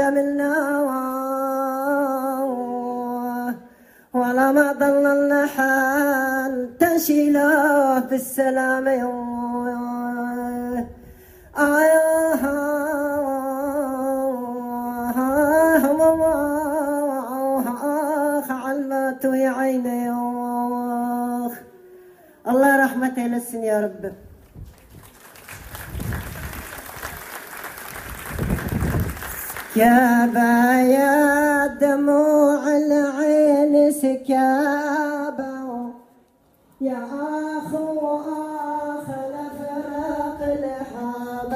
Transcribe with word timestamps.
جملنا. 0.00 0.54
ولا 4.14 4.46
ما 4.52 4.72
ضللنا 4.72 5.42
حال 5.54 6.54
تشيله 6.78 7.98
بالسلامة 8.08 8.94
علمت 18.64 19.24
يا 19.24 19.50
عيني 19.60 20.10
الله 22.50 22.70
رحمته 22.84 23.22
للسن 23.32 23.62
يا 23.70 23.78
رب. 23.84 24.29
يا 29.76 31.66
دموع 31.80 32.62
العين 32.76 33.92
سكابة. 33.92 35.60
يا 36.80 37.04
أخو 37.58 38.16
أخ 38.16 39.06
لفرق 39.34 40.40
الحباب 40.42 41.50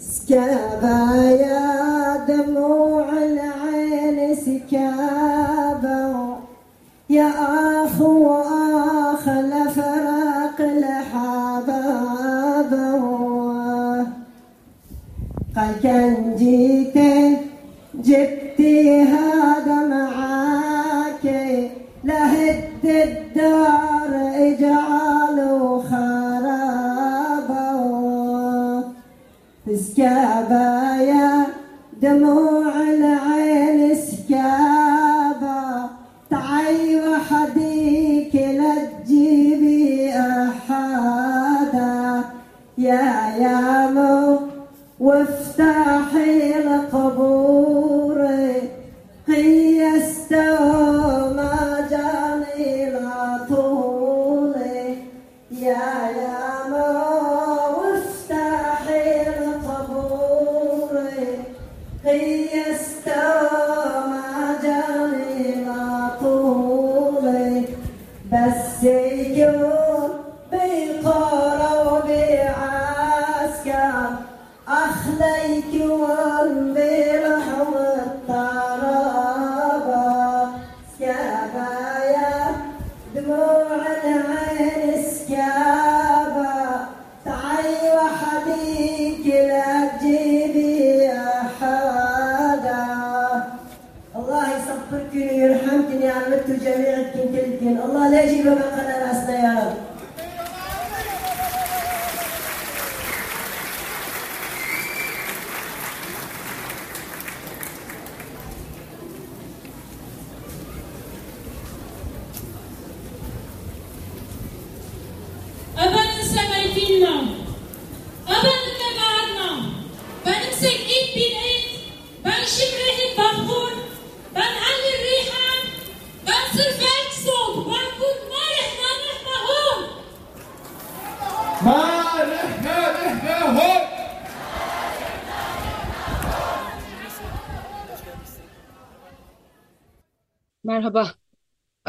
سكابة 0.00 0.98
يا 1.30 2.16
دموع 2.28 3.08
العين 3.12 4.18
سكابة. 4.36 6.06
يا 7.10 7.30
أخو 7.84 8.47
Kalkencik'te 15.58 17.08
cep 18.06 18.47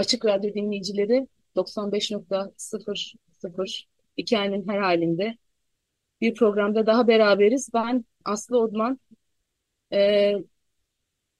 Açık 0.10 0.26
Radyo 0.26 0.54
dinleyicileri 0.54 1.28
95.00 1.56 3.84
hikayenin 4.18 4.68
her 4.68 4.80
halinde 4.80 5.38
bir 6.22 6.34
programda 6.36 6.86
daha 6.86 7.08
beraberiz. 7.08 7.70
Ben 7.74 8.06
Aslı 8.26 8.60
Odman. 8.60 9.00
Ee, 9.94 10.34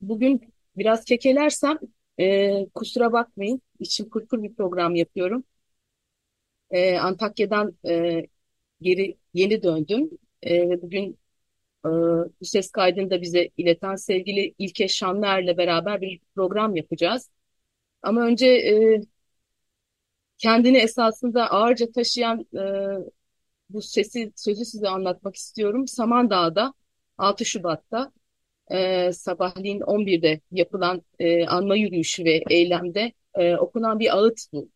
bugün 0.02 0.54
biraz 0.78 1.06
kekelersem 1.06 1.80
e, 2.20 2.66
kusura 2.76 3.14
bakmayın. 3.14 3.62
İçim 3.80 4.10
kurkur 4.10 4.44
bir 4.44 4.56
program 4.56 4.96
yapıyorum. 4.96 5.44
Ee, 6.72 6.98
Antakya'dan 6.98 7.78
e, 7.88 8.24
geri 8.82 9.18
yeni 9.34 9.64
döndüm. 9.64 10.10
E, 10.44 10.70
ve 10.70 10.82
bugün 10.82 11.20
e, 11.86 11.90
bu 12.42 12.46
ses 12.46 12.72
kaydını 12.72 13.10
da 13.10 13.22
bize 13.22 13.50
ileten 13.58 13.96
sevgili 13.96 14.54
İlke 14.58 14.88
Şanlar'la 14.88 15.58
beraber 15.58 16.02
bir 16.02 16.20
program 16.36 16.76
yapacağız. 16.76 17.30
Ama 18.02 18.22
önce 18.26 18.48
e, 18.48 19.02
kendini 20.38 20.78
esasında 20.78 21.52
ağırca 21.52 21.92
taşıyan 21.92 22.46
e, 22.56 22.62
bu 23.70 23.82
sesi 23.82 24.34
sözü 24.36 24.66
size 24.66 24.90
anlatmak 24.90 25.36
istiyorum. 25.36 25.88
Samandağ'da 25.88 26.74
6 27.18 27.46
Şubat'ta 27.46 28.12
e, 28.72 29.14
sabahleyin 29.14 29.82
11'de 29.82 30.42
yapılan 30.52 31.04
e, 31.20 31.48
anma 31.48 31.76
yürüyüşü 31.76 32.26
ve 32.26 32.44
eylemde 32.50 33.14
e, 33.36 33.56
okunan 33.58 34.00
bir 34.00 34.18
ağıt 34.18 34.40
bu. 34.54 34.70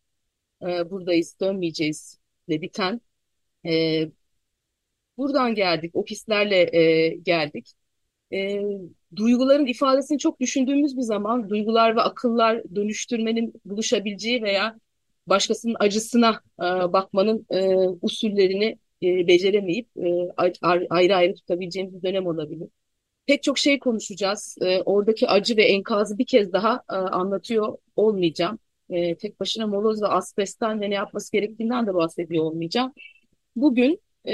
E, 0.64 0.92
buradayız, 0.92 1.38
dönmeyeceğiz 1.42 2.20
de 2.50 2.62
biten. 2.62 3.02
E, 3.66 3.72
buradan 5.18 5.56
geldik, 5.56 5.96
ofislerle 5.96 6.78
e, 6.78 7.10
geldik. 7.16 7.74
E, 8.34 8.62
duyguların 9.16 9.66
ifadesini 9.66 10.20
çok 10.20 10.40
düşündüğümüz 10.40 10.98
bir 10.98 11.02
zaman 11.02 11.50
duygular 11.50 11.96
ve 11.96 12.02
akıllar 12.02 12.64
dönüştürmenin 12.76 13.54
buluşabileceği 13.66 14.44
veya 14.44 14.80
başkasının 15.28 15.76
acısına 15.80 16.42
e, 16.60 16.64
bakmanın 16.94 17.46
e, 17.50 17.76
usullerini 18.02 18.78
e, 19.04 19.28
beceremeyip 19.28 19.88
e, 19.98 20.30
ayrı 20.90 21.16
ayrı 21.16 21.36
tutabileceğimiz 21.36 21.94
bir 21.96 22.04
dönem 22.04 22.28
olabilir. 22.28 22.68
Pek 23.26 23.44
çok 23.44 23.58
şey 23.58 23.80
konuşacağız. 23.80 24.58
E, 24.62 24.82
oradaki 24.82 25.28
acı 25.28 25.58
ve 25.58 25.64
enkazı 25.64 26.18
bir 26.18 26.26
kez 26.26 26.54
daha 26.54 26.84
e, 26.90 26.94
anlatıyor 26.94 27.78
olmayacağım. 27.96 28.60
e, 28.90 29.16
tek 29.16 29.40
başına 29.40 29.68
moloz 29.68 30.02
ve 30.02 30.08
asbestten 30.08 30.82
de 30.82 30.90
ne 30.90 30.94
yapması 30.94 31.32
gerektiğinden 31.32 31.88
de 31.88 31.94
bahsediyor 31.94 32.44
olmayacağım. 32.44 32.94
Bugün 33.56 34.00
e, 34.26 34.34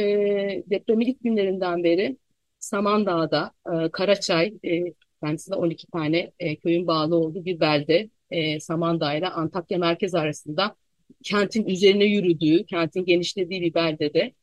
depremin 0.69 1.05
ilk 1.05 1.23
günlerinden 1.23 1.83
beri 1.83 2.17
Samandağ'da, 2.59 3.51
e, 3.73 3.89
Karaçay, 3.91 4.53
e, 4.65 4.83
kendisinde 5.23 5.56
12 5.56 5.88
tane 5.88 6.31
e, 6.39 6.56
köyün 6.56 6.88
bağlı 6.88 7.15
olduğu 7.15 7.45
bir 7.45 7.59
belde, 7.59 8.09
e, 8.31 8.59
Samandağ 8.59 9.13
ile 9.13 9.27
Antakya 9.29 9.77
merkez 9.77 10.15
arasında 10.15 10.75
kentin 11.23 11.65
üzerine 11.65 12.06
yürüdüğü, 12.06 12.65
kentin 12.65 13.06
genişlediği 13.06 13.61
bir 13.61 13.73
beldede 13.73 14.33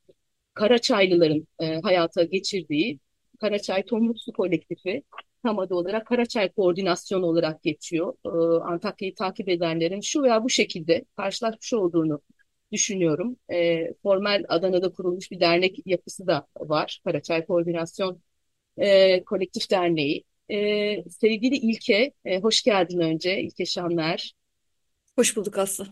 Karaçaylıların 0.54 1.46
e, 1.60 1.80
hayata 1.80 2.24
geçirdiği 2.24 3.00
Karaçay 3.40 3.84
Tomruk 3.84 4.20
Su 4.20 4.32
Kolektifi 4.32 5.02
tam 5.42 5.58
adı 5.58 5.74
olarak 5.74 6.06
Karaçay 6.06 6.52
Koordinasyonu 6.52 7.26
olarak 7.26 7.62
geçiyor. 7.62 8.14
E, 8.26 8.28
Antakya'yı 8.64 9.14
takip 9.14 9.48
edenlerin 9.48 10.00
şu 10.00 10.22
veya 10.22 10.44
bu 10.44 10.50
şekilde 10.50 11.04
karşılaşmış 11.16 11.72
olduğunu 11.74 12.20
düşünüyorum. 12.76 13.36
E, 13.52 13.94
formal 14.02 14.44
Adana'da 14.48 14.92
kurulmuş 14.92 15.30
bir 15.30 15.40
dernek 15.40 15.86
yapısı 15.86 16.26
da 16.26 16.46
var. 16.58 17.00
Karaçay 17.04 17.46
Koordinasyon 17.46 18.22
e, 18.78 19.24
Kolektif 19.24 19.70
Derneği. 19.70 20.24
E, 20.50 20.56
sevgili 21.10 21.56
İlke, 21.56 22.12
e, 22.24 22.40
hoş 22.40 22.62
geldin 22.62 23.00
önce. 23.00 23.40
İlke 23.40 23.66
Şanlar. 23.66 24.32
Hoş 25.16 25.36
bulduk 25.36 25.58
Aslı. 25.58 25.86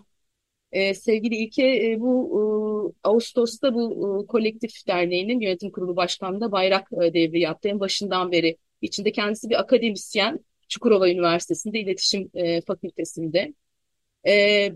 E, 0.72 0.94
sevgili 0.94 1.36
İlke, 1.36 1.90
e, 1.92 2.00
bu 2.00 2.94
e, 3.04 3.08
Ağustos'ta 3.08 3.74
bu 3.74 4.22
e, 4.24 4.26
kolektif 4.26 4.86
derneğinin 4.88 5.40
yönetim 5.40 5.70
kurulu 5.70 5.96
başkanlığında 5.96 6.52
bayrak 6.52 6.88
e, 6.92 7.14
devri 7.14 7.40
yaptı. 7.40 7.68
En 7.68 7.80
başından 7.80 8.32
beri 8.32 8.56
içinde 8.82 9.12
kendisi 9.12 9.50
bir 9.50 9.60
akademisyen, 9.60 10.40
Çukurova 10.68 11.10
Üniversitesi'nde 11.10 11.80
İletişim 11.80 12.30
e, 12.34 12.60
Fakültesi'nde. 12.60 13.54
E, 14.26 14.72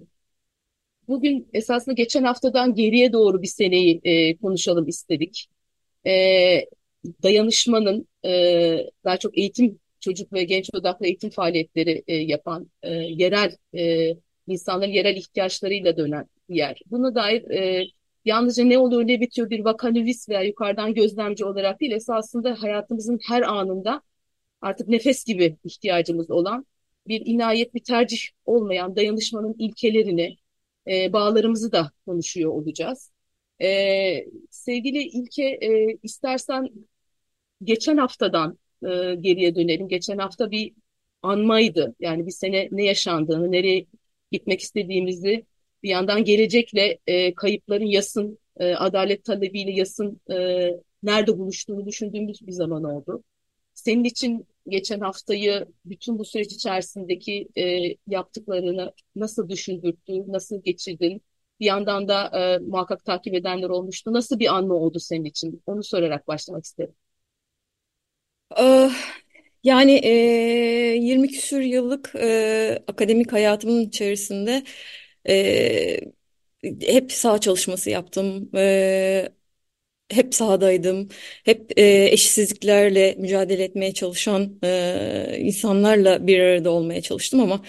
bugün 1.09 1.49
esasında 1.53 1.95
geçen 1.95 2.25
haftadan 2.25 2.75
geriye 2.75 3.13
doğru 3.13 3.43
bir 3.43 3.47
seneyi 3.47 4.01
e, 4.05 4.37
konuşalım 4.37 4.89
istedik. 4.89 5.49
E, 6.07 6.13
dayanışmanın 7.23 8.09
e, 8.25 8.31
daha 9.05 9.17
çok 9.17 9.39
eğitim, 9.39 9.79
çocuk 10.01 10.33
ve 10.33 10.45
genç 10.45 10.71
odaklı 10.75 11.07
eğitim 11.07 11.31
faaliyetleri 11.31 12.03
e, 12.07 12.15
yapan 12.17 12.71
e, 12.83 12.93
yerel 12.93 13.57
e, 13.75 14.15
insanların 14.47 14.91
yerel 14.91 15.17
ihtiyaçlarıyla 15.17 15.97
dönen 15.97 16.27
bir 16.51 16.55
yer. 16.57 16.81
Buna 16.91 17.15
dair 17.15 17.51
e, 17.51 17.87
yalnızca 18.25 18.65
ne 18.65 18.79
oluyor 18.79 19.07
ne 19.07 19.21
bitiyor 19.21 19.51
bir 19.51 19.65
vakanüvis 19.65 20.29
veya 20.29 20.43
yukarıdan 20.43 20.95
gözlemci 20.95 21.45
olarak 21.45 21.81
değil 21.81 21.93
esasında 21.93 22.63
hayatımızın 22.63 23.19
her 23.29 23.43
anında 23.43 24.03
artık 24.61 24.89
nefes 24.89 25.25
gibi 25.25 25.57
ihtiyacımız 25.65 26.31
olan 26.31 26.67
bir 27.09 27.23
inayet, 27.27 27.75
bir 27.75 27.85
tercih 27.85 28.19
olmayan 28.45 28.97
dayanışmanın 28.97 29.55
ilkelerini, 29.59 30.37
e, 30.91 31.13
bağlarımızı 31.13 31.73
da 31.73 31.93
konuşuyor 32.07 32.53
olacağız. 32.53 33.11
E, 33.63 34.27
sevgili 34.51 35.03
İlke, 35.03 35.45
e, 35.45 35.99
istersen 36.03 36.71
geçen 37.65 37.97
haftadan 37.97 38.59
e, 38.83 39.15
geriye 39.21 39.55
dönelim. 39.55 39.89
Geçen 39.89 40.19
hafta 40.19 40.51
bir 40.51 40.75
anmaydı. 41.23 41.95
Yani 42.01 42.27
bir 42.27 42.31
sene 42.33 42.69
ne 42.73 42.85
yaşandığını, 42.85 43.53
nereye 43.53 43.87
gitmek 44.33 44.61
istediğimizi 44.61 45.47
bir 45.83 45.89
yandan 45.89 46.25
gelecekle 46.25 46.99
e, 47.07 47.35
kayıpların 47.35 47.87
yasın, 47.87 48.39
e, 48.57 48.75
adalet 48.75 49.25
talebiyle 49.25 49.71
yasın 49.73 50.21
e, 50.31 50.71
nerede 51.03 51.39
buluştuğunu 51.39 51.87
düşündüğümüz 51.87 52.47
bir 52.47 52.53
zaman 52.53 52.85
oldu. 52.85 53.25
Senin 53.75 54.05
için 54.05 54.47
geçen 54.71 55.01
haftayı 55.01 55.67
bütün 55.85 56.19
bu 56.19 56.25
süreç 56.25 56.53
içerisindeki 56.53 57.49
e, 57.59 57.95
yaptıklarını 58.07 58.93
nasıl 59.17 59.49
düşündürttü, 59.49 60.13
nasıl 60.33 60.63
geçirdin? 60.65 61.23
Bir 61.61 61.67
yandan 61.67 62.09
da 62.09 62.27
e, 62.57 62.59
muhakkak 62.59 63.05
takip 63.05 63.35
edenler 63.35 63.69
olmuştu. 63.69 64.13
Nasıl 64.13 64.39
bir 64.39 64.55
anma 64.57 64.75
oldu 64.75 64.99
senin 65.01 65.25
için? 65.25 65.63
Onu 65.67 65.85
sorarak 65.85 66.29
başlamak 66.29 66.65
isterim. 66.65 66.95
Ah, 68.51 68.95
yani 69.65 69.93
e, 70.05 70.11
20 70.97 71.29
küsür 71.29 71.61
yıllık 71.61 72.13
e, 72.15 72.85
akademik 72.89 73.33
hayatımın 73.33 73.81
içerisinde 73.81 74.65
e, 75.29 76.01
hep 76.81 77.13
saha 77.13 77.39
çalışması 77.41 77.91
yaptım. 77.91 78.51
E, 78.57 79.29
hep 80.13 80.35
sahadaydım. 80.35 81.09
Hep 81.45 81.79
e, 81.79 82.09
eşitsizliklerle 82.13 83.15
mücadele 83.19 83.65
etmeye 83.65 83.95
çalışan 83.95 84.59
e, 84.65 85.37
insanlarla 85.41 86.27
bir 86.27 86.41
arada 86.41 86.71
olmaya 86.71 87.03
çalıştım 87.03 87.41
ama 87.41 87.61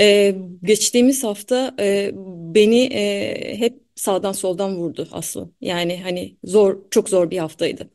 e, 0.00 0.34
geçtiğimiz 0.64 1.24
hafta 1.24 1.74
e, 1.80 2.10
beni 2.54 2.84
e, 2.84 3.58
hep 3.58 3.80
sağdan 3.94 4.32
soldan 4.32 4.76
vurdu 4.76 5.08
Aslı. 5.12 5.50
Yani 5.60 6.02
hani 6.02 6.36
zor, 6.44 6.90
çok 6.90 7.08
zor 7.08 7.30
bir 7.30 7.38
haftaydı. 7.38 7.90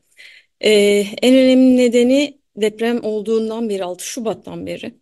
E, 0.60 0.70
en 1.22 1.34
önemli 1.34 1.76
nedeni 1.76 2.38
deprem 2.56 3.04
olduğundan 3.04 3.68
beri 3.68 3.84
6 3.84 4.04
Şubat'tan 4.06 4.66
beri 4.66 4.94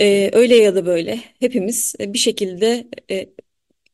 e, 0.00 0.30
öyle 0.32 0.56
ya 0.56 0.74
da 0.74 0.86
böyle 0.86 1.20
hepimiz 1.40 1.94
bir 2.00 2.18
şekilde 2.18 2.88
e, 3.10 3.28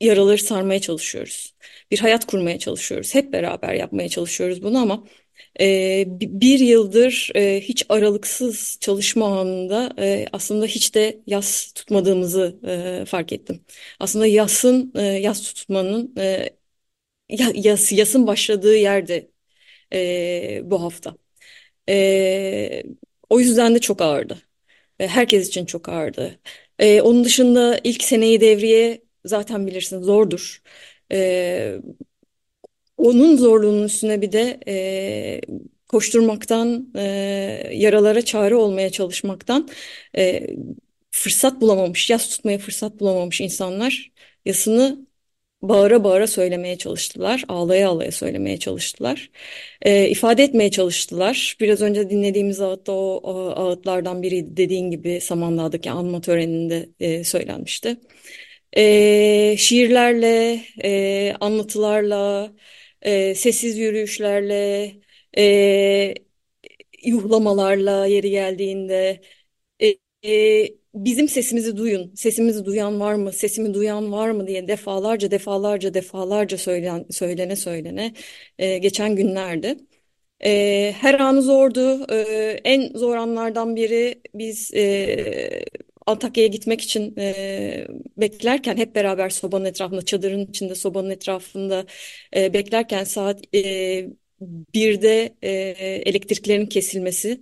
yaraları 0.04 0.38
sarmaya 0.38 0.80
çalışıyoruz. 0.80 1.54
Bir 1.90 1.98
hayat 1.98 2.26
kurmaya 2.26 2.58
çalışıyoruz. 2.58 3.14
Hep 3.14 3.32
beraber 3.32 3.74
yapmaya 3.74 4.08
çalışıyoruz 4.08 4.62
bunu 4.62 4.78
ama 4.78 5.04
e, 5.60 6.04
bir 6.08 6.58
yıldır 6.58 7.30
e, 7.34 7.60
hiç 7.60 7.86
aralıksız 7.88 8.78
çalışma 8.80 9.40
anında 9.40 9.94
e, 9.98 10.26
aslında 10.32 10.66
hiç 10.66 10.94
de 10.94 11.20
yas 11.26 11.72
tutmadığımızı 11.72 12.58
e, 13.02 13.04
fark 13.06 13.32
ettim. 13.32 13.64
Aslında 14.00 14.26
yasın 14.26 14.92
e, 14.96 15.02
yas 15.02 15.42
tutmanın 15.54 16.14
e, 16.18 16.50
yas, 17.54 17.92
yasın 17.92 18.26
başladığı 18.26 18.76
yerde 18.76 19.30
e, 19.94 20.60
bu 20.64 20.82
hafta. 20.82 21.16
E, 21.88 22.84
o 23.30 23.40
yüzden 23.40 23.76
de 23.76 23.80
çok 23.80 24.02
ağırdı. 24.02 24.38
E, 25.00 25.08
herkes 25.08 25.48
için 25.48 25.66
çok 25.66 25.90
ağırdı. 25.90 26.40
E, 26.80 27.02
onun 27.02 27.24
dışında 27.24 27.80
ilk 27.84 28.04
seneyi 28.04 28.42
devriye 28.42 29.03
zaten 29.24 29.66
bilirsin 29.66 30.02
zordur. 30.02 30.62
E, 31.12 31.80
onun 32.96 33.36
zorluğunun 33.36 33.84
üstüne 33.84 34.22
bir 34.22 34.32
de 34.32 34.60
e, 34.68 35.40
koşturmaktan, 35.88 36.92
e, 36.96 37.02
yaralara 37.72 38.22
çare 38.22 38.54
olmaya 38.56 38.90
çalışmaktan 38.90 39.68
e, 40.16 40.46
fırsat 41.10 41.60
bulamamış, 41.60 42.10
yas 42.10 42.28
tutmaya 42.28 42.58
fırsat 42.58 43.00
bulamamış 43.00 43.40
insanlar 43.40 44.12
yasını 44.44 45.06
bağıra 45.62 46.04
bağıra 46.04 46.26
söylemeye 46.26 46.78
çalıştılar. 46.78 47.44
Ağlaya 47.48 47.88
ağlaya 47.90 48.12
söylemeye 48.12 48.58
çalıştılar. 48.58 49.30
E, 49.82 50.08
ifade 50.10 50.44
etmeye 50.44 50.70
çalıştılar. 50.70 51.56
Biraz 51.60 51.82
önce 51.82 52.10
dinlediğimiz 52.10 52.60
ağıtta 52.60 52.92
o, 52.92 53.20
o 53.24 53.50
ağıtlardan 53.50 54.22
biri 54.22 54.56
dediğin 54.56 54.90
gibi 54.90 55.20
Samandağ'daki 55.20 55.90
anma 55.90 56.20
töreninde 56.20 56.88
e, 57.00 57.24
söylenmişti. 57.24 57.96
E, 58.76 59.56
şiirlerle, 59.58 60.60
e, 60.84 61.34
anlatılarla, 61.40 62.52
e, 63.02 63.34
sessiz 63.34 63.78
yürüyüşlerle, 63.78 64.54
e, 65.38 66.14
yuhlamalarla 67.04 68.06
yeri 68.06 68.30
geldiğinde 68.30 69.20
e, 69.82 69.96
e, 70.64 70.68
bizim 70.94 71.28
sesimizi 71.28 71.76
duyun, 71.76 72.14
sesimizi 72.14 72.64
duyan 72.64 73.00
var 73.00 73.14
mı, 73.14 73.32
sesimi 73.32 73.74
duyan 73.74 74.12
var 74.12 74.30
mı 74.30 74.46
diye 74.46 74.68
defalarca 74.68 75.30
defalarca 75.30 75.94
defalarca 75.94 76.58
söylen, 76.58 77.06
söylene 77.10 77.56
söylene 77.56 78.14
e, 78.58 78.78
geçen 78.78 79.16
günlerdi. 79.16 79.76
E, 80.44 80.92
her 81.00 81.20
anı 81.20 81.42
zordu. 81.42 82.06
E, 82.12 82.16
en 82.64 82.94
zor 82.98 83.16
anlardan 83.16 83.76
biri 83.76 84.22
biz 84.34 84.74
e, 84.74 85.64
Antakya'ya 86.06 86.48
gitmek 86.48 86.80
için 86.80 87.14
e, 87.18 87.86
beklerken 88.16 88.76
hep 88.76 88.94
beraber 88.94 89.30
sobanın 89.30 89.64
etrafında, 89.64 90.04
çadırın 90.04 90.46
içinde 90.46 90.74
sobanın 90.74 91.10
etrafında 91.10 91.86
e, 92.36 92.52
beklerken 92.54 93.04
saat 93.04 93.54
e, 93.54 94.08
birde 94.74 95.34
e, 95.42 95.50
elektriklerin 96.06 96.66
kesilmesi 96.66 97.40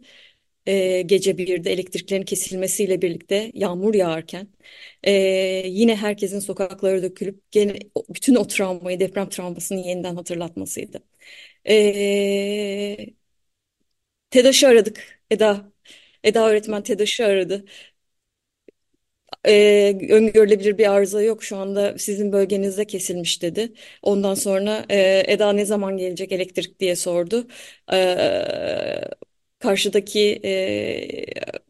e, 0.67 1.03
gece 1.03 1.39
birde 1.39 1.73
elektriklerin 1.73 2.23
kesilmesiyle 2.25 3.03
birlikte 3.03 3.53
yağmur 3.55 3.95
yağarken 3.95 4.49
e, 5.05 5.13
yine 5.69 5.97
herkesin 5.97 6.41
sokaklara 6.41 7.03
dökülüp 7.03 7.53
gene 7.53 7.79
bütün 8.11 8.35
o 8.35 8.47
travmayı 8.47 9.01
deprem 9.01 9.29
travmasını 9.29 9.81
yeniden 9.89 10.17
hatırlatmasıydı. 10.17 11.03
E, 11.69 13.07
TEDAŞ'ı 14.31 14.69
aradık 14.69 15.21
Eda. 15.31 15.73
Eda 16.25 16.49
öğretmen 16.49 16.83
TEDAŞ'ı 16.83 17.27
aradı. 17.27 17.65
Ee, 19.47 19.99
öngörülebilir 20.11 20.79
bir 20.79 20.93
arıza 20.93 21.23
yok 21.23 21.45
şu 21.45 21.57
anda 21.57 21.99
sizin 21.99 22.33
bölgenizde 22.33 22.85
kesilmiş 22.87 23.43
dedi. 23.43 23.73
Ondan 24.03 24.35
sonra 24.35 24.87
e, 24.91 25.23
Eda 25.29 25.53
ne 25.53 25.65
zaman 25.65 25.97
gelecek 25.97 26.33
elektrik 26.33 26.81
diye 26.81 26.97
sordu. 26.97 27.47
Ee, 27.93 29.01
karşıdaki 29.59 30.41
e, 30.45 31.25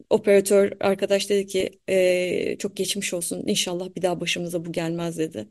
Operatör 0.09 0.71
arkadaş 0.79 1.29
dedi 1.29 1.47
ki 1.47 1.79
"Ee, 1.89 2.55
çok 2.59 2.75
geçmiş 2.77 3.13
olsun 3.13 3.43
İnşallah 3.47 3.95
bir 3.95 4.01
daha 4.01 4.19
başımıza 4.21 4.65
bu 4.65 4.71
gelmez 4.71 5.17
dedi. 5.17 5.47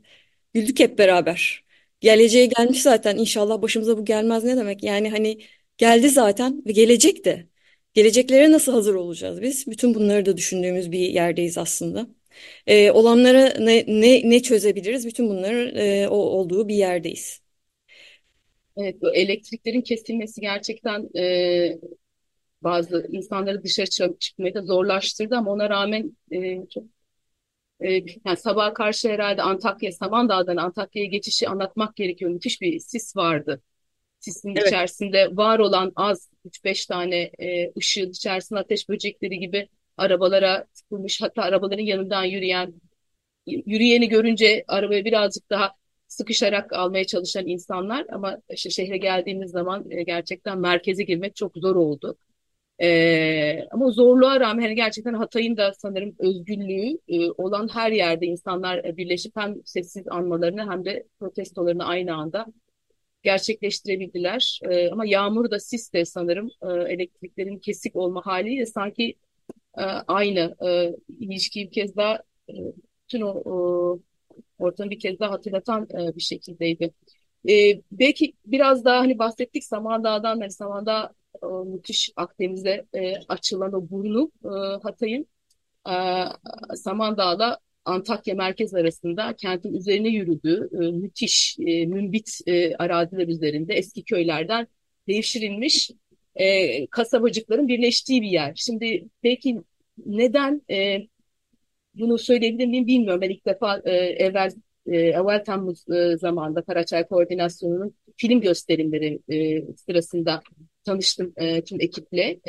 Güldük 0.53 0.79
hep 0.79 0.97
beraber. 0.97 1.65
Geleceğe 2.01 2.45
gelmiş 2.45 2.81
zaten 2.81 3.17
İnşallah 3.17 3.61
başımıza 3.61 3.97
bu 3.97 4.05
gelmez 4.05 4.43
ne 4.43 4.57
demek? 4.57 4.83
Yani 4.83 5.09
hani 5.09 5.39
geldi 5.77 6.09
zaten 6.09 6.63
ve 6.67 6.71
gelecek 6.71 7.25
de. 7.25 7.47
Geleceklere 7.93 8.51
nasıl 8.51 8.73
hazır 8.73 8.95
olacağız 8.95 9.41
biz? 9.41 9.67
Bütün 9.67 9.95
bunları 9.95 10.25
da 10.25 10.37
düşündüğümüz 10.37 10.91
bir 10.91 10.99
yerdeyiz 10.99 11.57
aslında. 11.57 12.07
Ee, 12.67 12.91
olanlara 12.91 13.53
ne, 13.59 13.85
ne, 13.87 14.29
ne 14.29 14.41
çözebiliriz? 14.41 15.07
Bütün 15.07 15.29
bunların 15.29 15.75
e, 15.75 16.07
o 16.09 16.15
olduğu 16.15 16.67
bir 16.67 16.75
yerdeyiz. 16.75 17.41
Evet, 18.77 19.01
bu 19.01 19.15
elektriklerin 19.15 19.81
kesilmesi 19.81 20.41
gerçekten 20.41 21.09
e, 21.19 21.79
bazı 22.63 23.07
insanları 23.11 23.63
dışarı 23.63 23.87
çık- 23.89 24.21
çıkmayı 24.21 24.53
da 24.53 24.61
zorlaştırdı 24.63 25.35
ama 25.37 25.51
ona 25.51 25.69
rağmen 25.69 26.17
e, 26.31 26.67
çok 26.69 26.83
e, 27.81 27.91
yani 28.25 28.37
sabaha 28.37 28.73
karşı 28.73 29.09
herhalde 29.09 29.41
Antakya, 29.41 29.91
Samandağ'dan 29.91 30.57
Antakya'ya 30.57 31.09
geçişi 31.09 31.49
anlatmak 31.49 31.95
gerekiyor. 31.95 32.31
Müthiş 32.31 32.61
bir 32.61 32.79
sis 32.79 33.15
vardı. 33.17 33.61
Sisin 34.23 34.55
Evet. 34.55 34.67
içerisinde 34.67 35.37
var 35.37 35.59
olan 35.59 35.91
az 35.95 36.29
3-5 36.45 36.85
tane 36.85 37.31
e, 37.39 37.71
ışığın 37.77 38.09
içerisinde 38.09 38.59
ateş 38.59 38.89
böcekleri 38.89 39.39
gibi 39.39 39.67
arabalara 39.97 40.65
tıkılmış 40.73 41.21
hatta 41.21 41.41
arabaların 41.41 41.83
yanından 41.83 42.23
yürüyen 42.23 42.73
yürüyeni 43.45 44.09
görünce 44.09 44.63
arabaya 44.67 45.05
birazcık 45.05 45.49
daha 45.49 45.71
sıkışarak 46.07 46.73
almaya 46.73 47.05
çalışan 47.05 47.47
insanlar 47.47 48.05
ama 48.11 48.37
işte 48.49 48.69
şehre 48.69 48.97
geldiğimiz 48.97 49.51
zaman 49.51 49.91
e, 49.91 50.03
gerçekten 50.03 50.57
merkeze 50.59 51.03
girmek 51.03 51.35
çok 51.35 51.57
zor 51.57 51.75
oldu. 51.75 52.17
Ee, 52.81 53.67
ama 53.71 53.89
zorluğa 53.91 54.39
rağmen 54.39 54.61
hani 54.61 54.75
gerçekten 54.75 55.13
Hatay'ın 55.13 55.57
da 55.57 55.73
sanırım 55.73 56.15
özgürlüğü 56.19 56.97
e, 57.07 57.31
olan 57.31 57.67
her 57.73 57.91
yerde 57.91 58.25
insanlar 58.25 58.77
e, 58.77 58.97
birleşip 58.97 59.35
hem 59.35 59.55
sessiz 59.65 60.07
anmalarını 60.07 60.71
hem 60.71 60.85
de 60.85 61.07
protestolarını 61.19 61.85
aynı 61.85 62.15
anda 62.15 62.45
gerçekleştirebildiler. 63.23 64.59
Ee, 64.69 64.89
ama 64.91 65.05
yağmur 65.05 65.51
da 65.51 65.59
sis 65.59 65.93
de 65.93 66.05
sanırım 66.05 66.49
e, 66.61 66.93
elektriklerin 66.93 67.59
kesik 67.59 67.95
olma 67.95 68.25
haliyle 68.25 68.65
sanki 68.65 69.15
e, 69.77 69.81
aynı 70.07 70.55
e, 70.67 70.95
ilişkiyi 71.19 71.65
bir 71.67 71.71
kez 71.71 71.95
daha 71.95 72.15
e, 72.49 72.53
bütün 73.03 73.21
o, 73.21 73.29
o 73.45 73.99
ortamı 74.59 74.89
bir 74.91 74.99
kez 74.99 75.19
daha 75.19 75.31
hatırlatan 75.31 75.83
e, 75.83 76.15
bir 76.15 76.21
şekildeydi. 76.21 76.93
E, 77.49 77.81
belki 77.91 78.33
biraz 78.45 78.85
daha 78.85 78.99
hani 78.99 79.19
bahsettik 79.19 79.63
Samandağ'dan 79.63 80.39
hani 80.39 80.51
Samandağ 80.51 81.13
o 81.41 81.65
müthiş 81.65 82.11
Akdeniz'e 82.15 82.85
e, 82.93 83.15
açılan 83.29 83.73
o 83.73 83.89
burnu 83.89 84.31
e, 84.45 84.49
Hatay'ın 84.83 85.27
e, 85.89 85.95
Samandağ'la 86.75 87.59
Antakya 87.85 88.35
merkez 88.35 88.73
arasında 88.73 89.35
kentin 89.37 89.73
üzerine 89.73 90.09
yürüdüğü 90.09 90.69
e, 90.73 90.91
müthiş 90.91 91.57
e, 91.59 91.85
mümbit 91.85 92.39
e, 92.47 92.75
araziler 92.75 93.27
üzerinde 93.27 93.73
eski 93.73 94.03
köylerden 94.03 94.67
devşirilmiş 95.07 95.91
e, 96.35 96.87
kasabacıkların 96.87 97.67
birleştiği 97.67 98.21
bir 98.21 98.27
yer. 98.27 98.53
Şimdi 98.55 99.05
belki 99.23 99.61
neden 100.05 100.61
bunu 101.95 102.17
söyleyebilir 102.17 102.67
miyim 102.67 102.87
bilmiyorum. 102.87 103.21
Ben 103.21 103.29
ilk 103.29 103.45
defa 103.45 103.77
evvel 103.85 104.51
evvel 104.85 105.43
Temmuz 105.43 105.89
e, 105.89 106.17
zamanında 106.17 106.61
Karaçay 106.61 107.07
Koordinasyonu'nun 107.07 107.95
film 108.17 108.41
gösterimleri 108.41 109.19
sırasında 109.75 110.41
tanıştım 110.85 111.33
tüm 111.65 111.81
ekiple. 111.81 112.39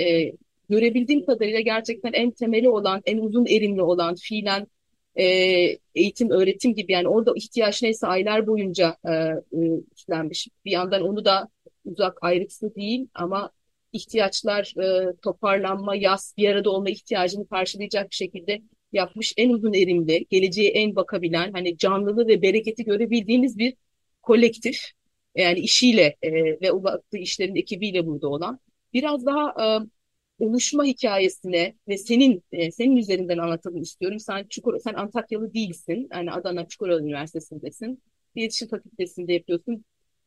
Görebildiğim 0.68 1.26
kadarıyla 1.26 1.60
gerçekten 1.60 2.12
en 2.12 2.30
temeli 2.30 2.68
olan, 2.68 3.02
en 3.06 3.18
uzun 3.18 3.46
erimli 3.46 3.82
olan 3.82 4.14
fiilen 4.14 4.66
e, 5.16 5.24
eğitim, 5.94 6.30
öğretim 6.30 6.74
gibi 6.74 6.92
yani 6.92 7.08
orada 7.08 7.32
ihtiyaç 7.36 7.82
neyse 7.82 8.06
aylar 8.06 8.46
boyunca 8.46 8.96
e, 9.04 9.12
e, 9.12 9.80
üstlenmiş. 9.96 10.48
Bir 10.64 10.70
yandan 10.70 11.02
onu 11.02 11.24
da 11.24 11.48
uzak 11.84 12.18
ayrıksı 12.22 12.74
değil 12.74 13.08
ama 13.14 13.50
ihtiyaçlar, 13.92 14.74
e, 14.82 15.16
toparlanma, 15.22 15.96
yaz, 15.96 16.34
bir 16.38 16.48
arada 16.48 16.70
olma 16.70 16.90
ihtiyacını 16.90 17.48
karşılayacak 17.48 18.10
bir 18.10 18.16
şekilde 18.16 18.62
yapmış 18.92 19.34
en 19.36 19.50
uzun 19.50 19.74
erimli, 19.74 20.26
geleceğe 20.30 20.70
en 20.70 20.96
bakabilen, 20.96 21.52
hani 21.52 21.78
canlılığı 21.78 22.28
ve 22.28 22.42
bereketi 22.42 22.84
görebildiğimiz 22.84 23.58
bir 23.58 23.74
kolektif. 24.22 24.90
Yani 25.36 25.58
işiyle 25.58 26.16
e, 26.22 26.32
ve 26.60 26.72
o 26.72 26.84
baktığı 26.84 27.18
işlerin 27.18 27.56
ekibiyle 27.56 28.06
burada 28.06 28.28
olan. 28.28 28.60
Biraz 28.92 29.26
daha 29.26 29.54
e, 29.64 29.66
oluşma 30.38 30.84
hikayesine 30.84 31.74
ve 31.88 31.98
senin 31.98 32.44
e, 32.52 32.70
senin 32.70 32.96
üzerinden 32.96 33.38
anlatalım 33.38 33.82
istiyorum. 33.82 34.18
Sen 34.18 34.44
Çukur, 34.48 34.78
sen 34.78 34.94
Antakyalı 34.94 35.54
değilsin. 35.54 36.08
Yani 36.12 36.32
Adana 36.32 36.68
Çukurova 36.68 37.00
Üniversitesi'ndesin. 37.00 38.02
İletişim 38.34 38.68
Fakültesi'nde 38.68 39.32
yapıyorsun. 39.32 39.84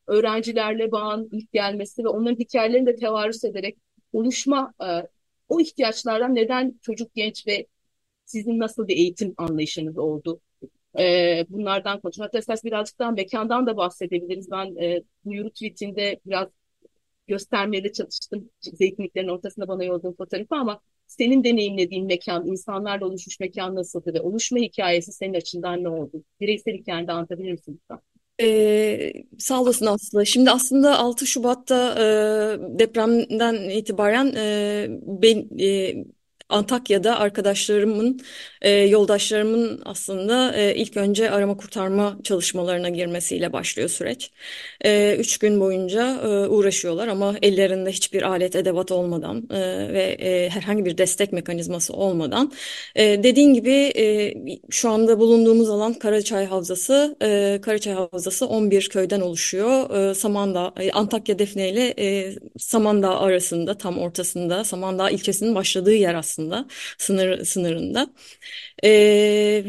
Öğrencilerle 0.07 0.91
bağın 0.91 1.29
ilk 1.31 1.51
gelmesi 1.51 2.03
ve 2.03 2.07
onların 2.07 2.39
hikayelerini 2.39 2.85
de 2.87 2.95
tevarüs 2.95 3.43
ederek 3.43 3.77
oluşma 4.13 4.73
e, 4.81 5.07
o 5.49 5.61
ihtiyaçlardan 5.61 6.35
neden 6.35 6.79
çocuk, 6.81 7.15
genç 7.15 7.47
ve 7.47 7.67
sizin 8.25 8.59
nasıl 8.59 8.87
bir 8.87 8.97
eğitim 8.97 9.33
anlayışınız 9.37 9.97
oldu? 9.97 10.41
Ee, 10.99 11.45
bunlardan 11.49 12.01
konuşalım. 12.01 12.25
Hatta 12.25 12.37
esas 12.37 12.63
birazcık 12.63 12.99
daha 12.99 13.11
mekandan 13.11 13.67
da 13.67 13.77
bahsedebiliriz. 13.77 14.51
Ben 14.51 14.75
e, 14.75 15.03
bu 15.25 15.33
yurt 15.33 15.53
tweetinde 15.53 16.19
biraz 16.25 16.47
göstermeye 17.27 17.83
de 17.83 17.91
çalıştım. 17.91 18.49
Zeytinliklerin 18.61 19.27
ortasında 19.27 19.67
bana 19.67 19.83
yolladığın 19.83 20.13
fotoğrafı 20.13 20.55
ama 20.55 20.81
senin 21.07 21.43
deneyimlediğin 21.43 22.05
mekan, 22.05 22.47
insanlarla 22.47 23.05
oluşmuş 23.05 23.39
mekan 23.39 23.75
nasıldı 23.75 24.13
ve 24.13 24.21
oluşma 24.21 24.57
hikayesi 24.57 25.11
senin 25.11 25.33
açından 25.33 25.83
ne 25.83 25.89
oldu? 25.89 26.23
Bireysel 26.39 26.73
hikayeni 26.73 27.07
de 27.07 27.11
anlatabilir 27.11 27.51
misin 27.51 27.79
lütfen? 27.81 27.99
Ee, 28.41 29.13
sağ 29.37 29.61
olasın 29.61 29.85
Aslı. 29.85 30.25
Şimdi 30.25 30.51
aslında 30.51 30.99
6 30.99 31.27
Şubat'ta 31.27 31.91
e, 31.93 32.03
depremden 32.79 33.69
itibaren 33.69 34.33
e, 34.35 34.87
ben, 34.89 35.59
e, 35.59 35.95
Antakya'da 36.49 37.19
arkadaşlarımın, 37.19 38.19
e, 38.61 38.71
yoldaşlarımın 38.71 39.81
aslında 39.85 40.55
e, 40.55 40.75
ilk 40.75 40.97
önce 40.97 41.31
arama 41.31 41.57
kurtarma 41.57 42.17
çalışmalarına 42.23 42.89
girmesiyle 42.89 43.53
başlıyor 43.53 43.89
süreç. 43.89 44.31
E, 44.85 45.15
üç 45.19 45.37
gün 45.37 45.59
boyunca 45.59 46.21
e, 46.23 46.27
uğraşıyorlar 46.47 47.07
ama 47.07 47.35
ellerinde 47.41 47.91
hiçbir 47.91 48.21
alet 48.21 48.55
edevat 48.55 48.91
olmadan 48.91 49.47
e, 49.51 49.59
ve 49.93 50.03
e, 50.19 50.49
herhangi 50.49 50.85
bir 50.85 50.97
destek 50.97 51.31
mekanizması 51.33 51.93
olmadan. 51.93 52.51
E, 52.95 53.23
dediğin 53.23 53.53
gibi 53.53 53.71
e, 53.97 54.33
şu 54.69 54.89
anda 54.89 55.19
bulunduğumuz 55.19 55.69
alan 55.69 55.93
Karaçay 55.93 56.45
Havzası. 56.45 57.15
E, 57.21 57.59
Karaçay 57.61 57.93
Havzası 57.93 58.47
11 58.47 58.89
köyden 58.89 59.21
oluşuyor. 59.21 59.89
E, 60.11 60.13
Samandağ, 60.13 60.73
e, 60.79 60.91
Antakya 60.91 61.39
Defne 61.39 61.69
ile 61.69 61.93
e, 61.99 62.35
Samandağ 62.59 63.19
arasında 63.19 63.77
tam 63.77 63.99
ortasında 63.99 64.63
Samandağ 64.63 65.09
ilçesinin 65.09 65.55
başladığı 65.55 65.93
yer 65.93 66.15
aslında 66.15 66.36
sınır 66.97 67.43
sınırında. 67.45 68.07
E, 68.83 68.89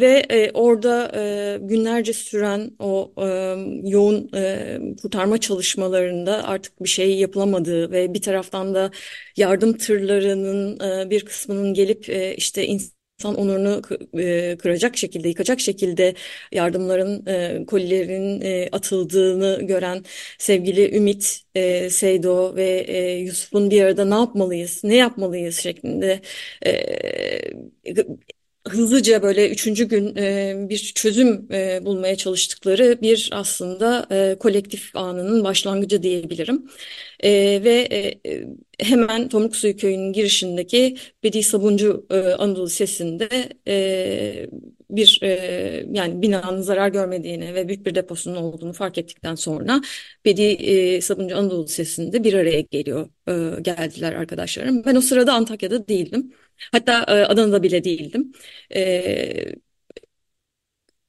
ve 0.00 0.26
e, 0.30 0.50
orada 0.52 1.12
e, 1.16 1.58
günlerce 1.62 2.12
süren 2.12 2.70
o 2.78 3.12
e, 3.18 3.24
yoğun 3.90 4.30
e, 4.34 4.78
kurtarma 5.02 5.38
çalışmalarında 5.40 6.44
artık 6.48 6.82
bir 6.84 6.88
şey 6.88 7.18
yapılamadığı 7.18 7.90
ve 7.92 8.14
bir 8.14 8.22
taraftan 8.22 8.74
da 8.74 8.90
yardım 9.36 9.78
tırlarının 9.78 10.80
e, 11.06 11.10
bir 11.10 11.24
kısmının 11.24 11.74
gelip 11.74 12.08
e, 12.08 12.34
işte 12.36 12.66
insan 12.66 12.97
onurunu 13.24 13.82
e, 14.18 14.56
kıracak 14.56 14.96
şekilde, 14.96 15.28
yıkacak 15.28 15.60
şekilde 15.60 16.14
yardımların, 16.52 17.26
e, 17.26 17.66
kolilerin 17.66 18.40
e, 18.40 18.68
atıldığını 18.72 19.58
gören 19.66 20.04
sevgili 20.38 20.96
Ümit, 20.96 21.42
e, 21.54 21.90
Seydo 21.90 22.56
ve 22.56 22.86
Yusuf'un 23.26 23.70
bir 23.70 23.82
arada 23.82 24.04
ne 24.04 24.14
yapmalıyız, 24.14 24.80
ne 24.84 24.96
yapmalıyız 24.96 25.56
şeklinde 25.58 26.20
hızlıca 28.68 29.22
böyle 29.22 29.50
üçüncü 29.50 29.88
gün 29.88 30.16
e, 30.16 30.54
bir 30.68 30.78
çözüm 30.94 31.52
e, 31.52 31.84
bulmaya 31.84 32.16
çalıştıkları 32.16 32.98
bir 33.02 33.30
aslında 33.32 34.06
e, 34.10 34.38
kolektif 34.38 34.96
anının 34.96 35.44
başlangıcı 35.44 36.02
diyebilirim. 36.02 36.68
Ve 37.24 37.88
hemen 38.80 39.28
Tomruksuyu 39.28 39.76
Köyü'nün 39.76 40.12
girişindeki 40.12 40.96
Bedi 41.22 41.42
Sabuncu 41.42 42.06
Anadolu 42.38 42.66
Lisesi'nde 42.66 43.28
e, 43.68 44.46
bir 44.90 45.20
yani 45.94 46.22
binanın 46.22 46.62
zarar 46.62 46.88
görmediğini 46.88 47.54
ve 47.54 47.68
büyük 47.68 47.86
bir 47.86 47.94
deposunun 47.94 48.36
olduğunu 48.36 48.72
fark 48.72 48.98
ettikten 48.98 49.34
sonra 49.34 49.80
Bedi 50.24 51.02
Sabuncu 51.02 51.36
Anadolu 51.36 51.64
Lisesi'nde 51.64 52.24
bir 52.24 52.34
araya 52.34 52.60
geliyor 52.60 53.08
geldiler 53.62 54.12
arkadaşlarım. 54.12 54.84
Ben 54.84 54.94
o 54.96 55.00
sırada 55.00 55.32
Antakya'da 55.32 55.88
değildim. 55.88 56.32
Hatta 56.72 57.04
e, 57.08 57.12
Adana'da 57.12 57.62
bile 57.62 57.84
değildim. 57.84 58.32
E, 58.74 59.52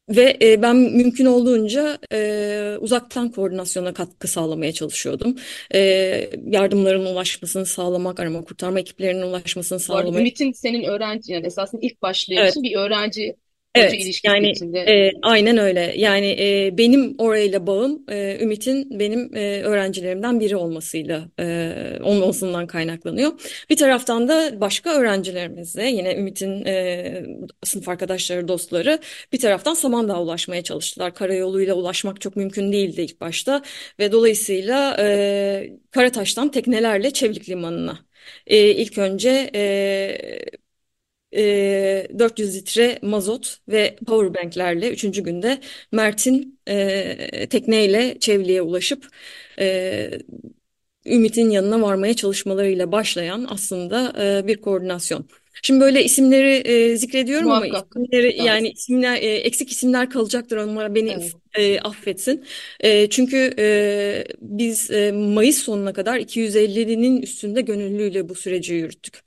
Ve 0.10 0.38
e, 0.42 0.62
ben 0.62 0.76
mümkün 0.76 1.26
olduğunca 1.26 2.00
e, 2.14 2.78
uzaktan 2.80 3.32
koordinasyona 3.32 3.94
katkı 3.94 4.28
sağlamaya 4.28 4.72
çalışıyordum. 4.74 5.36
E, 5.74 5.80
yardımların 6.48 7.06
ulaşmasını 7.06 7.66
sağlamak, 7.66 8.20
arama 8.20 8.44
kurtarma 8.44 8.80
ekiplerinin 8.80 9.22
ulaşmasını 9.22 9.80
sağlamak. 9.80 10.20
Ümit'in 10.20 10.52
senin 10.52 10.84
öğrenci 10.84 11.34
yani 11.34 11.46
esasında 11.46 11.82
ilk 11.86 12.02
başlayışın 12.02 12.64
bir 12.64 12.76
öğrenci 12.76 13.36
Evet, 13.76 13.94
ilişkisi 13.94 14.28
yani 14.28 14.52
içinde. 14.52 14.80
e, 14.80 15.12
aynen 15.22 15.58
öyle. 15.58 15.94
Yani 15.98 16.28
e, 16.40 16.78
benim 16.78 17.16
orayla 17.18 17.68
bağım 17.68 18.04
e, 18.10 18.38
Ümit'in 18.42 19.00
benim 19.00 19.36
e, 19.36 19.62
öğrencilerimden 19.64 20.40
biri 20.40 20.56
olmasıyla 20.56 21.30
e, 21.40 22.00
olmasından 22.04 22.68
kaynaklanıyor. 22.68 23.32
Bir 23.70 23.78
taraftan 23.78 24.28
da 24.28 24.62
başka 24.62 24.90
öğrencilerimizle 25.00 25.84
yine 25.84 26.16
Ümit'in 26.16 26.66
e, 26.66 27.26
sınıf 27.64 27.90
arkadaşları, 27.90 28.48
dostları 28.48 29.00
bir 29.34 29.40
taraftan 29.40 29.74
Samandağ'a 29.74 30.22
ulaşmaya 30.24 30.64
çalıştılar. 30.64 31.14
Karayoluyla 31.16 31.76
ulaşmak 31.76 32.22
çok 32.22 32.36
mümkün 32.36 32.72
değildi 32.72 33.02
ilk 33.02 33.22
başta 33.22 33.62
ve 34.00 34.12
dolayısıyla 34.12 34.98
e, 35.00 35.70
Karataş'tan 35.92 36.52
teknelerle 36.52 37.12
Çevlik 37.12 37.50
Limanı'na. 37.50 38.00
E, 38.48 38.72
ilk 38.72 38.98
önce 38.98 39.52
e, 39.56 39.60
e, 41.36 42.08
400 42.20 42.56
litre 42.56 43.00
mazot 43.02 43.58
ve 43.68 43.96
powerbanklerle 44.08 44.90
üçüncü 44.92 45.24
günde 45.24 45.60
Mert'in 45.92 46.60
e, 46.68 47.48
tekneyle 47.50 48.18
Çevli'ye 48.20 48.62
ulaşıp 48.62 49.08
e, 49.60 50.10
Ümit'in 51.06 51.50
yanına 51.50 51.82
varmaya 51.82 52.14
çalışmalarıyla 52.14 52.92
başlayan 52.92 53.46
aslında 53.50 54.14
e, 54.24 54.48
bir 54.48 54.62
koordinasyon. 54.62 55.26
Şimdi 55.64 55.82
böyle 55.82 56.04
isimleri 56.04 56.52
e, 56.56 56.98
zikrediyorum 56.98 57.52
ama 57.52 57.66
Muhakkak. 57.66 57.88
isimleri 57.92 58.28
Evet. 58.28 58.48
yani 58.48 58.70
isimler 58.70 59.16
e, 59.16 59.28
eksik 59.36 59.72
isimler 59.72 60.10
kalacaktır 60.10 60.58
onlara 60.58 60.96
beni 60.96 61.10
Evet. 61.12 61.36
E, 61.58 61.80
affetsin. 61.80 62.46
E, 62.80 63.10
çünkü 63.10 63.54
e, 63.60 64.26
biz 64.42 64.92
e, 64.92 65.12
Mayıs 65.12 65.58
sonuna 65.58 65.94
kadar 65.94 66.20
250'nin 66.20 67.22
üstünde 67.22 67.62
gönüllüyle 67.62 68.30
bu 68.30 68.36
süreci 68.36 68.74
yürüttük. 68.74 69.20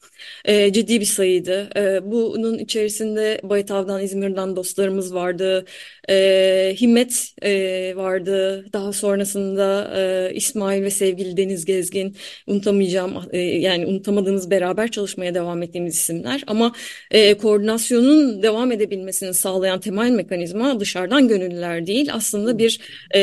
E, 0.45 0.73
ciddi 0.73 1.01
bir 1.01 1.05
sayıydı. 1.05 1.71
E, 1.77 2.11
bunun 2.11 2.59
içerisinde 2.59 3.41
Baytav'dan, 3.43 4.03
İzmir'den 4.03 4.57
dostlarımız 4.57 5.15
vardı. 5.15 5.65
E, 6.09 6.75
Himmet 6.81 7.35
e, 7.43 7.93
vardı. 7.97 8.67
Daha 8.73 8.93
sonrasında 8.93 9.93
e, 10.31 10.35
İsmail 10.35 10.83
ve 10.83 10.91
sevgili 10.91 11.37
Deniz 11.37 11.65
Gezgin. 11.65 12.17
Unutamayacağım, 12.47 13.15
e, 13.33 13.39
yani 13.39 13.87
unutamadığımız 13.87 14.51
beraber 14.51 14.91
çalışmaya 14.91 15.35
devam 15.35 15.63
ettiğimiz 15.63 15.95
isimler. 15.97 16.45
Ama 16.47 16.73
e, 17.11 17.35
koordinasyonun 17.35 18.43
devam 18.43 18.73
edebilmesini 18.73 19.35
sağlayan 19.35 19.81
temel 19.81 20.11
mekanizma 20.11 20.81
dışarıdan 20.81 21.29
gönüllüler 21.29 21.87
değil, 21.87 22.12
aslında 22.13 22.59
bir 22.59 22.81
e, 23.15 23.21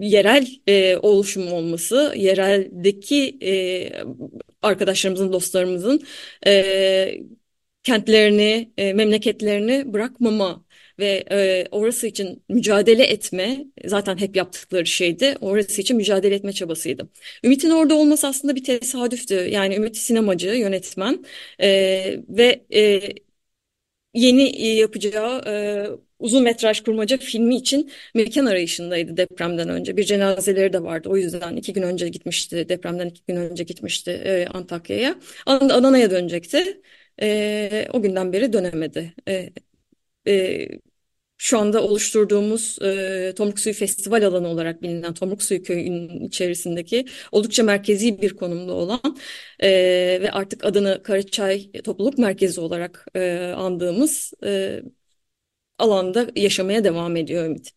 yerel 0.00 0.46
e, 0.66 0.96
oluşum 0.96 1.52
olması, 1.52 2.12
yereldeki 2.16 3.38
e, 3.42 3.92
arkadaşlarımızın, 4.62 5.32
dostlarımızın 5.32 6.00
e, 6.46 7.20
kentlerini, 7.82 8.72
e, 8.78 8.92
memleketlerini 8.92 9.92
bırakmama 9.92 10.64
ve 10.98 11.24
e, 11.30 11.66
orası 11.70 12.06
için 12.06 12.44
mücadele 12.48 13.04
etme 13.04 13.64
zaten 13.86 14.16
hep 14.18 14.36
yaptıkları 14.36 14.86
şeydi. 14.86 15.36
Orası 15.40 15.80
için 15.80 15.96
mücadele 15.96 16.34
etme 16.34 16.52
çabasıydı. 16.52 17.08
Ümit'in 17.44 17.70
orada 17.70 17.94
olması 17.94 18.26
aslında 18.26 18.56
bir 18.56 18.64
tesadüftü. 18.64 19.34
Yani 19.34 19.76
Ümit 19.76 19.96
sinemacı, 19.96 20.48
yönetmen 20.48 21.24
e, 21.60 21.68
ve 22.28 22.64
e, 22.74 23.00
yeni 24.14 24.66
yapacağı 24.76 25.42
e, 25.46 26.07
uzun 26.18 26.42
metraj 26.42 26.80
kurmaca 26.80 27.16
filmi 27.18 27.56
için 27.56 27.90
mekan 28.14 28.46
arayışındaydı 28.46 29.16
depremden 29.16 29.68
önce. 29.68 29.96
Bir 29.96 30.04
cenazeleri 30.04 30.72
de 30.72 30.82
vardı. 30.82 31.08
O 31.08 31.16
yüzden 31.16 31.56
iki 31.56 31.72
gün 31.72 31.82
önce 31.82 32.08
gitmişti. 32.08 32.68
Depremden 32.68 33.08
iki 33.08 33.22
gün 33.28 33.36
önce 33.36 33.64
gitmişti 33.64 34.10
e, 34.10 34.46
Antakya'ya. 34.46 35.16
Ad- 35.46 35.70
Adana'ya 35.70 36.10
dönecekti. 36.10 36.80
E, 37.22 37.86
o 37.92 38.02
günden 38.02 38.32
beri 38.32 38.52
dönemedi. 38.52 39.14
E, 39.28 39.50
e, 40.28 40.68
şu 41.38 41.58
anda 41.58 41.82
oluşturduğumuz 41.84 42.78
e, 42.82 43.34
Tomruk 43.36 43.58
Suyu 43.60 43.74
Festival 43.74 44.22
alanı 44.22 44.48
olarak 44.48 44.82
bilinen 44.82 45.14
Tomruk 45.14 45.42
Suyu 45.42 45.62
Köyü'nün 45.62 46.24
içerisindeki 46.24 47.06
oldukça 47.32 47.62
merkezi 47.62 48.22
bir 48.22 48.36
konumda 48.36 48.72
olan 48.74 49.00
e, 49.62 49.68
ve 50.22 50.30
artık 50.32 50.64
adını 50.64 51.02
Karaçay 51.02 51.72
Topluluk 51.72 52.18
Merkezi 52.18 52.60
olarak 52.60 53.06
e, 53.14 53.38
andığımız 53.56 54.32
e, 54.44 54.82
alanda 55.78 56.28
yaşamaya 56.36 56.84
devam 56.84 57.16
ediyor 57.16 57.44
Ümit. 57.44 57.72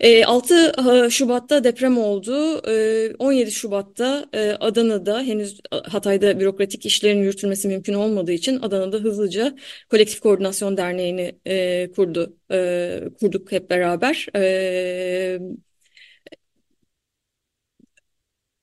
E, 0.00 0.24
6 0.24 1.10
Şubat'ta 1.10 1.64
deprem 1.64 1.98
oldu. 1.98 2.62
E, 2.70 3.14
17 3.18 3.52
Şubat'ta 3.52 4.26
e, 4.32 4.50
Adana'da 4.50 5.22
henüz 5.22 5.60
Hatay'da 5.88 6.40
bürokratik 6.40 6.86
işlerin 6.86 7.18
yürütülmesi 7.22 7.68
mümkün 7.68 7.94
olmadığı 7.94 8.32
için 8.32 8.60
Adana'da 8.62 8.96
hızlıca 8.96 9.56
Kolektif 9.90 10.20
Koordinasyon 10.20 10.76
Derneği'ni 10.76 11.38
e, 11.46 11.90
kurdu. 11.96 12.36
E, 12.52 13.00
kurduk 13.20 13.52
hep 13.52 13.70
beraber. 13.70 14.26
E, 14.36 15.38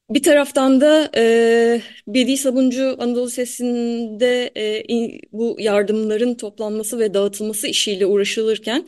bir 0.10 0.24
taraftan 0.24 0.82
da 0.82 1.12
e, 1.18 1.82
Bedi 2.08 2.38
Sabuncu 2.38 2.96
Anadolu 3.00 3.30
Sesi'nde 3.30 4.52
e, 4.58 5.22
bu 5.32 5.58
yardımların 5.60 6.36
toplanması 6.36 7.00
ve 7.00 7.14
dağıtılması 7.14 7.68
işiyle 7.68 8.06
uğraşılırken 8.06 8.88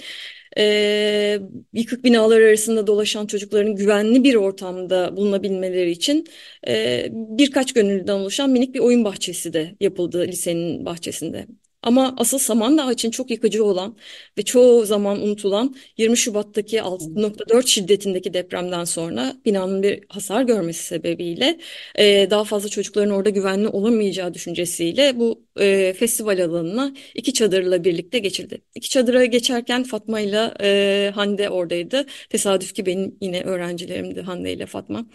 e, 0.57 1.39
yıkık 1.73 2.03
binalar 2.03 2.41
arasında 2.41 2.87
dolaşan 2.87 3.25
çocukların 3.27 3.75
güvenli 3.75 4.23
bir 4.23 4.35
ortamda 4.35 5.17
bulunabilmeleri 5.17 5.91
için 5.91 6.27
e, 6.67 7.07
birkaç 7.11 7.73
gönüllüden 7.73 8.13
oluşan 8.13 8.49
minik 8.49 8.73
bir 8.75 8.79
oyun 8.79 9.05
bahçesi 9.05 9.53
de 9.53 9.75
yapıldı 9.79 10.27
lisenin 10.27 10.85
bahçesinde. 10.85 11.47
Ama 11.83 12.13
asıl 12.17 12.37
Samandağ 12.37 12.91
için 12.91 13.11
çok 13.11 13.31
yıkıcı 13.31 13.63
olan 13.65 13.97
ve 14.37 14.41
çoğu 14.43 14.85
zaman 14.85 15.21
unutulan 15.21 15.75
20 15.97 16.17
Şubat'taki 16.17 16.81
6.4 16.81 17.67
şiddetindeki 17.67 18.33
depremden 18.33 18.83
sonra 18.83 19.35
binanın 19.45 19.83
bir 19.83 20.03
hasar 20.09 20.43
görmesi 20.43 20.83
sebebiyle 20.83 21.59
e, 21.95 22.27
daha 22.29 22.43
fazla 22.43 22.69
çocukların 22.69 23.11
orada 23.13 23.29
güvenli 23.29 23.67
olamayacağı 23.67 24.33
düşüncesiyle 24.33 25.19
bu 25.19 25.45
e, 25.59 25.93
festival 25.93 26.39
alanına 26.45 26.93
iki 27.15 27.33
çadırla 27.33 27.83
birlikte 27.83 28.19
geçildi. 28.19 28.61
İki 28.75 28.89
çadıra 28.89 29.25
geçerken 29.25 29.83
Fatma 29.83 30.19
ile 30.19 30.53
e, 30.61 31.11
Hande 31.15 31.49
oradaydı. 31.49 32.05
Tesadüf 32.29 32.73
ki 32.73 32.85
benim 32.85 33.17
yine 33.21 33.41
öğrencilerimdi 33.43 34.21
Hande 34.21 34.53
ile 34.53 34.65
Fatma. 34.65 35.05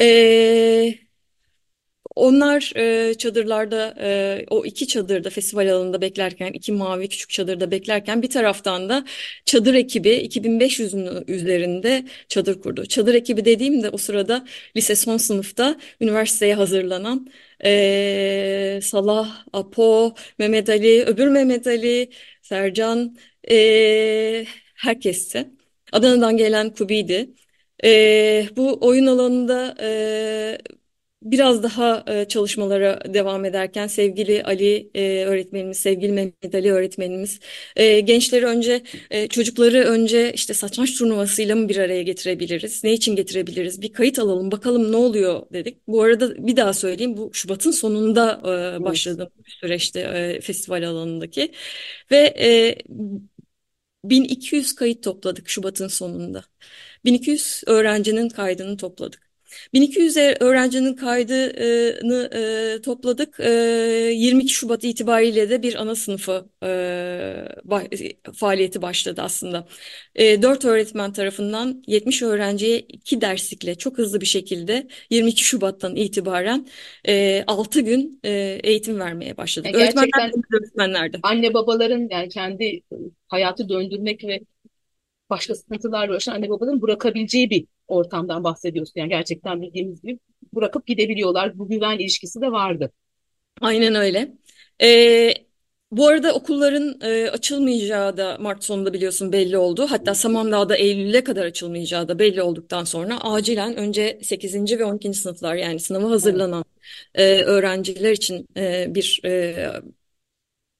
E, 0.00 0.94
onlar 2.14 2.72
e, 2.76 3.14
çadırlarda 3.14 3.94
e, 4.00 4.46
o 4.50 4.64
iki 4.66 4.86
çadırda 4.88 5.30
festival 5.30 5.68
alanında 5.72 6.00
beklerken 6.00 6.52
iki 6.52 6.72
mavi 6.72 7.08
küçük 7.08 7.30
çadırda 7.30 7.70
beklerken 7.70 8.22
bir 8.22 8.30
taraftan 8.30 8.88
da 8.88 9.04
çadır 9.44 9.74
ekibi 9.74 10.08
2500'ün 10.10 11.24
üzerinde 11.28 12.04
çadır 12.28 12.60
kurdu. 12.60 12.86
Çadır 12.86 13.14
ekibi 13.14 13.44
dediğimde 13.44 13.90
o 13.90 13.96
sırada 13.96 14.44
lise 14.76 14.96
son 14.96 15.16
sınıfta 15.16 15.76
üniversiteye 16.00 16.54
hazırlanan 16.54 17.28
e, 17.64 18.80
Salah, 18.82 19.44
Apo, 19.52 20.14
Mehmet 20.38 20.68
Ali, 20.68 21.04
öbür 21.04 21.28
Mehmet 21.28 21.66
Ali, 21.66 22.10
Sercan 22.42 23.16
e, 23.50 24.44
herkesti. 24.74 25.50
Adana'dan 25.92 26.36
gelen 26.36 26.70
Kubi'ydi. 26.74 27.30
E, 27.84 28.46
bu 28.56 28.78
oyun 28.80 29.06
alanında 29.06 29.74
e, 29.80 30.58
Biraz 31.22 31.62
daha 31.62 32.04
e, 32.06 32.24
çalışmalara 32.28 33.14
devam 33.14 33.44
ederken 33.44 33.86
sevgili 33.86 34.42
Ali 34.44 34.90
e, 34.94 35.24
öğretmenimiz, 35.24 35.78
sevgili 35.78 36.12
Mehmet 36.12 36.54
Ali 36.54 36.72
öğretmenimiz 36.72 37.40
e, 37.76 38.00
gençleri 38.00 38.46
önce 38.46 38.82
e, 39.10 39.28
çocukları 39.28 39.78
önce 39.78 40.32
işte 40.32 40.54
satranç 40.54 40.98
turnuvasıyla 40.98 41.56
mı 41.56 41.68
bir 41.68 41.76
araya 41.76 42.02
getirebiliriz? 42.02 42.84
Ne 42.84 42.92
için 42.92 43.16
getirebiliriz? 43.16 43.82
Bir 43.82 43.92
kayıt 43.92 44.18
alalım 44.18 44.50
bakalım 44.50 44.92
ne 44.92 44.96
oluyor 44.96 45.42
dedik. 45.52 45.88
Bu 45.88 46.02
arada 46.02 46.46
bir 46.46 46.56
daha 46.56 46.72
söyleyeyim 46.72 47.16
bu 47.16 47.30
Şubat'ın 47.34 47.70
sonunda 47.70 48.40
e, 48.80 48.84
başladığım 48.84 49.28
süreçte 49.46 50.00
e, 50.00 50.40
festival 50.40 50.82
alanındaki 50.88 51.52
ve 52.10 52.16
e, 52.38 52.76
1200 54.04 54.74
kayıt 54.74 55.02
topladık 55.04 55.48
Şubat'ın 55.48 55.88
sonunda. 55.88 56.44
1200 57.04 57.62
öğrencinin 57.66 58.28
kaydını 58.28 58.76
topladık. 58.76 59.21
1200 59.72 60.16
öğrencinin 60.40 60.94
kaydını 60.94 62.30
e, 62.78 62.82
topladık. 62.82 63.40
E, 63.40 63.50
22 64.14 64.52
Şubat 64.52 64.84
itibariyle 64.84 65.50
de 65.50 65.62
bir 65.62 65.74
ana 65.82 65.94
sınıfı 65.94 66.48
e, 66.64 66.68
faaliyeti 68.34 68.82
başladı 68.82 69.22
aslında. 69.24 69.66
E, 70.14 70.42
4 70.42 70.64
öğretmen 70.64 71.12
tarafından 71.12 71.82
70 71.86 72.22
öğrenciye 72.22 72.78
2 72.78 73.20
derslikle 73.20 73.74
çok 73.74 73.98
hızlı 73.98 74.20
bir 74.20 74.26
şekilde 74.26 74.88
22 75.10 75.44
Şubat'tan 75.44 75.96
itibaren 75.96 76.66
e, 77.08 77.44
6 77.46 77.80
gün 77.80 78.20
e, 78.24 78.30
eğitim 78.64 79.00
vermeye 79.00 79.36
başladık. 79.36 79.70
Yani 79.72 79.82
Öğretmenler 79.82 80.08
gerçekten 80.16 80.42
de 80.42 80.56
öğretmenlerdi. 80.56 81.18
anne 81.22 81.54
babaların 81.54 82.08
yani 82.10 82.28
kendi 82.28 82.82
hayatı 83.28 83.68
döndürmek 83.68 84.24
ve 84.24 84.40
başka 85.30 85.54
sıkıntılarla 85.54 86.12
uğraşan 86.12 86.34
anne 86.34 86.50
babaların 86.50 86.82
bırakabileceği 86.82 87.50
bir 87.50 87.66
ortamdan 87.92 88.44
bahsediyorsun. 88.44 89.00
Yani 89.00 89.08
gerçekten 89.08 89.62
bildiğimiz 89.62 90.02
gibi 90.02 90.18
bırakıp 90.54 90.86
gidebiliyorlar. 90.86 91.58
Bu 91.58 91.68
güven 91.68 91.98
ilişkisi 91.98 92.40
de 92.40 92.52
vardı. 92.52 92.92
Aynen 93.60 93.94
öyle. 93.94 94.32
Ee, 94.82 95.34
bu 95.90 96.06
arada 96.08 96.34
okulların 96.34 97.00
e, 97.00 97.30
açılmayacağı 97.30 98.16
da 98.16 98.38
Mart 98.40 98.64
sonunda 98.64 98.92
biliyorsun 98.92 99.32
belli 99.32 99.58
oldu. 99.58 99.86
Hatta 99.90 100.14
Samandağ'da 100.14 100.76
Eylül'e 100.76 101.24
kadar 101.24 101.44
açılmayacağı 101.44 102.08
da 102.08 102.18
belli 102.18 102.42
olduktan 102.42 102.84
sonra 102.84 103.20
acilen 103.20 103.76
önce 103.76 104.18
8. 104.22 104.78
ve 104.78 104.84
12. 104.84 105.18
sınıflar 105.18 105.54
yani 105.54 105.80
sınava 105.80 106.10
hazırlanan 106.10 106.64
e, 107.14 107.42
öğrenciler 107.42 108.12
için 108.12 108.46
e, 108.56 108.94
bir 108.94 109.20
e, 109.24 109.72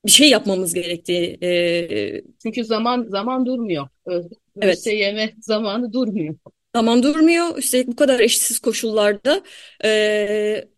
bir 0.07 0.11
şey 0.11 0.31
yapmamız 0.31 0.75
gerektiği 0.75 1.39
e, 1.43 2.23
Çünkü 2.43 2.65
zaman 2.65 3.07
zaman 3.09 3.47
durmuyor. 3.47 3.89
Evet. 4.07 4.33
ÖSYM 4.63 5.31
zamanı 5.41 5.93
durmuyor. 5.93 6.35
Zaman 6.75 7.03
durmuyor. 7.03 7.59
Üstelik 7.59 7.87
bu 7.89 7.97
kadar 7.97 8.21
eşsiz 8.21 8.59
koşullarda 8.59 9.43
e, 9.85 9.89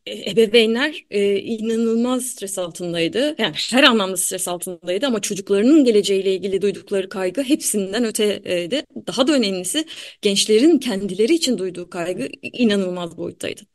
ebeveynler 0.07 1.05
e, 1.11 1.37
inanılmaz 1.37 2.23
stres 2.27 2.59
altındaydı. 2.59 3.35
Yani 3.39 3.55
her 3.71 3.83
anlamda 3.83 4.17
stres 4.17 4.49
altındaydı 4.49 5.07
ama 5.07 5.21
çocuklarının 5.21 5.85
geleceğiyle 5.85 6.35
ilgili 6.35 6.63
duydukları 6.63 7.09
kaygı 7.09 7.43
hepsinden 7.43 8.05
öteydi. 8.05 8.85
Daha 9.07 9.27
da 9.27 9.33
önemlisi 9.33 9.87
gençlerin 10.23 10.79
kendileri 10.79 11.35
için 11.35 11.59
duyduğu 11.59 11.91
kaygı 11.91 12.29
inanılmaz 12.43 13.17
boyuttaydı. 13.17 13.74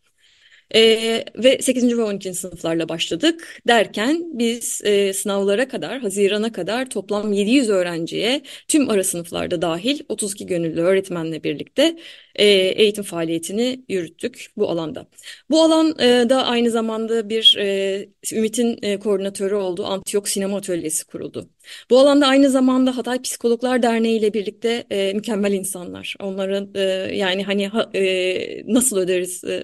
Ee, 0.76 1.26
ve 1.36 1.62
8. 1.62 1.98
ve 1.98 2.04
12. 2.04 2.34
sınıflarla 2.34 2.90
başladık 2.90 3.62
derken 3.68 4.26
biz 4.40 4.82
e, 4.84 5.14
sınavlara 5.14 5.68
kadar, 5.68 6.00
Haziran'a 6.00 6.52
kadar 6.52 6.90
toplam 6.90 7.34
700 7.34 7.70
öğrenciye 7.70 8.42
tüm 8.68 8.90
ara 8.90 9.04
sınıflarda 9.04 9.62
dahil 9.62 10.00
32 10.10 10.46
gönüllü 10.46 10.82
öğretmenle 10.82 11.44
birlikte 11.44 11.98
e, 12.36 12.46
eğitim 12.46 13.04
faaliyetini 13.04 13.86
yürüttük 13.90 14.48
bu 14.58 14.70
alanda. 14.70 15.08
Bu 15.50 15.62
alan 15.64 16.00
e, 16.00 16.30
da 16.30 16.46
aynı 16.46 16.72
zamanda 16.72 17.30
bir 17.30 17.56
e, 17.60 18.10
Ümit'in 18.34 18.80
e, 18.82 19.00
koordinatörü 19.00 19.56
olduğu 19.56 19.86
Antiyok 19.86 20.30
Sinema 20.30 20.58
Atölyesi 20.58 21.06
kuruldu. 21.08 21.50
Bu 21.90 22.00
alanda 22.00 22.28
aynı 22.28 22.50
zamanda 22.50 22.98
Hatay 22.98 23.22
Psikologlar 23.22 23.84
Derneği 23.84 24.20
ile 24.20 24.34
birlikte 24.34 24.86
e, 24.92 25.14
mükemmel 25.14 25.54
insanlar. 25.54 26.16
Onların 26.20 26.72
e, 26.76 26.82
yani 27.16 27.44
hani 27.44 27.68
ha- 27.68 27.90
e, 27.96 28.74
nasıl 28.74 28.98
öderiz 28.98 29.44
e, 29.44 29.64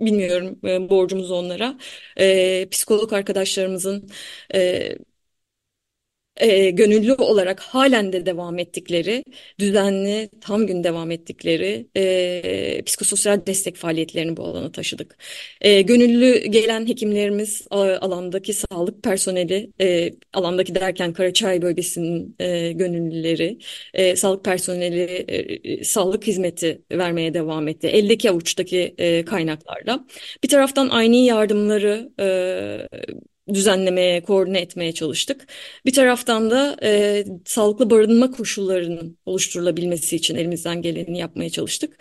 bilmiyorum 0.00 0.60
e, 0.64 0.90
borcumuzu 0.90 1.34
onlara. 1.34 1.78
E, 2.18 2.68
psikolog 2.70 3.12
arkadaşlarımızın 3.12 4.10
e, 4.54 4.96
e, 6.36 6.70
gönüllü 6.70 7.12
olarak 7.12 7.60
halen 7.60 8.12
de 8.12 8.26
devam 8.26 8.58
ettikleri, 8.58 9.24
düzenli, 9.58 10.30
tam 10.40 10.66
gün 10.66 10.84
devam 10.84 11.10
ettikleri 11.10 11.86
e, 11.96 12.82
psikososyal 12.86 13.46
destek 13.46 13.76
faaliyetlerini 13.76 14.36
bu 14.36 14.44
alana 14.44 14.72
taşıdık. 14.72 15.16
E, 15.60 15.82
gönüllü 15.82 16.46
gelen 16.46 16.88
hekimlerimiz, 16.88 17.66
alandaki 17.70 18.52
sağlık 18.52 19.02
personeli, 19.02 19.72
e, 19.80 20.10
alandaki 20.32 20.74
derken 20.74 21.12
Karaçay 21.12 21.62
bölgesinin 21.62 22.36
e, 22.38 22.72
gönüllüleri, 22.72 23.58
e, 23.94 24.16
sağlık 24.16 24.44
personeli 24.44 25.00
e, 25.00 25.84
sağlık 25.84 26.26
hizmeti 26.26 26.82
vermeye 26.92 27.34
devam 27.34 27.68
etti. 27.68 27.86
Eldeki 27.86 28.30
avuçtaki 28.30 28.94
e, 28.98 29.24
kaynaklarla. 29.24 30.06
Bir 30.42 30.48
taraftan 30.48 30.88
aynı 30.88 31.16
yardımları 31.16 32.10
e, 32.20 32.26
düzenlemeye, 33.54 34.22
koordine 34.22 34.60
etmeye 34.60 34.92
çalıştık. 34.92 35.46
Bir 35.86 35.92
taraftan 35.92 36.50
da 36.50 36.76
e, 36.82 37.24
sağlıklı 37.44 37.90
barınma 37.90 38.30
koşullarının 38.30 39.18
oluşturulabilmesi 39.26 40.16
için 40.16 40.34
elimizden 40.36 40.82
geleni 40.82 41.18
yapmaya 41.18 41.50
çalıştık. 41.50 41.98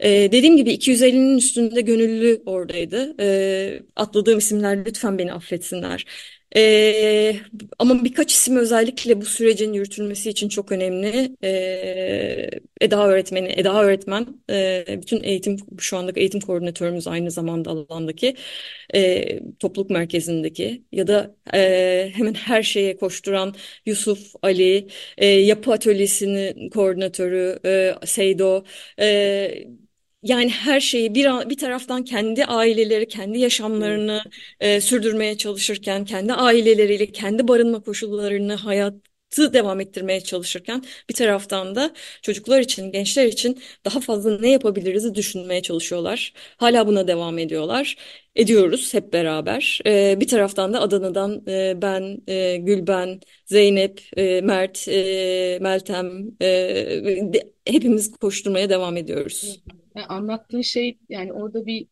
E, 0.00 0.10
dediğim 0.32 0.56
gibi 0.56 0.72
250'nin 0.72 1.38
üstünde 1.38 1.80
gönüllü 1.80 2.42
oradaydı. 2.46 3.14
E, 3.20 3.82
atladığım 3.96 4.38
isimler 4.38 4.84
lütfen 4.86 5.18
beni 5.18 5.32
affetsinler. 5.32 6.06
E, 6.56 7.36
ama 7.78 8.04
birkaç 8.04 8.32
isim 8.32 8.56
özellikle 8.56 9.20
bu 9.20 9.24
sürecin 9.24 9.72
yürütülmesi 9.72 10.30
için 10.30 10.48
çok 10.48 10.72
önemli. 10.72 11.36
E, 11.44 12.50
Eda 12.80 13.06
öğretmeni, 13.08 13.48
Eda 13.56 13.82
öğretmen, 13.84 14.26
e, 14.50 14.84
bütün 15.02 15.22
eğitim 15.22 15.56
şu 15.78 15.96
andaki 15.96 16.20
eğitim 16.20 16.40
koordinatörümüz 16.40 17.06
aynı 17.08 17.30
zamanda 17.30 17.70
alandaki 17.70 18.36
e, 18.94 19.40
topluluk 19.58 19.90
merkezindeki 19.90 20.84
ya 20.92 21.06
da 21.06 21.36
e, 21.54 22.10
hemen 22.14 22.34
her 22.34 22.62
şeye 22.62 22.96
koşturan 22.96 23.54
Yusuf 23.86 24.32
Ali, 24.42 24.88
e, 25.18 25.26
yapı 25.26 25.72
atölyesinin 25.72 26.70
koordinatörü 26.70 27.58
e, 27.66 27.94
Seydo, 28.06 28.64
e, 29.00 29.64
yani 30.22 30.50
her 30.50 30.80
şeyi 30.80 31.14
bir 31.14 31.26
bir 31.50 31.56
taraftan 31.56 32.04
kendi 32.04 32.44
aileleri, 32.44 33.08
kendi 33.08 33.38
yaşamlarını 33.38 34.22
e, 34.60 34.80
sürdürmeye 34.80 35.36
çalışırken, 35.36 36.04
kendi 36.04 36.32
aileleriyle, 36.32 37.06
kendi 37.12 37.48
barınma 37.48 37.80
koşullarını, 37.82 38.54
hayatı 38.54 39.52
devam 39.52 39.80
ettirmeye 39.80 40.20
çalışırken 40.20 40.84
bir 41.10 41.14
taraftan 41.14 41.74
da 41.74 41.94
çocuklar 42.22 42.60
için, 42.60 42.92
gençler 42.92 43.26
için 43.26 43.62
daha 43.84 44.00
fazla 44.00 44.38
ne 44.40 44.50
yapabiliriz 44.50 45.14
düşünmeye 45.14 45.62
çalışıyorlar. 45.62 46.32
Hala 46.56 46.86
buna 46.86 47.08
devam 47.08 47.38
ediyorlar. 47.38 47.96
Ediyoruz 48.34 48.94
hep 48.94 49.12
beraber. 49.12 49.80
E, 49.86 50.20
bir 50.20 50.28
taraftan 50.28 50.72
da 50.72 50.80
Adana'dan 50.80 51.42
e, 51.48 51.82
ben, 51.82 52.18
e, 52.28 52.56
Gülben, 52.56 53.20
Zeynep, 53.46 54.00
e, 54.16 54.40
Mert, 54.40 54.88
e, 54.88 55.58
Meltem, 55.60 56.26
e, 56.42 57.52
hepimiz 57.66 58.12
koşturmaya 58.16 58.70
devam 58.70 58.96
ediyoruz. 58.96 59.62
Yani 59.96 60.06
anlattığın 60.06 60.60
şey 60.60 60.98
yani 61.08 61.32
orada 61.32 61.66
bir 61.66 61.86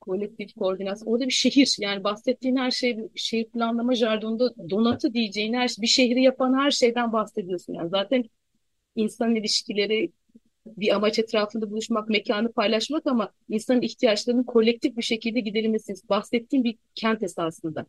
kolektif 0.00 0.54
koordinasyon, 0.54 1.12
orada 1.12 1.26
bir 1.26 1.30
şehir 1.32 1.76
yani 1.80 2.04
bahsettiğin 2.04 2.56
her 2.56 2.70
şey 2.70 2.98
şehir 3.16 3.44
planlama 3.50 3.94
jargonunda 3.94 4.70
donatı 4.70 5.14
diyeceğin 5.14 5.54
her 5.54 5.70
bir 5.82 5.86
şehri 5.86 6.22
yapan 6.22 6.54
her 6.58 6.70
şeyden 6.70 7.12
bahsediyorsun. 7.12 7.74
Yani 7.74 7.90
zaten 7.90 8.24
insan 8.96 9.36
ilişkileri 9.36 10.12
bir 10.66 10.96
amaç 10.96 11.18
etrafında 11.18 11.70
buluşmak, 11.70 12.08
mekanı 12.08 12.52
paylaşmak 12.52 13.06
ama 13.06 13.32
insanın 13.48 13.82
ihtiyaçlarının 13.82 14.44
kolektif 14.44 14.96
bir 14.96 15.02
şekilde 15.02 15.40
giderilmesi. 15.40 15.94
Bahsettiğim 16.08 16.64
bir 16.64 16.78
kent 16.94 17.22
esasında. 17.22 17.86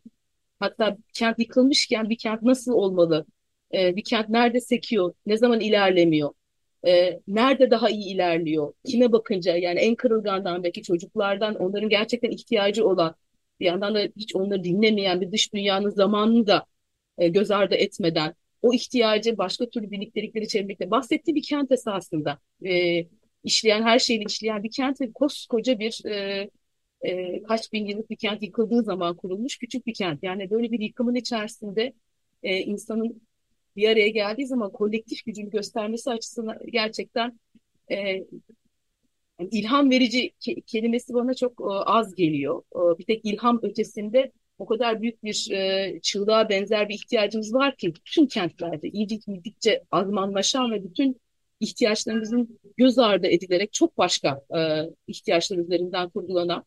Hatta 0.60 0.96
kent 1.14 1.38
yıkılmışken 1.38 2.10
bir 2.10 2.18
kent 2.18 2.42
nasıl 2.42 2.72
olmalı? 2.72 3.26
Ee, 3.74 3.96
bir 3.96 4.04
kent 4.04 4.28
nerede 4.28 4.60
sekiyor? 4.60 5.14
Ne 5.26 5.36
zaman 5.36 5.60
ilerlemiyor? 5.60 6.30
Ee, 6.86 7.20
nerede 7.28 7.70
daha 7.70 7.90
iyi 7.90 8.14
ilerliyor? 8.14 8.72
Kime 8.84 9.12
bakınca 9.12 9.56
yani 9.56 9.80
en 9.80 9.94
kırılgandan 9.94 10.64
belki 10.64 10.82
çocuklardan 10.82 11.54
onların 11.54 11.88
gerçekten 11.88 12.30
ihtiyacı 12.30 12.88
olan 12.88 13.14
bir 13.60 13.66
yandan 13.66 13.94
da 13.94 14.00
hiç 14.16 14.34
onları 14.36 14.64
dinlemeyen 14.64 15.20
bir 15.20 15.32
dış 15.32 15.54
dünyanın 15.54 15.90
zamanını 15.90 16.46
da 16.46 16.66
e, 17.18 17.28
göz 17.28 17.50
ardı 17.50 17.74
etmeden 17.74 18.34
o 18.62 18.74
ihtiyacı 18.74 19.38
başka 19.38 19.70
türlü 19.70 19.90
birliktelikleri 19.90 20.44
içermekte 20.44 20.90
bahsettiği 20.90 21.34
bir 21.36 21.42
kent 21.42 21.72
esasında. 21.72 22.38
E, 22.64 23.04
işleyen 23.44 23.82
her 23.82 23.98
şeyle 23.98 24.24
işleyen 24.28 24.62
bir 24.62 24.70
kent 24.70 24.98
koskoca 25.14 25.78
bir 25.78 26.02
e, 26.06 26.50
e, 27.02 27.42
kaç 27.42 27.72
bin 27.72 27.86
yıllık 27.86 28.10
bir 28.10 28.16
kent 28.16 28.42
yıkıldığı 28.42 28.82
zaman 28.82 29.16
kurulmuş 29.16 29.58
küçük 29.58 29.86
bir 29.86 29.94
kent. 29.94 30.22
Yani 30.22 30.50
böyle 30.50 30.72
bir 30.72 30.80
yıkımın 30.80 31.14
içerisinde 31.14 31.92
e, 32.42 32.58
insanın 32.58 33.22
bir 33.76 33.88
araya 33.88 34.08
geldiği 34.08 34.46
zaman 34.46 34.72
kolektif 34.72 35.24
gücünü 35.24 35.50
göstermesi 35.50 36.10
açısından 36.10 36.58
gerçekten 36.72 37.38
e, 37.90 38.24
ilham 39.50 39.90
verici 39.90 40.32
ke- 40.40 40.62
kelimesi 40.62 41.14
bana 41.14 41.34
çok 41.34 41.60
e, 41.60 41.64
az 41.64 42.14
geliyor. 42.14 42.62
E, 42.74 42.98
bir 42.98 43.04
tek 43.04 43.24
ilham 43.24 43.60
ötesinde 43.62 44.32
o 44.58 44.66
kadar 44.66 45.02
büyük 45.02 45.24
bir 45.24 45.50
e, 45.50 46.00
çığlığa 46.02 46.48
benzer 46.48 46.88
bir 46.88 46.94
ihtiyacımız 46.94 47.54
var 47.54 47.76
ki 47.76 47.94
bütün 47.94 48.26
kentlerde 48.26 48.88
iyice 48.88 49.16
gittikçe 49.16 49.82
azmanlaşan 49.90 50.70
ve 50.72 50.84
bütün 50.84 51.20
ihtiyaçlarımızın 51.60 52.58
göz 52.76 52.98
ardı 52.98 53.26
edilerek 53.26 53.72
çok 53.72 53.98
başka 53.98 54.42
e, 54.56 54.60
ihtiyaçlar 55.06 55.56
üzerinden 55.56 56.08
kurgulanan 56.10 56.64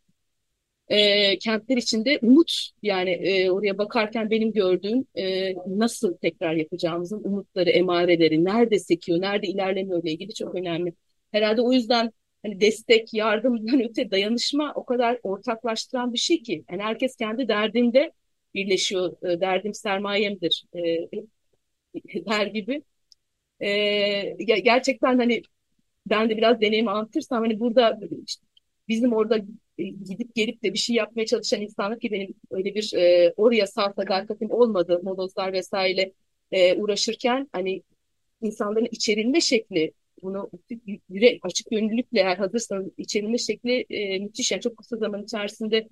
e, 0.89 1.38
kentler 1.39 1.78
içinde 1.78 2.19
umut 2.21 2.69
yani 2.82 3.10
e, 3.10 3.52
oraya 3.52 3.78
bakarken 3.78 4.30
benim 4.30 4.54
gördüğüm 4.54 5.06
e, 5.15 5.54
nasıl 5.67 6.17
tekrar 6.17 6.54
yapacağımızın 6.54 7.24
umutları, 7.24 7.69
emareleri, 7.69 8.43
nerede 8.45 8.80
sekiyor, 8.80 9.21
nerede 9.21 9.48
ilerlemiyor 9.48 10.04
ile 10.04 10.12
ilgili 10.12 10.34
çok 10.34 10.56
önemli. 10.56 10.93
Herhalde 11.32 11.62
o 11.62 11.71
yüzden 11.74 12.12
hani 12.43 12.62
destek, 12.62 13.13
yardımdan 13.13 13.84
öte 13.84 14.12
dayanışma 14.12 14.74
o 14.76 14.86
kadar 14.86 15.19
ortaklaştıran 15.24 16.13
bir 16.13 16.17
şey 16.19 16.41
ki. 16.43 16.65
Yani 16.71 16.82
herkes 16.82 17.15
kendi 17.15 17.48
derdinde 17.48 18.12
birleşiyor. 18.54 19.24
E, 19.24 19.41
derdim 19.41 19.74
sermayemdir 19.74 20.65
e, 20.76 21.10
der 22.26 22.48
gibi. 22.48 22.84
E, 23.60 24.36
gerçekten 24.45 25.17
hani 25.17 25.41
ben 26.08 26.30
de 26.30 26.38
biraz 26.38 26.62
deneyim 26.62 26.88
anlatırsam 26.88 27.41
hani 27.43 27.60
burada 27.60 28.00
işte 28.28 28.45
bizim 28.88 29.13
orada 29.13 29.39
gidip 29.78 30.36
gelip 30.36 30.64
de 30.64 30.74
bir 30.74 30.78
şey 30.78 30.96
yapmaya 30.96 31.26
çalışan 31.26 31.62
insanlar 31.62 32.00
ki 32.00 32.12
benim 32.12 32.34
öyle 32.52 32.76
bir 32.76 32.94
e, 32.96 33.34
oraya 33.38 33.68
sağ 33.68 33.94
sadakatim 33.94 34.52
olmadı 34.52 35.00
molozlar 35.04 35.54
vesaire 35.54 36.14
e, 36.52 36.76
uğraşırken 36.76 37.50
hani 37.52 37.84
insanların 38.42 38.88
içerilme 38.92 39.42
şekli 39.42 39.94
bunu 40.22 40.50
yüre, 41.10 41.40
açık 41.42 41.72
gönüllülükle 41.72 42.20
eğer 42.20 42.38
hazırsanız 42.38 42.88
içerilme 42.98 43.38
şekli 43.38 43.86
e, 43.90 44.20
müthiş. 44.20 44.52
Yani 44.52 44.62
çok 44.62 44.78
kısa 44.78 44.98
zaman 44.98 45.24
içerisinde 45.24 45.88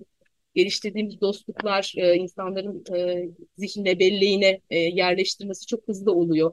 geliştirdiğimiz 0.54 1.20
dostluklar 1.20 1.94
e, 1.96 2.14
insanların 2.16 2.84
e, 2.96 3.28
zihnine, 3.58 3.98
belleğine 3.98 4.60
e, 4.70 4.78
yerleştirmesi 4.78 5.66
çok 5.66 5.88
hızlı 5.88 6.12
oluyor. 6.12 6.52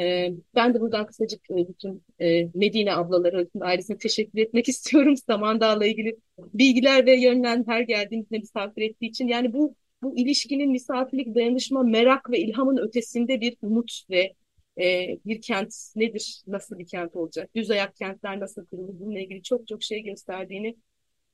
E, 0.00 0.32
ben 0.54 0.74
de 0.74 0.80
buradan 0.80 1.06
kısacık 1.06 1.50
e, 1.50 1.68
bütün 1.68 2.02
e, 2.20 2.48
Medine 2.54 2.94
ablalara, 2.94 3.46
bütün 3.46 3.60
ailesine 3.60 3.98
teşekkür 3.98 4.38
etmek 4.38 4.68
istiyorum. 4.68 5.16
Samandağ'la 5.16 5.86
ilgili 5.86 6.16
bilgiler 6.38 7.06
ve 7.06 7.20
yönlen 7.20 7.64
her 7.68 7.80
geldiğimizde 7.80 8.38
misafir 8.38 8.82
ettiği 8.82 9.06
için. 9.06 9.28
Yani 9.28 9.52
bu 9.52 9.74
bu 10.02 10.16
ilişkinin 10.16 10.70
misafirlik, 10.70 11.34
dayanışma, 11.34 11.82
merak 11.82 12.30
ve 12.30 12.38
ilhamın 12.38 12.76
ötesinde 12.76 13.40
bir 13.40 13.56
umut 13.62 14.02
ve 14.10 14.34
e, 14.80 15.18
bir 15.26 15.42
kent 15.42 15.74
nedir, 15.96 16.42
nasıl 16.46 16.78
bir 16.78 16.86
kent 16.86 17.16
olacak, 17.16 17.50
düz 17.54 17.70
ayak 17.70 17.96
kentler 17.96 18.40
nasıl 18.40 18.66
kurulur 18.66 19.00
bununla 19.00 19.20
ilgili 19.20 19.42
çok 19.42 19.68
çok 19.68 19.82
şey 19.82 20.02
gösterdiğini 20.02 20.76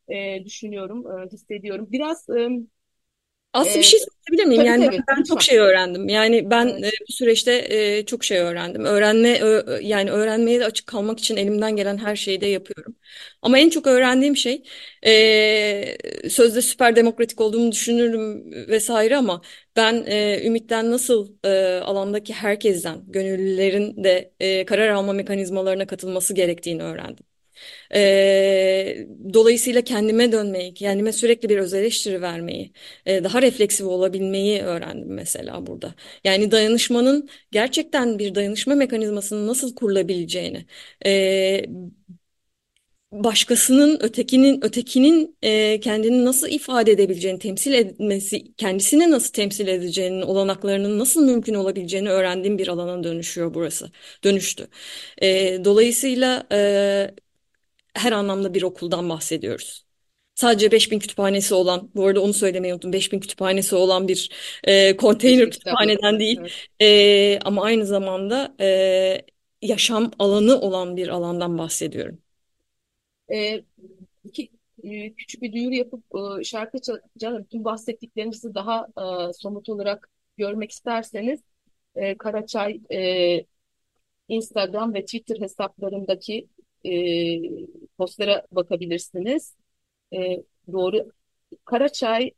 e, 0.08 0.44
düşünüyorum, 0.44 1.06
e, 1.06 1.28
hissediyorum. 1.32 1.88
Biraz 1.90 2.28
e, 2.28 2.48
aslında 3.52 3.78
bir 3.78 3.82
şey 3.82 4.00
miyim? 4.30 4.50
Tabii, 4.54 4.66
yani 4.66 4.84
tabii, 4.86 4.98
ben, 5.08 5.16
lütfen. 5.20 5.24
çok 5.24 5.42
şey 5.42 5.58
öğrendim. 5.58 6.08
Yani 6.08 6.50
ben 6.50 6.66
Evet. 6.66 6.92
bu 7.08 7.12
süreçte 7.12 8.04
çok 8.06 8.24
şey 8.24 8.38
öğrendim. 8.38 8.84
Öğrenme 8.84 9.28
yani 9.82 10.10
öğrenmeye 10.10 10.60
de 10.60 10.64
açık 10.64 10.86
kalmak 10.86 11.18
için 11.18 11.36
elimden 11.36 11.76
gelen 11.76 11.98
her 11.98 12.16
şeyi 12.16 12.40
de 12.40 12.46
yapıyorum. 12.46 12.96
Ama 13.42 13.58
en 13.58 13.70
çok 13.70 13.86
öğrendiğim 13.86 14.36
şey 14.36 14.62
sözde 16.30 16.62
süper 16.62 16.96
demokratik 16.96 17.40
olduğumu 17.40 17.72
düşünürüm 17.72 18.50
vesaire 18.68 19.16
ama 19.16 19.42
ben 19.76 19.94
Ümit'ten 20.44 20.90
nasıl 20.90 21.32
alandaki 21.84 22.32
herkesten, 22.34 23.02
gönüllülerin 23.06 24.04
de 24.04 24.32
karar 24.64 24.88
alma 24.88 25.12
mekanizmalarına 25.12 25.86
katılması 25.86 26.34
gerektiğini 26.34 26.82
öğrendim. 26.82 27.24
E, 27.94 29.06
dolayısıyla 29.34 29.82
kendime 29.82 30.32
dönmeyi, 30.32 30.74
kendime 30.74 31.12
sürekli 31.12 31.48
bir 31.48 31.58
öz 31.58 31.74
eleştiri 31.74 32.22
vermeyi, 32.22 32.72
e, 33.06 33.24
daha 33.24 33.42
refleksif 33.42 33.86
olabilmeyi 33.86 34.62
öğrendim 34.62 35.14
mesela 35.14 35.66
burada. 35.66 35.94
Yani 36.24 36.50
dayanışmanın 36.50 37.28
gerçekten 37.50 38.18
bir 38.18 38.34
dayanışma 38.34 38.74
mekanizmasının 38.74 39.46
nasıl 39.48 39.74
kurulabileceğini, 39.74 40.66
e, 41.06 41.64
başkasının, 43.12 43.98
ötekinin, 44.02 44.64
ötekinin 44.64 45.36
e, 45.42 45.80
kendini 45.80 46.24
nasıl 46.24 46.48
ifade 46.48 46.92
edebileceğini, 46.92 47.38
temsil 47.38 47.72
etmesi, 47.72 48.54
kendisini 48.56 49.10
nasıl 49.10 49.32
temsil 49.32 49.66
edeceğinin, 49.68 50.22
olanaklarının 50.22 50.98
nasıl 50.98 51.24
mümkün 51.24 51.54
olabileceğini 51.54 52.10
öğrendiğim 52.10 52.58
bir 52.58 52.68
alana 52.68 53.04
dönüşüyor 53.04 53.54
burası, 53.54 53.90
dönüştü. 54.24 54.68
E, 55.22 55.58
dolayısıyla 55.64 56.46
e, 56.52 57.14
her 57.94 58.12
anlamda 58.12 58.54
bir 58.54 58.62
okuldan 58.62 59.08
bahsediyoruz. 59.08 59.84
Sadece 60.34 60.72
5000 60.72 60.98
kütüphanesi 60.98 61.54
olan, 61.54 61.90
bu 61.94 62.06
arada 62.06 62.22
onu 62.22 62.32
söylemeyi 62.32 62.74
unuttum, 62.74 62.92
5000 62.92 63.20
kütüphanesi 63.20 63.74
olan 63.74 64.08
bir 64.08 64.30
e, 64.64 64.96
konteyner 64.96 65.50
kütüphaneden 65.50 66.18
değil. 66.18 66.40
E, 66.82 67.38
ama 67.44 67.64
aynı 67.64 67.86
zamanda 67.86 68.54
e, 68.60 69.26
yaşam 69.62 70.10
alanı 70.18 70.60
olan 70.60 70.96
bir 70.96 71.08
alandan 71.08 71.58
bahsediyorum. 71.58 72.18
E, 73.32 73.64
iki, 74.24 74.50
e, 74.84 75.12
küçük 75.14 75.42
bir 75.42 75.52
duyuru 75.52 75.74
yapıp 75.74 76.04
e, 76.40 76.44
şarkı 76.44 76.78
çalacağım. 76.80 77.44
Bütün 77.44 77.64
bahsettiklerimizi 77.64 78.54
daha 78.54 78.86
e, 78.98 79.32
somut 79.32 79.68
olarak 79.68 80.10
görmek 80.36 80.70
isterseniz 80.70 81.40
e, 81.94 82.18
Karaçay 82.18 82.80
e, 82.92 83.44
Instagram 84.28 84.94
ve 84.94 85.04
Twitter 85.04 85.40
hesaplarındaki 85.40 86.48
e, 86.84 86.92
postlara 87.98 88.46
bakabilirsiniz. 88.52 89.54
E, 90.12 90.18
doğru. 90.72 91.12
Karaçay 91.64 92.30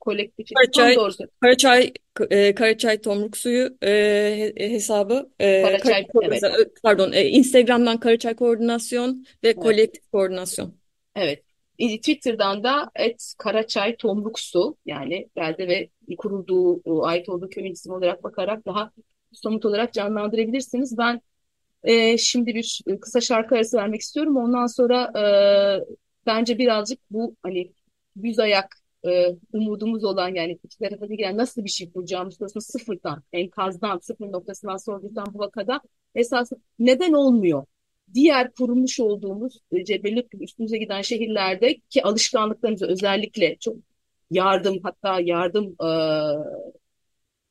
kolektifi 0.00 0.54
Karaçay, 0.54 0.94
tam 0.94 1.04
doğrusu. 1.04 1.24
Karaçay, 1.40 1.92
e, 2.30 2.54
Karaçay 2.54 3.00
Tomruk 3.00 3.36
Suyu 3.36 3.76
e, 3.82 4.52
hesabı. 4.56 5.30
E, 5.38 5.62
Karaçay, 5.62 6.06
Karaçay, 6.06 6.52
evet. 6.56 6.72
Pardon, 6.82 7.12
e, 7.12 7.28
Instagram'dan 7.28 8.00
Karaçay 8.00 8.34
Koordinasyon 8.34 9.26
ve 9.44 9.48
evet. 9.48 9.56
Kolektif 9.56 10.10
Koordinasyon. 10.10 10.74
Evet. 11.16 11.42
Twitter'dan 11.78 12.64
da 12.64 12.90
et 12.96 13.34
Karaçay 13.38 13.96
Tomruk 13.96 14.40
Su 14.40 14.76
yani 14.86 15.28
belde 15.36 15.68
ve 15.68 15.88
kurulduğu, 16.18 17.04
ait 17.04 17.28
olduğu 17.28 17.48
köyün 17.48 17.72
ismi 17.72 17.94
olarak 17.94 18.22
bakarak 18.22 18.66
daha 18.66 18.90
somut 19.32 19.64
olarak 19.64 19.92
canlandırabilirsiniz. 19.92 20.98
Ben 20.98 21.20
e, 21.84 22.18
şimdi 22.18 22.54
bir 22.54 22.82
kısa 23.00 23.20
şarkı 23.20 23.54
arası 23.54 23.76
vermek 23.76 24.00
istiyorum. 24.00 24.36
Ondan 24.36 24.66
sonra 24.66 25.12
e, 25.20 25.24
bence 26.26 26.58
birazcık 26.58 26.98
bu 27.10 27.36
hani 27.42 27.72
yüz 28.16 28.38
ayak 28.38 28.76
e, 29.06 29.36
umudumuz 29.52 30.04
olan 30.04 30.28
yani 30.34 30.58
iki 30.64 30.78
tarafa 30.78 31.06
giren 31.06 31.36
nasıl 31.36 31.64
bir 31.64 31.70
şey 31.70 31.92
kuracağımız 31.92 32.36
sorusunu 32.36 32.62
sıfırdan, 32.62 33.22
enkazdan, 33.32 33.98
sıfır 33.98 34.32
noktasından 34.32 34.76
sorduktan 34.76 35.26
bu 35.34 35.38
vakada 35.38 35.80
esas 36.14 36.52
neden 36.78 37.12
olmuyor? 37.12 37.64
Diğer 38.14 38.52
kurulmuş 38.52 39.00
olduğumuz 39.00 39.60
e, 39.72 39.84
cebellik 39.84 40.42
üstümüze 40.42 40.78
giden 40.78 41.02
şehirlerde 41.02 41.74
ki 41.90 42.02
alışkanlıklarımızı 42.04 42.86
özellikle 42.86 43.56
çok 43.60 43.76
yardım 44.30 44.80
hatta 44.82 45.20
yardım 45.20 45.76
e, 45.84 45.88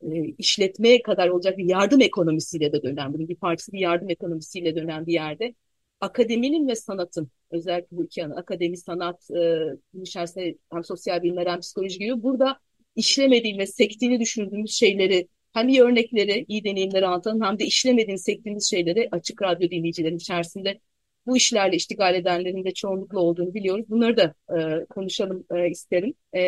e, 0.01 0.25
işletmeye 0.37 1.01
kadar 1.01 1.29
olacak 1.29 1.57
bir 1.57 1.65
yardım 1.65 2.01
ekonomisiyle 2.01 2.73
de 2.73 2.83
dönen, 2.83 3.13
bunun 3.13 3.29
bir 3.29 3.35
parçası 3.35 3.71
bir 3.71 3.79
yardım 3.79 4.09
ekonomisiyle 4.09 4.75
dönen 4.75 5.05
bir 5.05 5.13
yerde 5.13 5.55
akademinin 6.01 6.67
ve 6.67 6.75
sanatın 6.75 7.31
özellikle 7.51 7.97
bu 7.97 8.03
iki 8.03 8.19
yana 8.19 8.35
akademi, 8.35 8.77
sanat, 8.77 9.31
e, 9.31 10.57
hem 10.71 10.83
sosyal 10.83 11.23
bilimler 11.23 11.47
hem 11.47 11.59
psikoloji 11.59 11.99
gibi 11.99 12.23
burada 12.23 12.59
işlemediğim 12.95 13.57
ve 13.59 13.67
sektiğini 13.67 14.19
düşündüğümüz 14.19 14.71
şeyleri 14.71 15.27
hem 15.53 15.69
iyi 15.69 15.81
örnekleri, 15.81 16.45
iyi 16.47 16.63
deneyimleri 16.63 17.05
anlatalım 17.07 17.41
hem 17.41 17.59
de 17.59 17.65
işlemediğini 17.65 18.19
sektiğimiz 18.19 18.69
şeyleri 18.69 19.09
açık 19.11 19.41
radyo 19.41 19.69
dinleyicilerin 19.69 20.17
içerisinde 20.17 20.79
bu 21.25 21.37
işlerle 21.37 21.75
iştigal 21.75 22.15
edenlerin 22.15 22.63
de 22.65 22.73
çoğunlukla 22.73 23.19
olduğunu 23.19 23.53
biliyoruz. 23.53 23.85
Bunları 23.89 24.17
da 24.17 24.33
e, 24.59 24.85
konuşalım 24.85 25.45
e, 25.55 25.69
isterim. 25.69 26.13
E, 26.35 26.41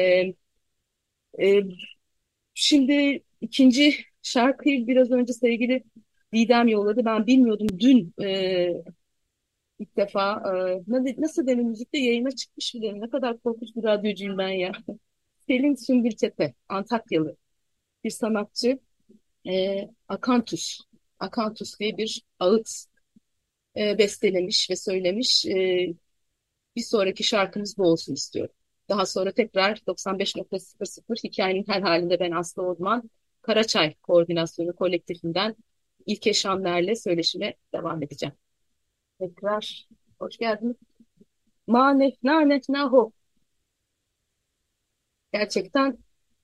e, 1.40 1.64
şimdi 2.54 3.24
ikinci 3.42 3.96
şarkıyı 4.22 4.88
biraz 4.88 5.12
önce 5.12 5.34
sevgili 5.34 5.84
Didem 6.34 6.68
yolladı. 6.68 7.06
Ben 7.06 7.28
bilmiyordum. 7.28 7.68
Dün 7.80 8.14
e, 8.22 8.74
ilk 9.80 9.98
defa 9.98 10.44
e, 10.88 11.22
nasıl 11.22 11.48
benim 11.48 11.66
müzikte 11.68 11.98
yayına 11.98 12.32
çıkmış 12.32 12.76
bile. 12.76 13.02
Ne 13.02 13.10
kadar 13.10 13.40
korkunç 13.40 13.76
bir 13.76 13.84
radyocuyum 13.84 14.38
ben 14.38 14.50
ya. 14.50 14.72
Selin 15.48 15.76
Sümbültepe, 15.76 16.54
Antakyalı 16.70 17.38
bir 18.04 18.10
sanatçı. 18.10 18.80
E, 19.50 19.82
Akantus. 20.08 20.80
Akantus 21.20 21.80
diye 21.80 21.98
bir 21.98 22.24
ağıt 22.40 22.70
e, 23.78 23.98
bestelemiş 23.98 24.70
ve 24.70 24.76
söylemiş. 24.76 25.46
E, 25.46 25.88
bir 26.76 26.82
sonraki 26.82 27.24
şarkımız 27.24 27.78
bu 27.78 27.84
olsun 27.84 28.14
istiyorum. 28.14 28.56
Daha 28.90 29.06
sonra 29.06 29.32
tekrar 29.32 29.78
95.00 29.88 31.24
hikayenin 31.24 31.66
her 31.68 31.82
halinde 31.82 32.20
ben 32.20 32.32
Aslı 32.32 32.64
Odman 32.64 33.10
Karaçay 33.50 33.94
Koordinasyonu 33.94 34.76
kolektifinden 34.76 35.56
ilk 36.06 36.26
yaşamlarla 36.26 36.96
söyleşime 36.96 37.54
devam 37.74 38.04
edeceğim. 38.04 38.36
Tekrar 39.20 39.88
hoş 40.20 40.38
geldiniz. 40.38 40.76
Manef, 41.68 42.14
nanet, 42.24 42.70
naho. 42.70 43.12
Gerçekten 45.34 45.98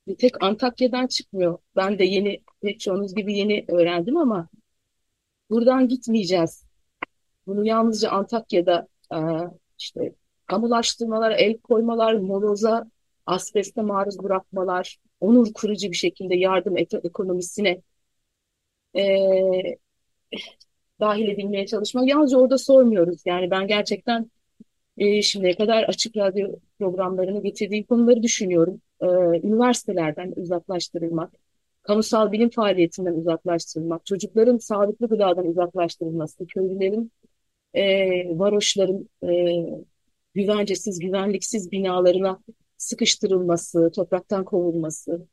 bir 0.08 0.18
tek 0.18 0.44
Antakya'dan 0.44 1.08
çıkmıyor. 1.08 1.58
Ben 1.76 2.00
de 2.00 2.04
yeni, 2.04 2.41
pek 2.62 2.80
çoğunuz 2.80 3.15
gibi 3.15 3.38
yeni 3.38 3.65
öğrendim 3.68 4.18
ama 4.18 4.48
buradan 5.50 5.88
gitmeyeceğiz. 5.88 6.65
Bunu 7.48 7.65
yalnızca 7.65 8.10
Antakya'da 8.10 8.88
işte 9.80 10.15
kamulaştırmalar, 10.46 11.32
el 11.32 11.58
koymalar, 11.58 12.13
moloza, 12.13 12.91
asbeste 13.26 13.82
maruz 13.82 14.24
bırakmalar, 14.24 14.98
onur 15.20 15.54
kurucu 15.54 15.92
bir 15.92 15.96
şekilde 15.96 16.36
yardım 16.36 16.78
ekonomisine 17.04 17.82
e, 18.96 19.78
dahil 21.00 21.28
edilmeye 21.28 21.66
çalışmak. 21.66 22.08
Yalnızca 22.08 22.38
orada 22.38 22.58
sormuyoruz. 22.58 23.22
Yani 23.26 23.52
ben 23.52 23.68
gerçekten 23.68 24.32
e, 24.98 25.22
şimdiye 25.22 25.56
kadar 25.56 25.84
açık 25.84 26.18
radyo 26.18 26.56
programlarını 26.80 27.44
getirdiğim 27.44 27.84
konuları 27.86 28.24
düşünüyorum. 28.24 28.82
E, 29.02 29.06
üniversitelerden 29.48 30.34
uzaklaştırılmak, 30.36 31.34
kamusal 31.84 32.32
bilim 32.32 32.50
faaliyetinden 32.50 33.14
uzaklaştırılmak, 33.14 34.06
çocukların 34.06 34.58
sağlıklı 34.58 35.08
gıdadan 35.10 35.48
uzaklaştırılması, 35.48 36.48
köylülerin, 36.48 37.12
e, 37.74 38.40
varoşların 38.40 39.10
e, 39.24 39.66
güvencesiz, 40.34 41.00
güvenliksiz 41.00 41.72
binalarına 41.72 42.40
sıkıştırılması, 42.86 43.91
topraktan 43.95 44.45
kovulması, 44.45 45.28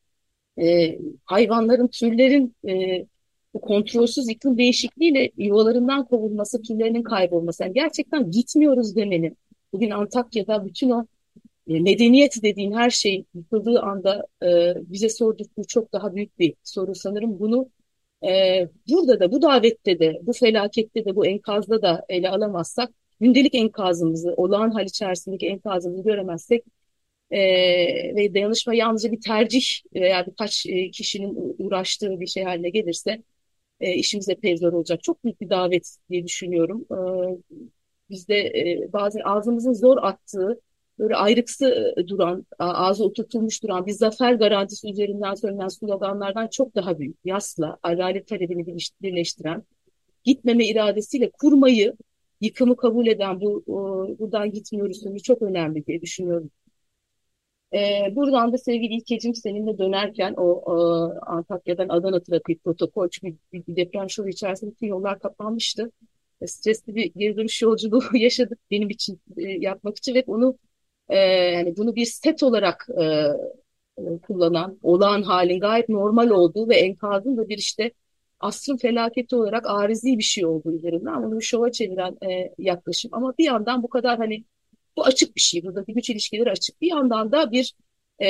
e, 0.61 0.99
hayvanların, 1.25 1.89
türlerin 1.89 2.57
e, 2.69 3.07
bu 3.55 3.61
kontrolsüz 3.61 4.29
iklim 4.29 4.59
değişikliğiyle 4.59 5.31
yuvalarından 5.37 6.05
kovulması, 6.05 6.63
türlerinin 6.63 7.03
kaybolması. 7.03 7.63
Yani 7.63 7.73
gerçekten 7.75 8.31
gitmiyoruz 8.31 8.97
demenin. 8.97 9.37
Bugün 9.73 9.91
Antakya'da 9.91 10.67
bütün 10.67 10.91
o 10.91 11.07
e, 11.69 11.81
medeniyet 11.81 12.43
dediğin 12.43 12.73
her 12.73 12.91
şey 12.91 13.25
yıkıldığı 13.35 13.81
anda 13.81 14.27
e, 14.43 14.75
bize 14.77 15.09
sordukları 15.09 15.67
çok 15.67 15.93
daha 15.93 16.15
büyük 16.15 16.39
bir 16.39 16.55
soru 16.63 16.95
sanırım. 16.95 17.41
Bunu 17.41 17.71
e, 18.25 18.69
burada 18.91 19.21
da, 19.21 19.33
bu 19.33 19.43
davette 19.43 19.99
de, 19.99 20.21
bu 20.23 20.33
felakette 20.33 21.05
de, 21.05 21.17
bu 21.17 21.27
enkazda 21.27 21.83
da 21.83 22.05
ele 22.09 22.31
alamazsak, 22.31 22.91
gündelik 23.21 23.55
enkazımızı, 23.55 24.35
olağan 24.37 24.71
hal 24.71 24.87
içerisindeki 24.87 25.47
enkazımızı 25.47 26.03
göremezsek 26.03 26.65
e, 27.33 27.41
ve 28.17 28.35
dayanışma 28.35 28.75
yalnızca 28.75 29.13
bir 29.13 29.21
tercih 29.21 29.65
veya 29.95 30.27
birkaç 30.27 30.67
e, 30.67 30.91
kişinin 30.91 31.55
uğraştığı 31.59 32.21
bir 32.21 32.27
şey 32.27 32.45
haline 32.45 32.71
gelirse 32.71 33.23
e, 33.81 33.95
işimiz 33.95 34.29
epey 34.29 34.57
zor 34.57 34.73
olacak. 34.73 35.03
Çok 35.03 35.25
büyük 35.25 35.41
bir 35.41 35.51
davet 35.51 35.97
diye 36.11 36.25
düşünüyorum. 36.25 36.87
E, 36.91 36.99
bizde 38.11 38.37
e, 38.37 38.93
bazen 38.93 39.21
ağzımızın 39.25 39.73
zor 39.73 39.97
attığı, 40.03 40.61
böyle 40.99 41.17
ayrıksı 41.17 41.95
e, 41.97 42.09
duran, 42.09 42.47
ağzı 42.59 43.05
oturtulmuş 43.05 43.63
duran 43.63 43.87
bir 43.87 43.93
zafer 43.93 44.33
garantisi 44.35 44.91
üzerinden 44.91 45.35
söylenen 45.35 45.69
sloganlardan 45.69 46.49
çok 46.49 46.75
daha 46.75 46.99
büyük. 46.99 47.17
Yasla, 47.25 47.79
adalet 47.83 48.27
talebini 48.27 48.67
birleştiren, 49.03 49.63
gitmeme 50.25 50.67
iradesiyle 50.67 51.31
kurmayı, 51.31 51.97
yıkımı 52.41 52.77
kabul 52.77 53.07
eden 53.07 53.41
bu 53.41 53.65
buradan 54.19 54.51
gitmiyoruz 54.51 55.23
çok 55.23 55.43
önemli 55.43 55.87
diye 55.87 56.01
düşünüyorum. 56.01 56.51
Ee, 57.75 58.17
buradan 58.17 58.53
da 58.53 58.59
sevgili 58.59 58.95
İlkeciğim 58.95 59.35
seninle 59.35 59.79
dönerken 59.79 60.35
o 60.37 60.63
e, 60.67 61.21
Antakya'dan 61.27 61.89
Adana 61.89 62.23
trafiği 62.23 62.59
protokol 62.59 63.09
çünkü 63.09 63.39
bir, 63.53 63.67
bir 63.67 63.77
deprem 63.77 64.11
şovu 64.11 64.29
içerisinde 64.29 64.87
yollar 64.87 65.19
kapanmıştı. 65.19 65.93
E, 66.41 66.47
stresli 66.47 66.95
bir 66.95 67.13
geri 67.17 67.37
dönüş 67.37 67.63
yolculuğu 67.63 68.03
yaşadık 68.15 68.59
benim 68.71 68.91
için 68.91 69.21
e, 69.37 69.43
yapmak 69.43 69.99
için 69.99 70.15
ve 70.15 70.25
onu 70.27 70.59
e, 71.09 71.17
yani 71.19 71.77
bunu 71.77 71.95
bir 71.97 72.05
set 72.07 72.43
olarak 72.43 72.89
e, 73.01 73.05
e, 73.99 74.19
kullanan 74.27 74.79
olağan 74.83 75.23
halin 75.23 75.61
gayet 75.61 75.89
normal 75.89 76.31
olduğu 76.31 76.69
ve 76.69 76.77
enkazın 76.77 77.37
da 77.37 77.49
bir 77.49 77.59
işte 77.59 77.93
asrın 78.41 78.77
felaketi 78.77 79.37
olarak 79.37 79.67
arizi 79.67 80.19
bir 80.19 80.23
şey 80.23 80.47
olduğu 80.47 80.73
üzerinden 80.73 81.23
bunu 81.23 81.39
bir 81.39 81.45
şova 81.45 81.73
çeviren 81.73 82.17
e, 82.31 82.55
yaklaşım. 82.59 83.11
Ama 83.15 83.35
bir 83.39 83.45
yandan 83.45 83.83
bu 83.83 83.89
kadar 83.89 84.19
hani 84.19 84.45
bu 84.97 85.05
açık 85.05 85.37
bir 85.37 85.41
şey. 85.41 85.63
Buradaki 85.65 85.95
güç 85.95 86.11
ilişkileri 86.11 86.51
açık. 86.51 86.81
Bir 86.81 86.91
yandan 86.91 87.33
da 87.33 87.53
bir 87.53 87.75
e, 88.23 88.29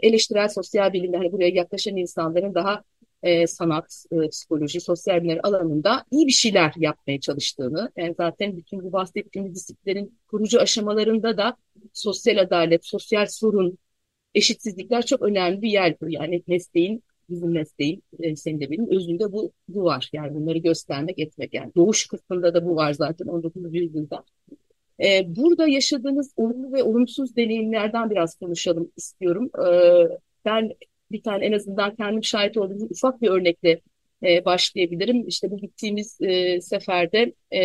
eleştirel 0.00 0.48
sosyal 0.48 0.92
bilimler, 0.92 1.18
hani 1.18 1.32
buraya 1.32 1.48
yaklaşan 1.48 1.96
insanların 1.96 2.54
daha 2.54 2.82
e, 3.22 3.46
sanat, 3.46 4.04
e, 4.12 4.28
psikoloji, 4.28 4.80
sosyal 4.80 5.16
bilimler 5.16 5.40
alanında 5.42 6.04
iyi 6.10 6.26
bir 6.26 6.32
şeyler 6.32 6.72
yapmaya 6.76 7.20
çalıştığını, 7.20 7.92
yani 7.96 8.14
zaten 8.18 8.56
bütün 8.56 8.82
bu 8.84 8.92
bahsettiğimiz 8.92 9.54
disiplinlerin 9.54 10.18
kurucu 10.26 10.60
aşamalarında 10.60 11.36
da 11.36 11.56
sosyal 11.92 12.36
adalet, 12.38 12.86
sosyal 12.86 13.26
sorun, 13.26 13.78
eşitsizlikler 14.34 15.06
çok 15.06 15.22
önemli 15.22 15.62
bir 15.62 15.70
yer. 15.70 15.96
Yani 16.08 16.42
mesleğin, 16.46 17.02
bizim 17.30 17.52
mesleğin, 17.52 18.02
e, 18.20 18.36
senin 18.36 18.60
de 18.60 18.70
benim 18.70 18.90
özünde 18.90 19.32
bu, 19.32 19.52
bu 19.68 19.84
var. 19.84 20.10
Yani 20.12 20.34
bunları 20.34 20.58
göstermek, 20.58 21.18
etmek. 21.18 21.54
Yani 21.54 21.72
doğuş 21.76 22.06
kısmında 22.06 22.54
da 22.54 22.64
bu 22.66 22.76
var 22.76 22.92
zaten 22.92 23.26
19. 23.26 23.78
yüzyılda. 23.78 24.24
E, 25.02 25.36
burada 25.36 25.68
yaşadığınız 25.68 26.32
olumlu 26.36 26.72
ve 26.72 26.82
olumsuz 26.82 27.36
deneyimlerden 27.36 28.10
biraz 28.10 28.36
konuşalım 28.36 28.92
istiyorum. 28.96 29.50
E, 29.66 29.68
ben 30.44 30.70
bir 31.12 31.22
tane 31.22 31.46
en 31.46 31.52
azından 31.52 31.96
kendim 31.96 32.24
şahit 32.24 32.56
olduğum 32.56 32.84
ufak 32.90 33.22
bir 33.22 33.28
örnekle 33.28 33.80
e, 34.22 34.44
başlayabilirim. 34.44 35.28
İşte 35.28 35.50
bu 35.50 35.58
gittiğimiz 35.58 36.18
e, 36.20 36.60
seferde 36.60 37.34
e, 37.50 37.60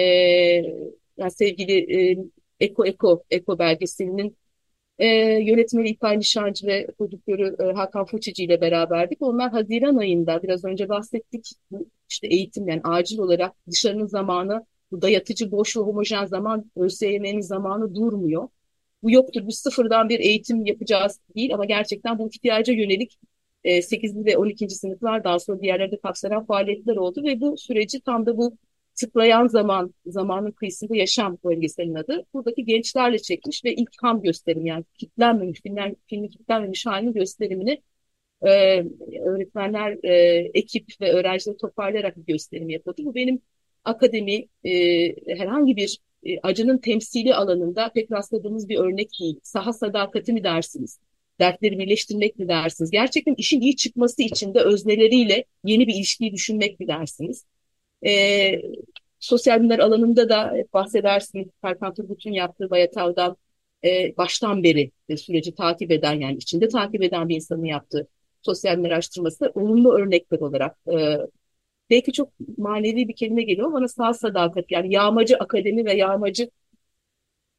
yani 1.18 1.32
sevgili 1.32 2.12
e, 2.12 2.18
Eko 2.60 2.86
Eko 2.86 3.24
Eko 3.30 3.60
belgeselinin 3.60 4.38
e, 5.00 5.08
yönetmeni 5.44 5.89
İlkay 5.89 6.20
Nişancı 6.20 6.68
ve 6.68 6.88
prodüktörü 6.98 7.56
e, 7.60 7.63
Hakan 7.74 8.06
Fıçıcı 8.06 8.44
ile 8.44 8.62
beraberdik. 8.62 9.22
Onlar 9.22 9.52
Haziran 9.52 9.96
ayında 9.96 10.44
biraz 10.44 10.65
önce 10.65 10.89
bahsettik. 10.89 11.52
Bu 11.72 11.89
işte 12.10 12.28
eğitim 12.28 12.68
yani 12.68 12.82
acil 12.84 13.20
olarak 13.20 13.54
dışarının 13.72 14.08
zamanı 14.08 14.65
bu 14.91 15.02
dayatıcı, 15.02 15.52
boş 15.52 15.78
ve 15.78 15.82
homojen 15.82 16.25
zaman 16.25 16.71
ÖSYM'nin 16.75 17.41
zamanı 17.41 17.95
durmuyor. 17.95 18.49
Bu 19.04 19.12
yoktur. 19.12 19.47
Biz 19.47 19.60
sıfırdan 19.60 20.10
bir 20.10 20.19
eğitim 20.19 20.65
yapacağız 20.65 21.19
değil 21.36 21.54
ama 21.54 21.65
gerçekten 21.65 22.19
bu 22.19 22.30
ihtiyaca 22.30 22.73
yönelik 22.73 23.19
e, 23.63 23.82
8. 23.82 24.25
ve 24.25 24.38
12. 24.38 24.69
sınıflar 24.69 25.23
daha 25.23 25.39
sonra 25.39 25.62
diğerlerde 25.62 25.99
kapsayan 25.99 26.45
faaliyetler 26.45 26.95
oldu 26.95 27.23
ve 27.23 27.41
bu 27.41 27.58
süreci 27.58 28.02
tam 28.02 28.25
da 28.25 28.38
bu 28.38 28.58
tıklayan 28.95 29.47
zaman, 29.47 29.93
zamanın 30.06 30.52
kıyısında 30.52 30.95
yaşam 30.95 31.38
bölgesinin 31.43 31.95
adı. 31.95 32.25
Buradaki 32.34 32.65
gençlerle 32.65 33.19
çekmiş 33.19 33.65
ve 33.65 33.75
ilk 33.75 33.89
ham 34.02 34.21
gösterim 34.21 34.65
yani 34.65 34.84
kitlenmemiş, 34.99 35.62
filmler, 35.62 35.95
filmi 36.08 36.30
kitlenmemiş 36.30 36.86
halinin 36.86 37.13
gösterimini 37.13 37.82
e, 38.41 38.49
öğretmenler, 39.25 39.97
e, 40.04 40.13
ekip 40.54 41.02
ve 41.02 41.13
öğrencileri 41.13 41.58
toparlayarak 41.58 42.17
bir 42.17 42.25
gösterim 42.34 42.69
yapıldı. 42.69 43.02
Bu 43.06 43.15
benim 43.15 43.41
akademi 43.84 44.48
e, 44.63 44.72
herhangi 45.38 45.76
bir 45.76 46.00
e, 46.24 46.39
acının 46.39 46.78
temsili 46.78 47.36
alanında 47.36 47.92
pek 47.96 48.12
rastladığımız 48.12 48.70
bir 48.70 48.78
örnek 48.80 49.10
değil. 49.20 49.39
Saha 49.44 49.74
sadakati 49.74 50.34
mi 50.34 50.44
dersiniz? 50.44 51.00
Dertleri 51.39 51.80
birleştirmek 51.80 52.39
mi 52.39 52.48
dersiniz? 52.48 52.92
Gerçekten 52.92 53.36
işin 53.38 53.62
iyi 53.62 53.76
çıkması 53.76 54.24
için 54.24 54.54
de 54.54 54.60
özneleriyle 54.60 55.46
yeni 55.63 55.88
bir 55.88 55.94
ilişkiyi 55.96 56.34
düşünmek 56.34 56.80
mi 56.80 56.88
dersiniz? 56.88 57.46
E, 58.06 58.62
sosyal 59.20 59.60
bilimler 59.60 59.80
alanında 59.80 60.30
da 60.30 60.54
bahsedersiniz. 60.74 61.48
Serkan 61.63 61.94
Turgut'un 61.94 62.32
yaptığı 62.32 62.70
Bayatav'dan 62.70 63.38
e, 63.84 64.18
baştan 64.18 64.63
beri 64.63 64.92
e, 65.10 65.18
süreci 65.18 65.56
takip 65.56 65.92
eden 65.92 66.13
yani 66.13 66.38
içinde 66.38 66.68
takip 66.68 67.04
eden 67.04 67.30
bir 67.30 67.36
insanın 67.36 67.65
yaptığı 67.65 68.08
sosyal 68.42 68.74
bilimler 68.74 68.92
araştırması 68.92 69.52
olumlu 69.56 69.94
örnekler 69.94 70.39
olarak 70.39 70.78
e, 70.88 71.18
belki 71.89 72.12
çok 72.12 72.30
manevi 72.58 73.08
bir 73.08 73.15
kelime 73.15 73.43
geliyor 73.43 73.73
bana 73.73 73.88
sağ 73.88 74.13
sadakat 74.13 74.71
yani 74.71 74.93
yağmacı 74.93 75.38
akademi 75.38 75.86
ve 75.86 75.93
yağmacı 75.93 76.49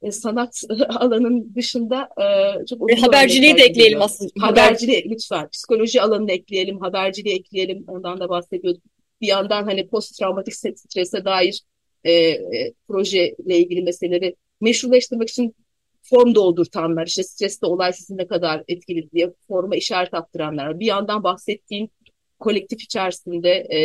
e, 0.02 0.10
sanat 0.10 0.62
alanının 0.88 1.54
dışında 1.54 2.08
e, 2.18 2.66
çok 2.66 2.92
e, 2.92 2.96
haberciliği 2.96 3.56
de 3.56 3.62
ekleyelim 3.62 3.82
geliyor. 3.82 4.00
aslında. 4.00 4.30
Haberciliği 4.38 5.10
lütfen. 5.10 5.48
Psikoloji 5.48 6.02
alanını 6.02 6.32
ekleyelim, 6.32 6.80
haberciliği 6.80 7.34
ekleyelim. 7.34 7.84
Ondan 7.88 8.20
da 8.20 8.28
bahsediyorduk. 8.28 8.82
Bir 9.20 9.26
yandan 9.26 9.64
hani 9.64 9.88
post 9.88 10.18
travmatik 10.18 10.54
strese 10.54 11.24
dair 11.24 11.62
e, 12.04 12.12
e, 12.12 12.72
projeyle 12.88 13.58
ilgili 13.58 13.82
meseleleri 13.82 14.36
meşruleştirmek 14.60 15.28
için 15.28 15.54
form 16.02 16.34
doldurtanlar, 16.34 17.06
işte 17.06 17.22
stresli 17.22 17.66
olay 17.66 17.92
sizin 17.92 18.18
ne 18.18 18.26
kadar 18.26 18.64
etkili 18.68 19.10
diye 19.10 19.32
forma 19.48 19.76
işaret 19.76 20.14
attıranlar. 20.14 20.80
Bir 20.80 20.86
yandan 20.86 21.22
bahsettiğim 21.22 21.88
kolektif 22.40 22.82
içerisinde 22.82 23.50
e, 23.50 23.80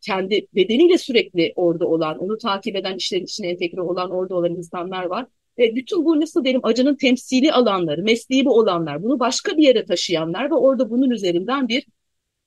kendi 0.00 0.46
bedeniyle 0.54 0.98
sürekli 0.98 1.52
orada 1.56 1.86
olan, 1.88 2.18
onu 2.18 2.38
takip 2.38 2.76
eden, 2.76 2.96
işlerin 2.96 3.24
içine 3.24 3.48
entegre 3.48 3.80
olan, 3.80 4.10
orada 4.10 4.34
olan 4.34 4.54
insanlar 4.54 5.04
var. 5.04 5.26
Ve 5.58 5.74
bütün 5.76 6.04
bu 6.04 6.20
nasıl 6.20 6.44
derim 6.44 6.60
acının 6.62 6.94
temsili 6.96 7.52
alanları, 7.52 8.02
mesleği 8.02 8.44
bu 8.44 8.58
olanlar, 8.58 9.02
bunu 9.02 9.20
başka 9.20 9.56
bir 9.56 9.62
yere 9.62 9.84
taşıyanlar 9.86 10.50
ve 10.50 10.54
orada 10.54 10.90
bunun 10.90 11.10
üzerinden 11.10 11.68
bir 11.68 11.86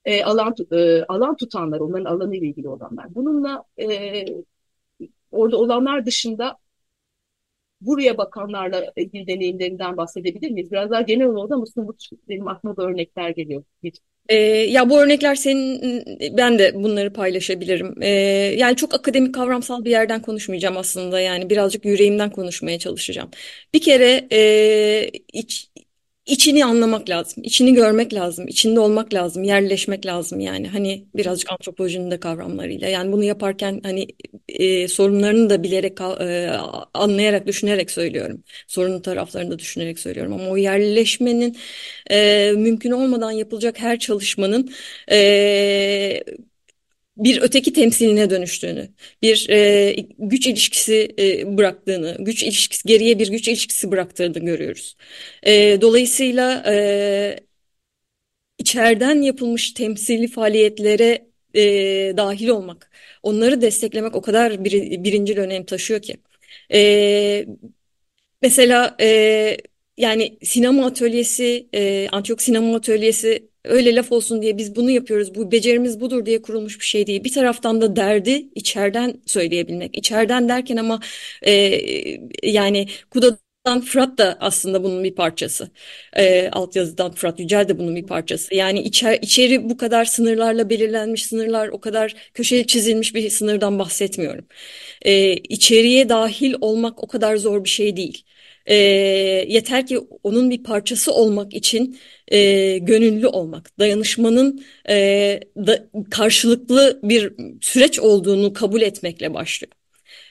e, 0.05 0.23
alan 0.23 0.55
e, 0.71 1.03
alan 1.03 1.35
tutanlar, 1.35 1.79
onların 1.79 2.05
alanı 2.05 2.35
ile 2.35 2.47
ilgili 2.47 2.69
olanlar. 2.69 3.15
Bununla 3.15 3.63
e, 3.81 4.25
orada 5.31 5.57
olanlar 5.57 6.05
dışında 6.05 6.57
buraya 7.81 8.17
bakanlarla 8.17 8.93
ilgili 8.95 9.27
deneyimlerinden 9.27 9.97
bahsedebilir 9.97 10.51
miyiz? 10.51 10.71
Biraz 10.71 10.91
daha 10.91 11.01
genel 11.01 11.27
oldu 11.27 11.53
ama 11.53 11.65
benim 12.29 12.47
aklıma 12.47 12.77
da 12.77 12.83
örnekler 12.83 13.29
geliyor. 13.29 13.63
Hiç 13.83 13.99
ee, 14.29 14.35
ya 14.71 14.89
bu 14.89 14.99
örnekler 15.01 15.35
senin, 15.35 16.05
ben 16.37 16.59
de 16.59 16.75
bunları 16.75 17.13
paylaşabilirim. 17.13 17.95
Ee, 18.03 18.07
yani 18.57 18.75
çok 18.75 18.93
akademik 18.95 19.35
kavramsal 19.35 19.85
bir 19.85 19.91
yerden 19.91 20.21
konuşmayacağım 20.21 20.77
aslında. 20.77 21.19
Yani 21.19 21.49
birazcık 21.49 21.85
yüreğimden 21.85 22.31
konuşmaya 22.31 22.79
çalışacağım. 22.79 23.31
Bir 23.73 23.81
kere 23.81 24.27
e, 24.31 25.11
iç, 25.33 25.69
içini 26.29 26.65
anlamak 26.65 27.09
lazım, 27.09 27.43
içini 27.43 27.73
görmek 27.73 28.13
lazım, 28.13 28.47
içinde 28.47 28.79
olmak 28.79 29.13
lazım, 29.13 29.43
yerleşmek 29.43 30.05
lazım 30.05 30.39
yani. 30.39 30.67
Hani 30.67 31.05
birazcık 31.15 31.51
antropolojinin 31.51 32.11
de 32.11 32.19
kavramlarıyla. 32.19 32.87
Yani 32.87 33.11
bunu 33.11 33.23
yaparken 33.23 33.81
hani 33.83 34.07
e, 34.49 34.87
sorunlarını 34.87 35.49
da 35.49 35.63
bilerek, 35.63 36.01
e, 36.01 36.51
anlayarak, 36.93 37.47
düşünerek 37.47 37.91
söylüyorum. 37.91 38.43
Sorunun 38.67 39.01
taraflarını 39.01 39.51
da 39.51 39.59
düşünerek 39.59 39.99
söylüyorum. 39.99 40.33
Ama 40.33 40.49
o 40.49 40.57
yerleşmenin 40.57 41.57
e, 42.11 42.51
mümkün 42.55 42.91
olmadan 42.91 43.31
yapılacak 43.31 43.79
her 43.79 43.99
çalışmanın 43.99 44.71
e, 45.11 46.23
bir 47.19 47.41
öteki 47.41 47.73
temsiline 47.73 48.29
dönüştüğünü, 48.29 48.89
bir 49.21 49.47
e, 49.49 49.95
güç 50.19 50.47
ilişkisi 50.47 51.15
e, 51.19 51.57
bıraktığını, 51.57 52.17
güç 52.19 52.43
ilişkisi 52.43 52.87
geriye 52.87 53.19
bir 53.19 53.27
güç 53.31 53.47
ilişkisi 53.47 53.91
bıraktığını 53.91 54.39
görüyoruz. 54.39 54.95
E, 55.43 55.81
dolayısıyla 55.81 56.63
e, 56.67 57.39
içeriden 58.57 59.21
yapılmış 59.21 59.71
temsili 59.73 60.27
faaliyetlere 60.27 61.29
e, 61.55 61.61
dahil 62.17 62.47
olmak, 62.47 62.91
onları 63.23 63.61
desteklemek 63.61 64.15
o 64.15 64.21
kadar 64.21 64.63
bir, 64.65 65.03
birinci 65.03 65.39
önem 65.39 65.65
taşıyor 65.65 66.01
ki. 66.01 66.17
E, 66.73 67.45
mesela 68.41 68.95
e, 69.01 69.57
yani 69.97 70.37
sinema 70.43 70.85
atölyesi, 70.85 71.69
e, 71.73 72.09
Antiyok 72.11 72.41
Sinema 72.41 72.75
Atölyesi 72.75 73.49
öyle 73.69 73.95
laf 73.95 74.11
olsun 74.11 74.41
diye 74.41 74.57
biz 74.57 74.75
bunu 74.75 74.91
yapıyoruz, 74.91 75.35
bu 75.35 75.51
becerimiz 75.51 75.99
budur 75.99 76.25
diye 76.25 76.41
kurulmuş 76.41 76.79
bir 76.79 76.85
şey 76.85 77.07
değil. 77.07 77.23
Bir 77.23 77.33
taraftan 77.33 77.81
da 77.81 77.95
derdi 77.95 78.49
içeriden 78.55 79.21
söyleyebilmek. 79.25 79.97
İçeriden 79.97 80.49
derken 80.49 80.77
ama 80.77 80.99
e, 81.47 81.51
yani 82.43 82.87
Kuda'dan 83.11 83.81
Fırat 83.81 84.17
da 84.17 84.37
aslında 84.39 84.83
bunun 84.83 85.03
bir 85.03 85.15
parçası. 85.15 85.69
E, 86.17 86.49
altyazıdan 86.49 87.11
Fırat 87.11 87.39
Yücel 87.39 87.67
de 87.69 87.79
bunun 87.79 87.95
bir 87.95 88.07
parçası. 88.07 88.55
Yani 88.55 88.81
içer, 88.81 89.19
içeri 89.21 89.69
bu 89.69 89.77
kadar 89.77 90.05
sınırlarla 90.05 90.69
belirlenmiş 90.69 91.25
sınırlar, 91.25 91.67
o 91.67 91.79
kadar 91.81 92.15
köşeye 92.33 92.67
çizilmiş 92.67 93.15
bir 93.15 93.29
sınırdan 93.29 93.79
bahsetmiyorum. 93.79 94.47
E, 95.01 95.33
içeriye 95.33 96.09
dahil 96.09 96.55
olmak 96.61 97.03
o 97.03 97.07
kadar 97.07 97.37
zor 97.37 97.63
bir 97.63 97.69
şey 97.69 97.97
değil. 97.97 98.23
E, 98.69 98.75
yeter 99.47 99.87
ki 99.87 99.99
onun 100.23 100.49
bir 100.49 100.63
parçası 100.63 101.13
olmak 101.13 101.53
için 101.53 101.99
e, 102.27 102.77
gönüllü 102.77 103.27
olmak, 103.27 103.79
dayanışmanın 103.79 104.65
e, 104.89 105.39
da, 105.57 105.89
karşılıklı 106.11 106.99
bir 107.03 107.33
süreç 107.61 107.99
olduğunu 107.99 108.53
kabul 108.53 108.81
etmekle 108.81 109.33
başlıyor. 109.33 109.73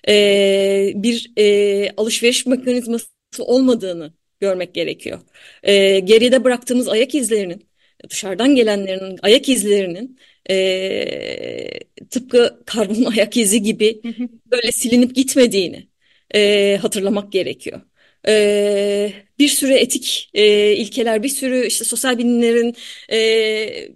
E, 0.09 0.93
bir 0.97 1.33
e, 1.39 1.91
alışveriş 1.97 2.47
mekanizması 2.47 3.07
olmadığını 3.41 4.13
görmek 4.41 4.75
gerekiyor. 4.75 5.21
E, 5.63 6.01
geride 6.01 6.45
bıraktığımız 6.45 6.89
ayak 6.89 7.15
izlerinin, 7.15 7.69
dışarıdan 8.11 8.55
gelenlerin 8.55 9.19
ayak 9.23 9.49
izlerinin 9.49 10.19
e, 10.51 11.81
tıpkı 12.11 12.63
karbon 12.67 13.05
ayak 13.13 13.37
izi 13.37 13.63
gibi 13.63 14.03
böyle 14.47 14.73
silinip 14.73 15.15
gitmediğini 15.15 15.89
e, 16.35 16.79
hatırlamak 16.83 17.33
gerekiyor 17.33 17.81
bir 19.39 19.49
sürü 19.49 19.73
etik 19.73 20.31
ilkeler, 20.35 21.23
bir 21.23 21.29
sürü 21.29 21.67
işte 21.67 21.85
sosyal 21.85 22.19
bilimlerin 22.19 22.77
e, 23.13 23.89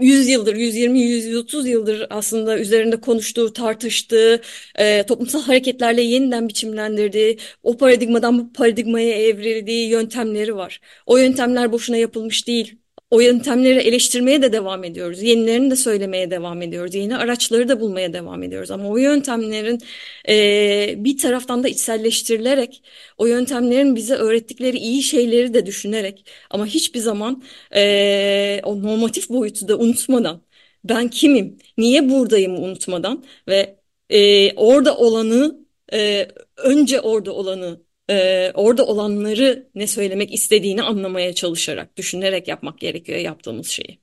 100 0.00 0.28
yıldır, 0.28 0.56
120, 0.56 1.00
130 1.00 1.68
yıldır 1.68 2.06
aslında 2.10 2.58
üzerinde 2.58 3.00
konuştuğu, 3.00 3.52
tartıştığı, 3.52 4.40
e, 4.78 5.02
toplumsal 5.06 5.42
hareketlerle 5.42 6.02
yeniden 6.02 6.48
biçimlendirdiği, 6.48 7.38
o 7.62 7.76
paradigmadan 7.76 8.38
bu 8.38 8.52
paradigmaya 8.52 9.12
evrildiği 9.22 9.88
yöntemleri 9.88 10.56
var. 10.56 10.80
O 11.06 11.16
yöntemler 11.16 11.72
boşuna 11.72 11.96
yapılmış 11.96 12.46
değil. 12.46 12.78
O 13.10 13.20
yöntemleri 13.20 13.78
eleştirmeye 13.78 14.42
de 14.42 14.52
devam 14.52 14.84
ediyoruz. 14.84 15.22
Yenilerini 15.22 15.70
de 15.70 15.76
söylemeye 15.76 16.30
devam 16.30 16.62
ediyoruz. 16.62 16.94
Yeni 16.94 17.16
araçları 17.16 17.68
da 17.68 17.80
bulmaya 17.80 18.12
devam 18.12 18.42
ediyoruz. 18.42 18.70
Ama 18.70 18.88
o 18.88 18.96
yöntemlerin 18.96 19.80
e, 20.28 20.94
bir 21.04 21.18
taraftan 21.18 21.62
da 21.62 21.68
içselleştirilerek, 21.68 22.82
o 23.18 23.26
yöntemlerin 23.26 23.96
bize 23.96 24.14
öğrettikleri 24.14 24.76
iyi 24.78 25.02
şeyleri 25.02 25.54
de 25.54 25.66
düşünerek 25.66 26.30
ama 26.50 26.66
hiçbir 26.66 27.00
zaman 27.00 27.42
e, 27.74 28.60
o 28.64 28.82
normatif 28.82 29.28
boyutu 29.30 29.68
da 29.68 29.78
unutmadan, 29.78 30.42
ben 30.84 31.08
kimim, 31.08 31.58
niye 31.78 32.08
buradayım 32.10 32.64
unutmadan 32.64 33.24
ve 33.48 33.76
e, 34.10 34.52
orada 34.54 34.96
olanı, 34.96 35.66
e, 35.92 36.28
önce 36.56 37.00
orada 37.00 37.32
olanı 37.32 37.80
e, 38.10 38.50
orada 38.54 38.86
olanları 38.86 39.68
ne 39.74 39.86
söylemek 39.86 40.34
istediğini 40.34 40.82
anlamaya 40.82 41.32
çalışarak, 41.34 41.96
düşünerek 41.96 42.48
yapmak 42.48 42.78
gerekiyor 42.80 43.18
yaptığımız 43.18 43.66
şeyi. 43.68 44.00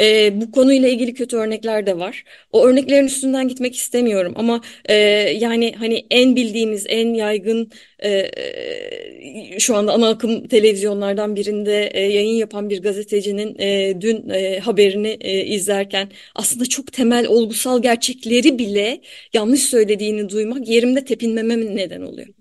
E, 0.00 0.40
bu 0.40 0.50
konuyla 0.52 0.88
ilgili 0.88 1.14
kötü 1.14 1.36
örnekler 1.36 1.86
de 1.86 1.98
var. 1.98 2.24
O 2.52 2.66
örneklerin 2.66 3.06
üstünden 3.06 3.48
gitmek 3.48 3.76
istemiyorum 3.76 4.32
ama 4.36 4.60
e, 4.84 4.94
yani 5.40 5.74
hani 5.78 6.06
en 6.10 6.36
bildiğimiz, 6.36 6.86
en 6.88 7.14
yaygın 7.14 7.70
e, 8.04 8.30
şu 9.58 9.76
anda 9.76 9.92
ana 9.92 10.08
akım 10.08 10.48
televizyonlardan 10.48 11.36
birinde 11.36 11.86
e, 11.86 12.00
yayın 12.00 12.34
yapan 12.34 12.70
bir 12.70 12.82
gazetecinin 12.82 13.56
e, 13.58 14.00
dün 14.00 14.28
e, 14.28 14.58
haberini 14.58 15.16
e, 15.20 15.44
izlerken 15.44 16.10
aslında 16.34 16.66
çok 16.66 16.92
temel 16.92 17.26
olgusal 17.26 17.82
gerçekleri 17.82 18.58
bile 18.58 19.00
yanlış 19.32 19.62
söylediğini 19.62 20.28
duymak 20.28 20.68
yerimde 20.68 21.04
tepinmeme 21.04 21.76
neden 21.76 22.00
oluyor. 22.02 22.37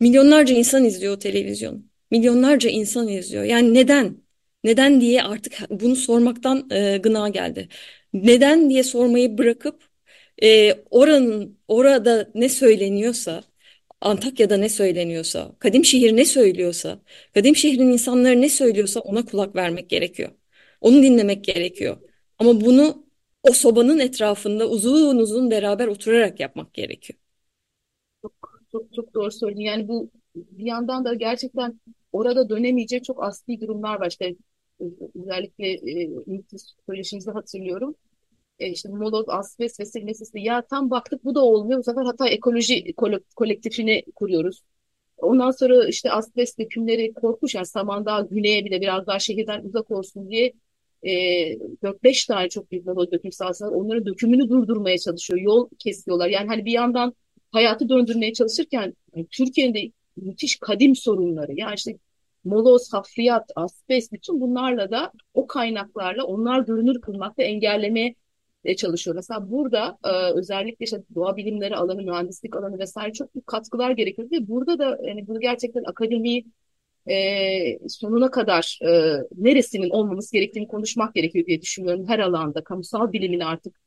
Milyonlarca 0.00 0.54
insan 0.54 0.84
izliyor 0.84 1.14
o 1.14 1.18
televizyonu. 1.18 1.82
Milyonlarca 2.10 2.70
insan 2.70 3.08
izliyor. 3.08 3.44
Yani 3.44 3.74
neden? 3.74 4.16
Neden 4.64 5.00
diye 5.00 5.22
artık 5.22 5.54
bunu 5.70 5.96
sormaktan 5.96 6.70
e, 6.70 6.98
gına 6.98 7.28
geldi. 7.28 7.68
Neden 8.12 8.70
diye 8.70 8.82
sormayı 8.82 9.38
bırakıp 9.38 9.84
e, 10.42 10.74
oranın 10.90 11.58
orada 11.68 12.30
ne 12.34 12.48
söyleniyorsa, 12.48 13.44
Antakya'da 14.00 14.56
ne 14.56 14.68
söyleniyorsa, 14.68 15.56
Kadim 15.58 15.84
Şehir 15.84 16.16
ne 16.16 16.24
söylüyorsa, 16.24 17.02
Kadim 17.34 17.56
Şehrin 17.56 17.92
insanları 17.92 18.40
ne 18.40 18.48
söylüyorsa 18.48 19.00
ona 19.00 19.24
kulak 19.24 19.56
vermek 19.56 19.90
gerekiyor. 19.90 20.30
Onu 20.80 21.02
dinlemek 21.02 21.44
gerekiyor. 21.44 21.96
Ama 22.38 22.60
bunu 22.60 23.06
o 23.42 23.52
sobanın 23.52 23.98
etrafında 23.98 24.68
uzun 24.68 25.18
uzun 25.18 25.50
beraber 25.50 25.86
oturarak 25.88 26.40
yapmak 26.40 26.74
gerekiyor. 26.74 27.19
Çok 28.72 28.94
çok 28.94 29.14
doğru 29.14 29.30
söyledin. 29.30 29.60
Yani 29.60 29.88
bu 29.88 30.10
bir 30.36 30.66
yandan 30.66 31.04
da 31.04 31.14
gerçekten 31.14 31.80
orada 32.12 32.48
dönemeyecek 32.48 33.04
çok 33.04 33.24
asli 33.24 33.60
durumlar 33.60 34.00
var. 34.00 34.08
İşte 34.10 34.34
özellikle 35.14 35.72
e, 35.72 36.10
söyleşimizi 36.86 37.30
hatırlıyorum. 37.30 37.94
E, 38.58 38.68
işte 38.70 38.88
moloz, 38.88 39.24
asbest 39.28 39.80
vesilesi. 39.80 40.40
Ya 40.40 40.62
tam 40.66 40.90
baktık 40.90 41.24
bu 41.24 41.34
da 41.34 41.44
olmuyor. 41.44 41.78
Bu 41.78 41.82
sefer 41.82 42.02
hatta 42.04 42.28
ekoloji 42.28 42.94
kolektifini 43.36 44.02
kuruyoruz. 44.14 44.62
Ondan 45.18 45.50
sonra 45.50 45.88
işte 45.88 46.10
asbest 46.12 46.58
dökümleri 46.58 47.14
korkmuş. 47.14 47.54
Yani 47.54 47.66
Samandağ 47.66 48.28
güneye 48.30 48.64
bile 48.64 48.80
biraz 48.80 49.06
daha 49.06 49.18
şehirden 49.18 49.64
uzak 49.64 49.90
olsun 49.90 50.30
diye 50.30 50.52
e, 51.02 51.10
4-5 51.82 52.26
tane 52.26 52.48
çok 52.48 52.70
büyük 52.72 52.86
moloz 52.86 53.12
döküm 53.12 53.32
sahası. 53.32 53.66
Onların 53.68 54.06
dökümünü 54.06 54.48
durdurmaya 54.48 54.98
çalışıyor. 54.98 55.40
Yol 55.40 55.68
kesiyorlar. 55.78 56.28
Yani 56.28 56.48
hani 56.48 56.64
bir 56.64 56.72
yandan 56.72 57.14
hayatı 57.52 57.88
döndürmeye 57.88 58.32
çalışırken 58.32 58.94
yani 59.14 59.26
Türkiye'nin 59.30 59.74
de 59.74 59.92
müthiş 60.16 60.58
kadim 60.58 60.96
sorunları 60.96 61.52
yani 61.54 61.74
işte 61.74 61.96
moloz, 62.44 62.92
hafriyat, 62.92 63.50
asbest 63.56 64.12
bütün 64.12 64.40
bunlarla 64.40 64.90
da 64.90 65.12
o 65.34 65.46
kaynaklarla 65.46 66.24
onlar 66.24 66.60
görünür 66.60 67.00
kılmak 67.00 67.38
ve 67.38 67.44
engellemeye 67.44 68.14
çalışıyor. 68.76 69.16
Mesela 69.16 69.50
burada 69.50 69.98
e, 70.04 70.38
özellikle 70.38 70.84
işte 70.84 71.02
doğa 71.14 71.36
bilimleri 71.36 71.76
alanı, 71.76 72.02
mühendislik 72.02 72.56
alanı 72.56 72.78
vesaire 72.78 73.12
çok 73.12 73.34
büyük 73.34 73.46
katkılar 73.46 73.90
gerekiyor 73.90 74.28
ve 74.30 74.48
burada 74.48 74.78
da 74.78 74.98
yani 75.06 75.26
bunu 75.26 75.40
gerçekten 75.40 75.84
akademi 75.84 76.42
e, 77.10 77.88
sonuna 77.88 78.30
kadar 78.30 78.78
e, 78.82 78.88
neresinin 79.36 79.90
olmaması 79.90 80.32
gerektiğini 80.32 80.68
konuşmak 80.68 81.14
gerekiyor 81.14 81.46
diye 81.46 81.60
düşünüyorum. 81.62 82.08
Her 82.08 82.18
alanda 82.18 82.64
kamusal 82.64 83.12
bilimin 83.12 83.40
artık 83.40 83.80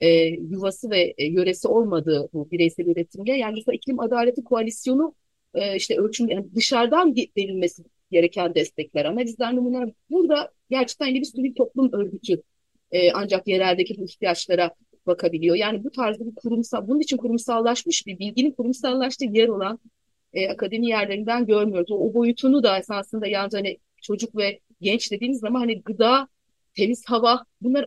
e, 0.00 0.08
yuvası 0.26 0.90
ve 0.90 1.14
e, 1.18 1.26
yöresi 1.26 1.68
olmadığı 1.68 2.28
bu 2.32 2.50
bireysel 2.50 2.86
üretimle 2.86 3.32
yani 3.32 3.54
mesela 3.54 3.74
iklim 3.76 4.00
adaleti 4.00 4.44
koalisyonu 4.44 5.14
e, 5.54 5.76
işte 5.76 5.96
ölçüm 5.96 6.28
yani 6.28 6.46
dışarıdan 6.54 7.16
verilmesi 7.16 7.82
gereken 8.10 8.54
destekler, 8.54 9.04
analizler, 9.04 9.56
numuneler 9.56 9.90
burada 10.10 10.50
gerçekten 10.70 11.06
yeni 11.06 11.20
bir 11.20 11.24
sivil 11.24 11.54
toplum 11.54 11.92
örgütü 11.92 12.42
e, 12.90 13.12
ancak 13.12 13.48
yereldeki 13.48 13.98
bu 13.98 14.04
ihtiyaçlara 14.04 14.74
bakabiliyor. 15.06 15.56
Yani 15.56 15.84
bu 15.84 15.90
tarzda 15.90 16.26
bir 16.26 16.34
kurumsal, 16.34 16.88
bunun 16.88 17.00
için 17.00 17.16
kurumsallaşmış 17.16 18.06
bir 18.06 18.18
bilginin 18.18 18.50
kurumsallaştığı 18.50 19.24
yer 19.24 19.48
olan 19.48 19.78
e, 20.32 20.48
akademi 20.48 20.88
yerlerinden 20.88 21.46
görmüyoruz. 21.46 21.90
O, 21.90 21.94
o 21.94 22.14
boyutunu 22.14 22.62
da 22.62 22.78
esasında 22.78 23.26
yalnız 23.26 23.54
hani 23.54 23.78
çocuk 24.02 24.36
ve 24.36 24.60
genç 24.80 25.12
dediğimiz 25.12 25.40
zaman 25.40 25.60
hani 25.60 25.82
gıda, 25.82 26.28
temiz 26.74 27.04
hava 27.06 27.44
bunlar 27.60 27.86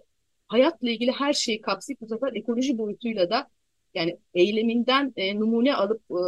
hayatla 0.51 0.89
ilgili 0.89 1.11
her 1.11 1.33
şeyi 1.33 1.61
kapsayıp 1.61 2.01
bu 2.01 2.07
sefer 2.07 2.33
ekoloji 2.35 2.77
boyutuyla 2.77 3.29
da 3.29 3.47
yani 3.93 4.17
eyleminden 4.33 5.13
e, 5.17 5.35
numune 5.39 5.75
alıp 5.75 6.01
e, 6.11 6.21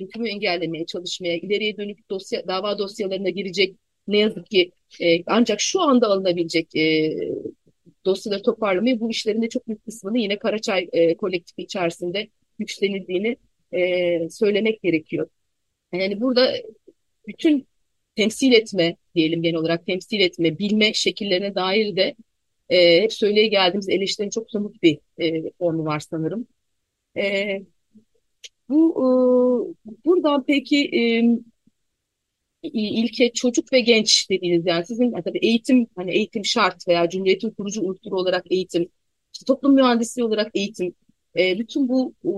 hükmü 0.00 0.28
engellemeye 0.28 0.86
çalışmaya, 0.86 1.36
ileriye 1.36 1.76
dönük 1.76 2.10
dosya, 2.10 2.48
dava 2.48 2.78
dosyalarına 2.78 3.30
girecek 3.30 3.76
ne 4.08 4.18
yazık 4.18 4.46
ki 4.46 4.70
e, 5.00 5.24
ancak 5.26 5.60
şu 5.60 5.80
anda 5.80 6.06
alınabilecek 6.06 6.76
e, 6.76 7.16
dosyaları 8.04 8.42
toparlamayı 8.42 9.00
bu 9.00 9.10
işlerin 9.10 9.42
de 9.42 9.48
çok 9.48 9.68
büyük 9.68 9.84
kısmını 9.84 10.18
yine 10.18 10.38
Karaçay 10.38 10.88
e, 10.92 11.16
kolektifi 11.16 11.62
içerisinde 11.62 12.28
güçlenildiğini 12.58 13.36
e, 13.72 14.30
söylemek 14.30 14.82
gerekiyor. 14.82 15.28
Yani 15.92 16.20
burada 16.20 16.54
bütün 17.26 17.66
temsil 18.16 18.52
etme 18.52 18.96
diyelim 19.14 19.42
genel 19.42 19.56
olarak 19.56 19.86
temsil 19.86 20.20
etme, 20.20 20.58
bilme 20.58 20.94
şekillerine 20.94 21.54
dair 21.54 21.96
de 21.96 22.14
e, 22.70 23.02
hep 23.02 23.12
söyleye 23.12 23.46
geldiğimiz 23.46 23.88
eleştirinin 23.88 24.30
çok 24.30 24.50
somut 24.50 24.82
bir 24.82 24.98
e, 25.18 25.52
formu 25.58 25.84
var 25.84 26.00
sanırım. 26.00 26.46
E, 27.16 27.62
bu 28.68 28.94
e, 28.96 29.06
buradan 30.04 30.44
peki 30.46 30.90
e, 30.92 31.00
ilke 32.62 33.32
çocuk 33.32 33.72
ve 33.72 33.80
genç 33.80 34.30
dediğiniz 34.30 34.66
yani 34.66 34.86
sizin 34.86 35.04
yani 35.04 35.22
tabii 35.24 35.38
eğitim 35.42 35.86
hani 35.96 36.12
eğitim 36.12 36.44
şart 36.44 36.88
veya 36.88 37.08
Cumhuriyet'in 37.08 37.50
kurucu 37.50 37.82
unsuru 37.82 38.16
olarak 38.16 38.52
eğitim, 38.52 38.88
işte 39.32 39.44
toplum 39.46 39.74
mühendisliği 39.74 40.26
olarak 40.26 40.50
eğitim, 40.54 40.94
e, 41.38 41.58
bütün 41.58 41.88
bu 41.88 42.14
e, 42.24 42.32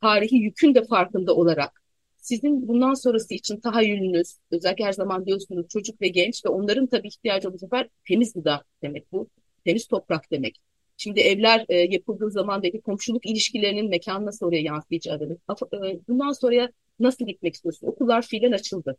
tarihi 0.00 0.36
yükün 0.36 0.74
de 0.74 0.84
farkında 0.84 1.34
olarak 1.36 1.79
sizin 2.20 2.68
bundan 2.68 2.94
sonrası 2.94 3.34
için 3.34 3.60
tahayyülünüz, 3.60 4.36
özellikle 4.50 4.84
her 4.84 4.92
zaman 4.92 5.26
diyorsunuz 5.26 5.66
çocuk 5.68 6.00
ve 6.00 6.08
genç 6.08 6.44
ve 6.44 6.48
onların 6.48 6.86
tabii 6.86 7.08
ihtiyacı 7.08 7.52
bu 7.52 7.58
sefer 7.58 7.88
temiz 8.08 8.32
gıda 8.32 8.64
demek 8.82 9.12
bu, 9.12 9.28
temiz 9.64 9.86
toprak 9.86 10.30
demek. 10.30 10.60
Şimdi 10.96 11.20
evler 11.20 11.64
e, 11.68 11.76
yapıldığı 11.76 12.30
zaman 12.30 12.62
belki 12.62 12.80
komşuluk 12.80 13.26
ilişkilerinin 13.26 13.88
mekanı 13.88 14.26
nasıl 14.26 14.46
oraya 14.46 14.60
yansıyacağı 14.62 15.20
demek. 15.20 15.38
E, 15.74 16.00
bundan 16.08 16.32
sonraya 16.32 16.72
nasıl 17.00 17.26
gitmek 17.26 17.54
istiyorsun? 17.54 17.86
Okullar 17.86 18.22
fiilen 18.22 18.52
açıldı. 18.52 18.96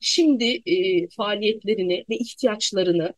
Şimdi 0.00 0.44
e, 0.66 1.08
faaliyetlerini 1.08 2.04
ve 2.10 2.16
ihtiyaçlarını 2.16 3.14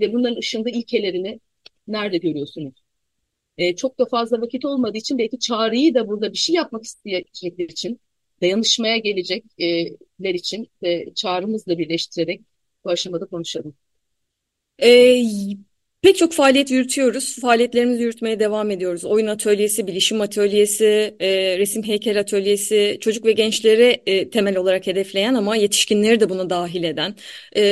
ve 0.00 0.12
bunların 0.12 0.36
ışığında 0.36 0.70
ilkelerini 0.70 1.40
nerede 1.88 2.18
görüyorsunuz? 2.18 2.74
E, 3.58 3.76
çok 3.76 3.98
da 3.98 4.04
fazla 4.04 4.40
vakit 4.40 4.64
olmadığı 4.64 4.98
için 4.98 5.18
belki 5.18 5.38
çağrıyı 5.38 5.94
da 5.94 6.08
burada 6.08 6.32
bir 6.32 6.38
şey 6.38 6.54
yapmak 6.54 6.84
isteyecekler 6.84 7.68
için, 7.68 8.00
dayanışmaya 8.42 8.96
gelecekler 8.98 10.34
için 10.34 10.68
de 10.82 11.14
çağrımızla 11.14 11.78
birleştirerek 11.78 12.42
bu 12.84 12.90
aşamada 12.90 13.26
konuşalım. 13.26 13.74
E, 14.78 14.88
Pek 16.04 16.16
çok 16.16 16.32
faaliyet 16.32 16.70
yürütüyoruz. 16.70 17.36
Faaliyetlerimizi 17.40 18.02
yürütmeye 18.02 18.40
devam 18.40 18.70
ediyoruz. 18.70 19.04
Oyun 19.04 19.26
atölyesi, 19.26 19.86
bilişim 19.86 20.20
atölyesi, 20.20 21.16
e, 21.20 21.58
resim 21.58 21.82
heykel 21.82 22.20
atölyesi, 22.20 22.98
çocuk 23.00 23.24
ve 23.24 23.32
gençleri 23.32 24.02
e, 24.06 24.30
temel 24.30 24.56
olarak 24.56 24.86
hedefleyen 24.86 25.34
ama 25.34 25.56
yetişkinleri 25.56 26.20
de 26.20 26.28
buna 26.28 26.50
dahil 26.50 26.84
eden 26.84 27.14
e, 27.56 27.62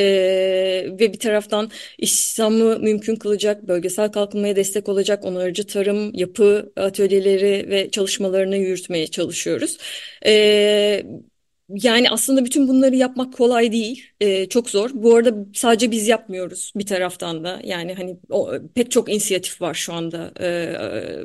ve 1.00 1.12
bir 1.12 1.18
taraftan 1.18 1.70
İslam'ı 1.98 2.78
mümkün 2.78 3.16
kılacak, 3.16 3.68
bölgesel 3.68 4.12
kalkınmaya 4.12 4.56
destek 4.56 4.88
olacak 4.88 5.24
onarıcı 5.24 5.66
tarım, 5.66 6.14
yapı 6.14 6.72
atölyeleri 6.76 7.70
ve 7.70 7.90
çalışmalarını 7.90 8.56
yürütmeye 8.56 9.06
çalışıyoruz. 9.06 9.78
E, 10.26 11.02
yani 11.68 12.10
aslında 12.10 12.44
bütün 12.44 12.68
bunları 12.68 12.96
yapmak 12.96 13.34
kolay 13.34 13.72
değil. 13.72 14.04
Ee, 14.20 14.48
çok 14.48 14.70
zor. 14.70 14.90
Bu 14.94 15.14
arada 15.16 15.34
sadece 15.54 15.90
biz 15.90 16.08
yapmıyoruz 16.08 16.72
bir 16.76 16.86
taraftan 16.86 17.44
da. 17.44 17.60
Yani 17.64 17.94
hani 17.94 18.18
o, 18.30 18.52
pek 18.74 18.90
çok 18.90 19.08
inisiyatif 19.10 19.60
var 19.62 19.74
şu 19.74 19.92
anda. 19.94 20.32
Ee, 20.40 21.24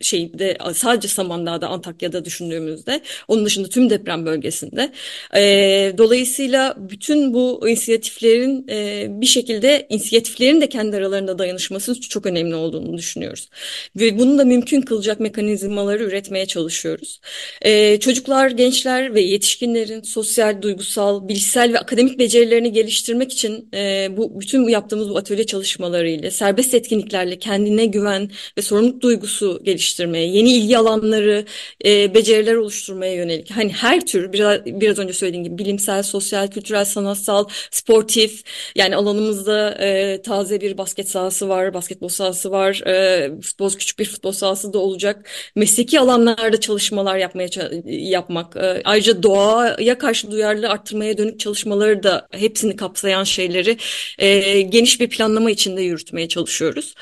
şeyde 0.00 0.58
sadece 0.74 1.08
Samandağ'da 1.08 1.68
Antakya'da 1.68 2.24
düşündüğümüzde 2.24 3.00
onun 3.28 3.44
dışında 3.44 3.68
tüm 3.68 3.90
deprem 3.90 4.26
bölgesinde 4.26 4.92
e, 5.36 5.92
dolayısıyla 5.98 6.74
bütün 6.78 7.34
bu 7.34 7.68
inisiyatiflerin 7.68 8.66
e, 8.70 9.06
bir 9.08 9.26
şekilde 9.26 9.86
inisiyatiflerin 9.90 10.60
de 10.60 10.68
kendi 10.68 10.96
aralarında 10.96 11.38
dayanışması 11.38 12.00
çok 12.00 12.26
önemli 12.26 12.54
olduğunu 12.54 12.98
düşünüyoruz. 12.98 13.48
Ve 13.96 14.18
bunu 14.18 14.38
da 14.38 14.44
mümkün 14.44 14.80
kılacak 14.80 15.20
mekanizmaları 15.20 16.04
üretmeye 16.04 16.46
çalışıyoruz. 16.46 17.20
E, 17.62 18.00
çocuklar 18.00 18.50
gençler 18.50 19.14
ve 19.14 19.20
yetişkinlerin 19.20 20.02
sosyal 20.02 20.62
duygusal 20.62 21.28
bilişsel 21.28 21.72
ve 21.72 21.78
akademik 21.78 22.18
becerilerini 22.18 22.72
geliştirmek 22.72 23.32
için 23.32 23.68
e, 23.74 24.08
bu 24.16 24.40
bütün 24.40 24.64
bu 24.64 24.70
yaptığımız 24.70 25.10
bu 25.10 25.18
atölye 25.18 25.46
çalışmalarıyla 25.46 26.30
serbest 26.30 26.74
etkinliklerle 26.74 27.38
kendine 27.38 27.86
güven 27.86 28.30
ve 28.58 28.62
sorumluluk 28.62 29.00
duygusu 29.00 29.60
geliştirmek 29.64 29.85
geliştirmeye, 29.86 30.26
yeni 30.26 30.52
ilgi 30.52 30.78
alanları, 30.78 31.44
e, 31.84 32.14
beceriler 32.14 32.54
oluşturmaya 32.54 33.14
yönelik. 33.14 33.50
Hani 33.50 33.72
her 33.72 34.06
tür 34.06 34.32
biraz, 34.32 34.66
biraz 34.66 34.98
önce 34.98 35.12
söylediğim 35.12 35.44
gibi 35.44 35.58
bilimsel, 35.58 36.02
sosyal, 36.02 36.48
kültürel, 36.48 36.84
sanatsal, 36.84 37.44
sportif 37.70 38.42
yani 38.74 38.96
alanımızda 38.96 39.70
e, 39.80 40.22
taze 40.22 40.60
bir 40.60 40.78
basket 40.78 41.08
sahası 41.08 41.48
var, 41.48 41.74
basketbol 41.74 42.08
sahası 42.08 42.50
var, 42.50 42.82
e, 42.86 43.30
futbol 43.42 43.70
küçük 43.70 43.98
bir 43.98 44.04
futbol 44.04 44.32
sahası 44.32 44.72
da 44.72 44.78
olacak. 44.78 45.28
Mesleki 45.56 46.00
alanlarda 46.00 46.60
çalışmalar 46.60 47.16
yapmaya 47.16 47.48
yapmak. 47.86 48.56
E, 48.56 48.82
ayrıca 48.84 49.22
doğaya 49.22 49.98
karşı 49.98 50.30
duyarlılığı 50.30 50.68
arttırmaya 50.68 51.18
dönük 51.18 51.40
çalışmaları 51.40 52.02
da 52.02 52.28
hepsini 52.30 52.76
kapsayan 52.76 53.24
şeyleri 53.24 53.76
e, 54.18 54.60
geniş 54.60 55.00
bir 55.00 55.10
planlama 55.10 55.50
içinde 55.50 55.82
yürütmeye 55.82 56.28
çalışıyoruz. 56.28 56.94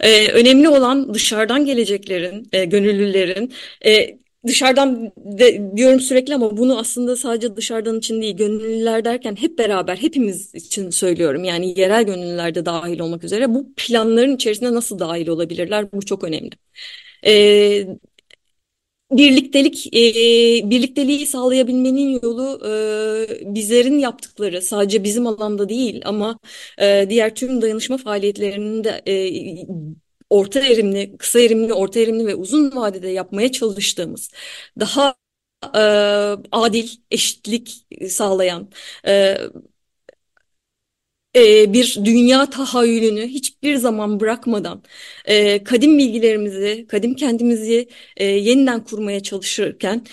E, 0.00 0.28
önemli 0.32 0.68
olan 0.68 1.14
dışarıdan 1.14 1.64
geleceklerin 1.64 2.29
gönüllülerin, 2.30 2.48
e, 2.52 2.64
gönüllülerin 2.64 3.52
e, 3.86 4.18
dışarıdan 4.46 5.12
de, 5.16 5.76
diyorum 5.76 6.00
sürekli 6.00 6.34
ama 6.34 6.56
bunu 6.56 6.78
aslında 6.78 7.16
sadece 7.16 7.56
dışarıdan 7.56 7.98
için 7.98 8.22
değil 8.22 8.36
gönüllüler 8.36 9.04
derken 9.04 9.36
hep 9.36 9.58
beraber 9.58 9.96
hepimiz 9.96 10.54
için 10.54 10.90
söylüyorum 10.90 11.44
yani 11.44 11.80
yerel 11.80 12.04
gönüllüler 12.04 12.54
de 12.54 12.66
dahil 12.66 13.00
olmak 13.00 13.24
üzere 13.24 13.54
bu 13.54 13.74
planların 13.76 14.34
içerisine 14.36 14.74
nasıl 14.74 14.98
dahil 14.98 15.28
olabilirler 15.28 15.92
bu 15.92 16.02
çok 16.06 16.24
önemli. 16.24 16.50
E, 17.26 17.86
birliktelik 19.10 19.86
e, 19.96 20.70
birlikteliği 20.70 21.26
sağlayabilmenin 21.26 22.20
yolu 22.22 22.60
e, 22.66 23.54
bizlerin 23.54 23.98
yaptıkları 23.98 24.62
sadece 24.62 25.04
bizim 25.04 25.26
alanda 25.26 25.68
değil 25.68 26.02
ama 26.04 26.38
e, 26.78 27.06
diğer 27.10 27.34
tüm 27.34 27.62
dayanışma 27.62 27.96
faaliyetlerinin 27.96 28.84
de 28.84 29.02
e, 29.06 29.12
orta 30.30 30.60
erimli, 30.60 31.16
kısa 31.18 31.40
erimli, 31.40 31.74
orta 31.74 32.00
erimli 32.00 32.26
ve 32.26 32.34
uzun 32.34 32.76
vadede 32.76 33.08
yapmaya 33.08 33.52
çalıştığımız 33.52 34.30
daha 34.80 35.14
e, 35.74 35.80
adil, 36.52 36.88
eşitlik 37.10 37.86
sağlayan 38.10 38.70
e, 39.06 39.36
e, 41.36 41.72
bir 41.72 41.96
dünya 42.04 42.50
tahayyülünü 42.50 43.26
hiçbir 43.26 43.76
zaman 43.76 44.20
bırakmadan 44.20 44.82
e, 45.24 45.64
kadim 45.64 45.98
bilgilerimizi, 45.98 46.86
kadim 46.88 47.14
kendimizi 47.14 47.88
e, 48.16 48.24
yeniden 48.24 48.84
kurmaya 48.84 49.22
çalışırken 49.22 50.04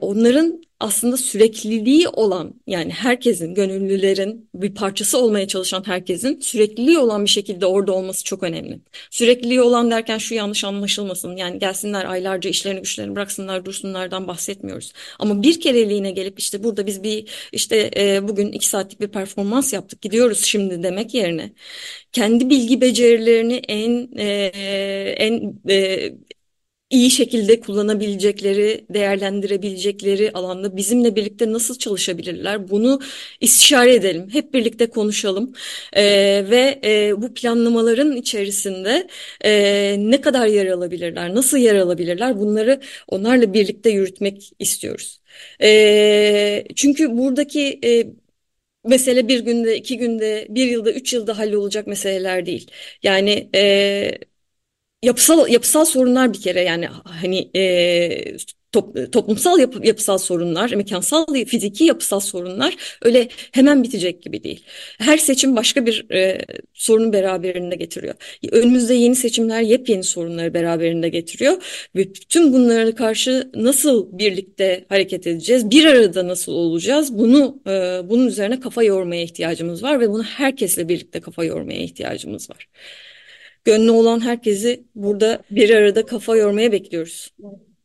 onların 0.00 0.62
aslında 0.80 1.16
sürekliliği 1.16 2.08
olan 2.08 2.54
yani 2.66 2.92
herkesin, 2.92 3.54
gönüllülerin 3.54 4.50
bir 4.54 4.74
parçası 4.74 5.18
olmaya 5.18 5.48
çalışan 5.48 5.82
herkesin 5.86 6.40
sürekliliği 6.40 6.98
olan 6.98 7.24
bir 7.24 7.30
şekilde 7.30 7.66
orada 7.66 7.92
olması 7.92 8.24
çok 8.24 8.42
önemli. 8.42 8.80
Sürekliliği 9.10 9.60
olan 9.60 9.90
derken 9.90 10.18
şu 10.18 10.34
yanlış 10.34 10.64
anlaşılmasın. 10.64 11.36
Yani 11.36 11.58
gelsinler 11.58 12.04
aylarca 12.04 12.50
işlerini 12.50 12.80
güçlerini 12.80 13.16
bıraksınlar 13.16 13.64
dursunlardan 13.64 14.28
bahsetmiyoruz. 14.28 14.92
Ama 15.18 15.42
bir 15.42 15.60
kereliğine 15.60 16.10
gelip 16.10 16.38
işte 16.38 16.64
burada 16.64 16.86
biz 16.86 17.02
bir 17.02 17.30
işte 17.52 17.90
e, 17.96 18.28
bugün 18.28 18.52
iki 18.52 18.68
saatlik 18.68 19.00
bir 19.00 19.08
performans 19.08 19.72
yaptık 19.72 20.02
gidiyoruz 20.02 20.44
şimdi 20.44 20.82
demek 20.82 21.14
yerine 21.14 21.52
kendi 22.12 22.50
bilgi 22.50 22.80
becerilerini 22.80 23.54
en 23.68 24.08
e, 24.16 24.26
en 25.18 25.54
e, 25.68 26.12
iyi 26.90 27.10
şekilde 27.10 27.60
kullanabilecekleri, 27.60 28.86
değerlendirebilecekleri 28.90 30.32
alanda 30.32 30.76
bizimle 30.76 31.16
birlikte 31.16 31.52
nasıl 31.52 31.78
çalışabilirler? 31.78 32.68
Bunu 32.70 33.00
istişare 33.40 33.94
edelim, 33.94 34.28
hep 34.32 34.54
birlikte 34.54 34.90
konuşalım 34.90 35.52
ee, 35.92 36.02
ve 36.50 36.80
e, 36.84 37.22
bu 37.22 37.34
planlamaların 37.34 38.16
içerisinde 38.16 39.08
e, 39.44 39.96
ne 39.98 40.20
kadar 40.20 40.46
yer 40.46 40.66
alabilirler, 40.66 41.34
nasıl 41.34 41.58
yer 41.58 41.74
alabilirler? 41.74 42.38
Bunları 42.38 42.80
onlarla 43.08 43.52
birlikte 43.54 43.90
yürütmek 43.90 44.52
istiyoruz. 44.58 45.20
E, 45.62 46.64
çünkü 46.76 47.16
buradaki 47.18 47.80
e, 47.84 48.06
mesele 48.84 49.28
bir 49.28 49.40
günde, 49.40 49.76
iki 49.76 49.98
günde, 49.98 50.46
bir 50.50 50.66
yılda, 50.66 50.92
üç 50.92 51.12
yılda 51.12 51.38
hallolacak 51.38 51.86
meseleler 51.86 52.46
değil. 52.46 52.70
Yani 53.02 53.50
e, 53.54 54.18
yapısal 55.06 55.48
yapısal 55.48 55.84
sorunlar 55.84 56.32
bir 56.32 56.40
kere 56.40 56.60
yani 56.62 56.86
hani 57.04 57.50
e, 57.56 58.36
top, 58.72 59.12
toplumsal 59.12 59.58
yapı, 59.58 59.86
yapısal 59.86 60.18
sorunlar, 60.18 60.70
mekansal, 60.70 61.26
fiziki 61.46 61.84
yapısal 61.84 62.20
sorunlar 62.20 62.76
öyle 63.02 63.28
hemen 63.52 63.82
bitecek 63.82 64.22
gibi 64.22 64.44
değil. 64.44 64.64
Her 64.98 65.18
seçim 65.18 65.56
başka 65.56 65.86
bir 65.86 66.10
e, 66.10 66.44
sorunu 66.74 67.12
beraberinde 67.12 67.76
getiriyor. 67.76 68.14
Önümüzde 68.52 68.94
yeni 68.94 69.16
seçimler 69.16 69.60
yepyeni 69.60 70.04
sorunları 70.04 70.54
beraberinde 70.54 71.08
getiriyor 71.08 71.86
ve 71.96 72.12
tüm 72.12 72.52
bunlara 72.52 72.94
karşı 72.94 73.50
nasıl 73.54 74.18
birlikte 74.18 74.84
hareket 74.88 75.26
edeceğiz, 75.26 75.70
bir 75.70 75.84
arada 75.84 76.28
nasıl 76.28 76.52
olacağız 76.52 77.18
bunu 77.18 77.62
e, 77.66 78.00
bunun 78.08 78.26
üzerine 78.26 78.60
kafa 78.60 78.82
yormaya 78.82 79.22
ihtiyacımız 79.22 79.82
var 79.82 80.00
ve 80.00 80.10
bunu 80.10 80.22
herkesle 80.22 80.88
birlikte 80.88 81.20
kafa 81.20 81.44
yormaya 81.44 81.80
ihtiyacımız 81.80 82.50
var. 82.50 82.68
Gönlü 83.66 83.90
olan 83.90 84.20
herkesi 84.20 84.84
burada 84.94 85.42
bir 85.50 85.70
arada 85.70 86.06
kafa 86.06 86.36
yormaya 86.36 86.72
bekliyoruz. 86.72 87.30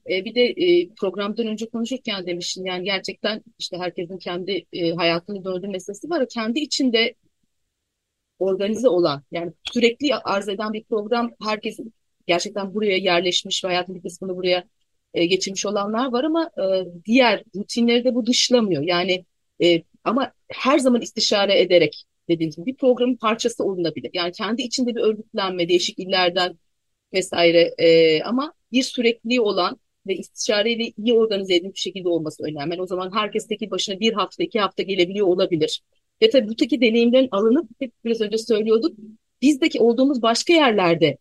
E, 0.10 0.26
bir 0.26 0.36
de 0.36 0.42
e, 0.42 0.90
programdan 0.90 1.48
önce 1.48 1.70
konuşurken 1.70 2.28
demiştin 2.28 2.66
yani 2.66 2.84
gerçekten 2.84 3.44
işte 3.60 3.78
herkesin 3.78 4.18
kendi 4.18 4.66
e, 4.74 4.92
hayatını 4.92 5.44
döndüğü 5.44 5.68
meselesi 5.68 6.10
var. 6.10 6.28
Kendi 6.30 6.60
içinde 6.60 7.16
organize 8.40 8.88
olan 8.88 9.24
yani 9.32 9.54
sürekli 9.74 10.16
arz 10.16 10.50
eden 10.50 10.74
bir 10.74 10.84
program 10.84 11.32
herkesin 11.44 11.94
gerçekten 12.28 12.74
buraya 12.74 12.98
yerleşmiş 12.98 13.64
ve 13.64 13.68
hayatın 13.68 13.96
bir 13.96 14.02
kısmını 14.02 14.36
buraya 14.36 14.64
geçirmiş 15.14 15.66
olanlar 15.66 16.12
var 16.12 16.24
ama 16.24 16.52
diğer 17.06 17.44
rutinleri 17.56 18.04
de 18.04 18.16
bu 18.16 18.26
dışlamıyor. 18.26 18.84
Yani 18.84 19.26
ama 20.04 20.32
her 20.50 20.80
zaman 20.80 21.02
istişare 21.02 21.62
ederek 21.62 22.06
dediğim 22.34 22.52
gibi 22.52 22.66
bir 22.66 22.76
programın 22.76 23.16
parçası 23.16 23.64
olunabilir. 23.64 24.12
Yani 24.14 24.32
kendi 24.32 24.62
içinde 24.62 24.96
bir 24.96 25.02
örgütlenme, 25.02 25.70
değişik 25.70 26.00
illerden 26.00 26.60
vesaire 27.14 27.74
e, 27.78 28.22
ama 28.24 28.54
bir 28.72 28.84
sürekli 28.84 29.42
olan 29.42 29.80
ve 30.08 30.16
istişareyle 30.16 30.84
iyi 30.98 31.14
organize 31.14 31.56
edilmiş 31.56 31.76
bir 31.76 31.80
şekilde 31.80 32.10
olması 32.10 32.44
önemli. 32.44 32.60
Yani 32.60 32.82
o 32.82 32.88
zaman 32.88 33.12
herkes 33.16 33.48
tek 33.48 33.72
başına 33.72 34.00
bir 34.00 34.14
hafta, 34.14 34.44
iki 34.44 34.60
hafta 34.60 34.84
gelebiliyor 34.84 35.28
olabilir. 35.28 35.82
Ve 36.22 36.30
tabii 36.30 36.50
bu 36.50 36.56
teki 36.56 36.82
deneyimlerin 36.82 37.30
alınıp 37.32 37.70
hep 37.80 37.94
biraz 38.06 38.22
önce 38.22 38.38
söylüyorduk. 38.38 38.98
Bizdeki 39.42 39.80
olduğumuz 39.80 40.22
başka 40.22 40.54
yerlerde 40.54 41.18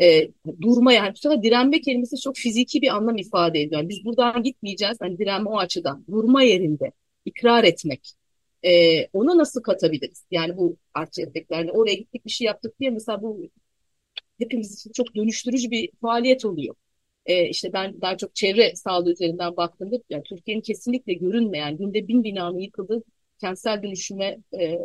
e, 0.00 0.28
durma 0.60 0.92
yani 0.92 1.12
bu 1.12 1.16
sefer 1.16 1.42
direnme 1.42 1.80
kelimesi 1.80 2.16
çok 2.20 2.36
fiziki 2.36 2.82
bir 2.82 2.96
anlam 2.96 3.16
ifade 3.18 3.60
ediyor. 3.60 3.80
Yani 3.80 3.88
biz 3.88 4.04
buradan 4.04 4.42
gitmeyeceğiz. 4.42 4.96
Hani 5.00 5.18
direnme 5.18 5.50
o 5.50 5.58
açıdan. 5.58 6.04
Durma 6.10 6.42
yerinde 6.42 6.92
ikrar 7.24 7.64
etmek. 7.64 8.12
E, 8.64 9.06
ona 9.12 9.38
nasıl 9.38 9.62
katabiliriz? 9.62 10.26
Yani 10.30 10.56
bu 10.56 10.76
artı 10.94 11.22
efektlerle 11.22 11.72
oraya 11.72 11.94
gittik 11.94 12.26
bir 12.26 12.30
şey 12.30 12.44
yaptık 12.46 12.80
diye 12.80 12.90
mesela 12.90 13.22
bu 13.22 13.40
hepimiz 14.38 14.74
için 14.74 14.92
çok 14.92 15.14
dönüştürücü 15.14 15.70
bir 15.70 15.90
faaliyet 16.00 16.44
oluyor. 16.44 16.74
E, 17.26 17.48
işte 17.48 17.72
ben 17.72 18.00
daha 18.00 18.16
çok 18.16 18.34
çevre 18.34 18.76
sağlığı 18.76 19.12
üzerinden 19.12 19.56
baktığımda 19.56 19.96
yani 20.10 20.22
Türkiye'nin 20.22 20.62
kesinlikle 20.62 21.14
görünmeyen 21.14 21.76
günde 21.76 22.08
bin 22.08 22.24
binanın 22.24 22.58
yıkıldığı 22.58 23.02
kentsel 23.40 23.82
dönüşüme 23.82 24.38
e, 24.52 24.64
e, 24.64 24.80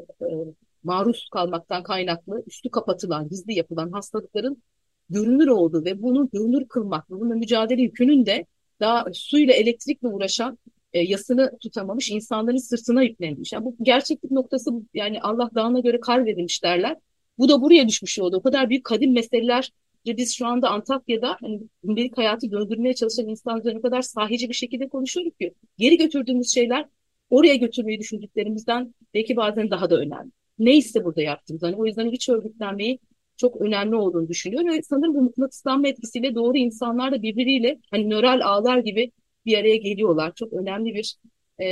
maruz 0.84 1.30
kalmaktan 1.32 1.84
kaynaklı 1.84 2.44
üstü 2.48 2.72
kapatılan, 2.72 3.30
gizli 3.30 3.54
yapılan 3.54 3.92
hastalıkların 3.92 4.64
görünür 5.10 5.48
olduğu 5.48 5.86
ve 5.86 6.02
bunu 6.02 6.30
görünür 6.30 6.68
kılmak, 6.68 7.10
bununla 7.10 7.36
mücadele 7.36 7.82
yükünün 7.82 8.26
de 8.26 8.46
daha 8.80 9.06
suyla 9.14 9.54
elektrikle 9.54 10.08
uğraşan 10.08 10.58
e, 10.98 11.04
yasını 11.04 11.52
tutamamış 11.62 12.12
insanların 12.12 12.58
sırtına 12.58 13.04
yüklenmiş. 13.04 13.54
Yani 13.54 13.66
bu 13.66 13.76
gerçeklik 13.82 14.32
noktası 14.32 14.72
yani 14.94 15.22
Allah 15.22 15.50
dağına 15.56 15.80
göre 15.80 16.00
kar 16.00 16.26
verilmiş 16.26 16.64
derler. 16.64 16.98
Bu 17.38 17.50
da 17.50 17.62
buraya 17.62 17.88
düşmüş 17.88 18.20
oldu. 18.20 18.38
O 18.38 18.42
kadar 18.42 18.70
büyük 18.70 18.84
kadim 18.84 19.14
meseleler 19.14 19.72
biz 20.06 20.36
şu 20.36 20.48
anda 20.48 20.70
Antakya'da 20.70 21.38
hani 21.42 21.62
gündelik 21.84 22.18
hayatı 22.18 22.52
döndürmeye 22.52 22.94
çalışan 22.94 23.28
insanlar 23.28 23.76
o 23.76 23.82
kadar 23.82 24.02
sahici 24.02 24.50
bir 24.50 24.54
şekilde 24.54 24.88
konuşuyoruz 24.88 25.38
ki 25.38 25.54
geri 25.78 25.98
götürdüğümüz 25.98 26.54
şeyler 26.54 26.86
oraya 27.30 27.56
götürmeyi 27.56 28.00
düşündüklerimizden 28.00 28.94
belki 29.14 29.36
bazen 29.36 29.72
daha 29.72 29.90
da 29.90 29.98
önemli. 29.98 30.32
Neyse 30.60 31.04
burada 31.06 31.22
yaptığımız. 31.22 31.64
Hani 31.64 31.76
o 31.76 31.86
yüzden 31.86 32.06
iç 32.06 32.30
örgütlenmeyi 32.30 33.00
çok 33.38 33.62
önemli 33.62 33.96
olduğunu 33.96 34.28
düşünüyorum 34.28 34.70
ve 34.70 34.84
sanırım 34.84 35.14
bu 35.14 35.22
mıknatıslanma 35.22 35.88
etkisiyle 35.88 36.36
doğru 36.36 36.58
insanlar 36.58 37.12
da 37.12 37.22
birbiriyle 37.22 37.80
hani 37.92 38.10
nöral 38.10 38.42
ağlar 38.44 38.78
gibi 38.78 39.12
bir 39.48 39.58
araya 39.58 39.76
geliyorlar. 39.78 40.34
Çok 40.36 40.54
önemli 40.54 40.96
bir 40.96 41.16
e, 41.60 41.68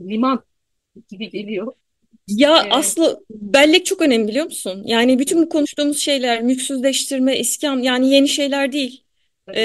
liman 0.00 0.44
gibi 1.08 1.30
geliyor. 1.30 1.72
Ya 2.28 2.60
evet. 2.62 2.72
Aslı 2.72 3.24
bellek 3.30 3.86
çok 3.86 4.02
önemli 4.02 4.28
biliyor 4.28 4.44
musun? 4.44 4.82
Yani 4.86 5.18
bütün 5.18 5.42
bu 5.42 5.48
konuştuğumuz 5.48 5.98
şeyler 5.98 6.42
mülksüzleştirme, 6.42 7.38
iskan 7.38 7.78
yani 7.78 8.10
yeni 8.10 8.28
şeyler 8.28 8.72
değil. 8.72 9.04
Ee, 9.54 9.62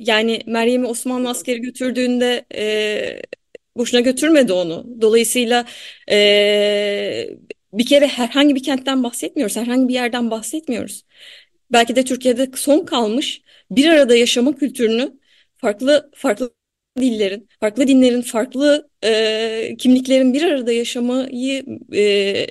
yani 0.00 0.40
Meryem'i 0.46 0.86
Osmanlı 0.86 1.28
askeri 1.28 1.60
götürdüğünde 1.60 2.44
e, 2.54 3.22
boşuna 3.76 4.00
götürmedi 4.00 4.52
onu. 4.52 4.86
Dolayısıyla 5.00 5.64
e, 6.10 7.28
bir 7.72 7.86
kere 7.86 8.06
herhangi 8.06 8.54
bir 8.54 8.62
kentten 8.62 9.04
bahsetmiyoruz, 9.04 9.56
herhangi 9.56 9.88
bir 9.88 9.94
yerden 9.94 10.30
bahsetmiyoruz. 10.30 11.04
Belki 11.72 11.96
de 11.96 12.04
Türkiye'de 12.04 12.50
son 12.54 12.84
kalmış 12.84 13.42
bir 13.70 13.88
arada 13.88 14.16
yaşama 14.16 14.56
kültürünü 14.56 15.18
farklı 15.58 16.10
farklı 16.14 16.50
dillerin, 17.00 17.48
farklı 17.60 17.88
dinlerin, 17.88 18.22
farklı 18.22 18.88
e, 19.04 19.76
kimliklerin 19.78 20.34
bir 20.34 20.42
arada 20.42 20.72
yaşamayı 20.72 21.64
e, 21.94 22.46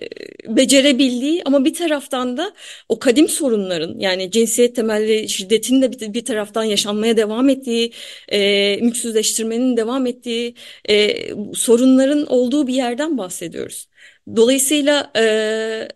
becerebildiği 0.47 1.41
ama 1.45 1.65
bir 1.65 1.73
taraftan 1.73 2.37
da 2.37 2.53
o 2.89 2.99
kadim 2.99 3.27
sorunların 3.29 3.99
yani 3.99 4.31
cinsiyet 4.31 4.75
temelli 4.75 5.29
şiddetin 5.29 5.81
de 5.81 6.13
bir, 6.13 6.25
taraftan 6.25 6.63
yaşanmaya 6.63 7.17
devam 7.17 7.49
ettiği, 7.49 7.91
e, 8.31 8.77
mülksüzleştirmenin 8.81 9.77
devam 9.77 10.05
ettiği 10.07 10.55
e, 10.89 11.15
sorunların 11.53 12.25
olduğu 12.25 12.67
bir 12.67 12.73
yerden 12.73 13.17
bahsediyoruz. 13.17 13.89
Dolayısıyla 14.35 15.11
e, 15.17 15.87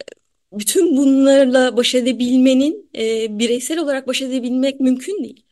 bütün 0.53 0.97
bunlarla 0.97 1.77
baş 1.77 1.95
edebilmenin 1.95 2.89
e, 2.97 3.39
bireysel 3.39 3.79
olarak 3.79 4.07
baş 4.07 4.21
edebilmek 4.21 4.79
mümkün 4.79 5.23
değil. 5.23 5.45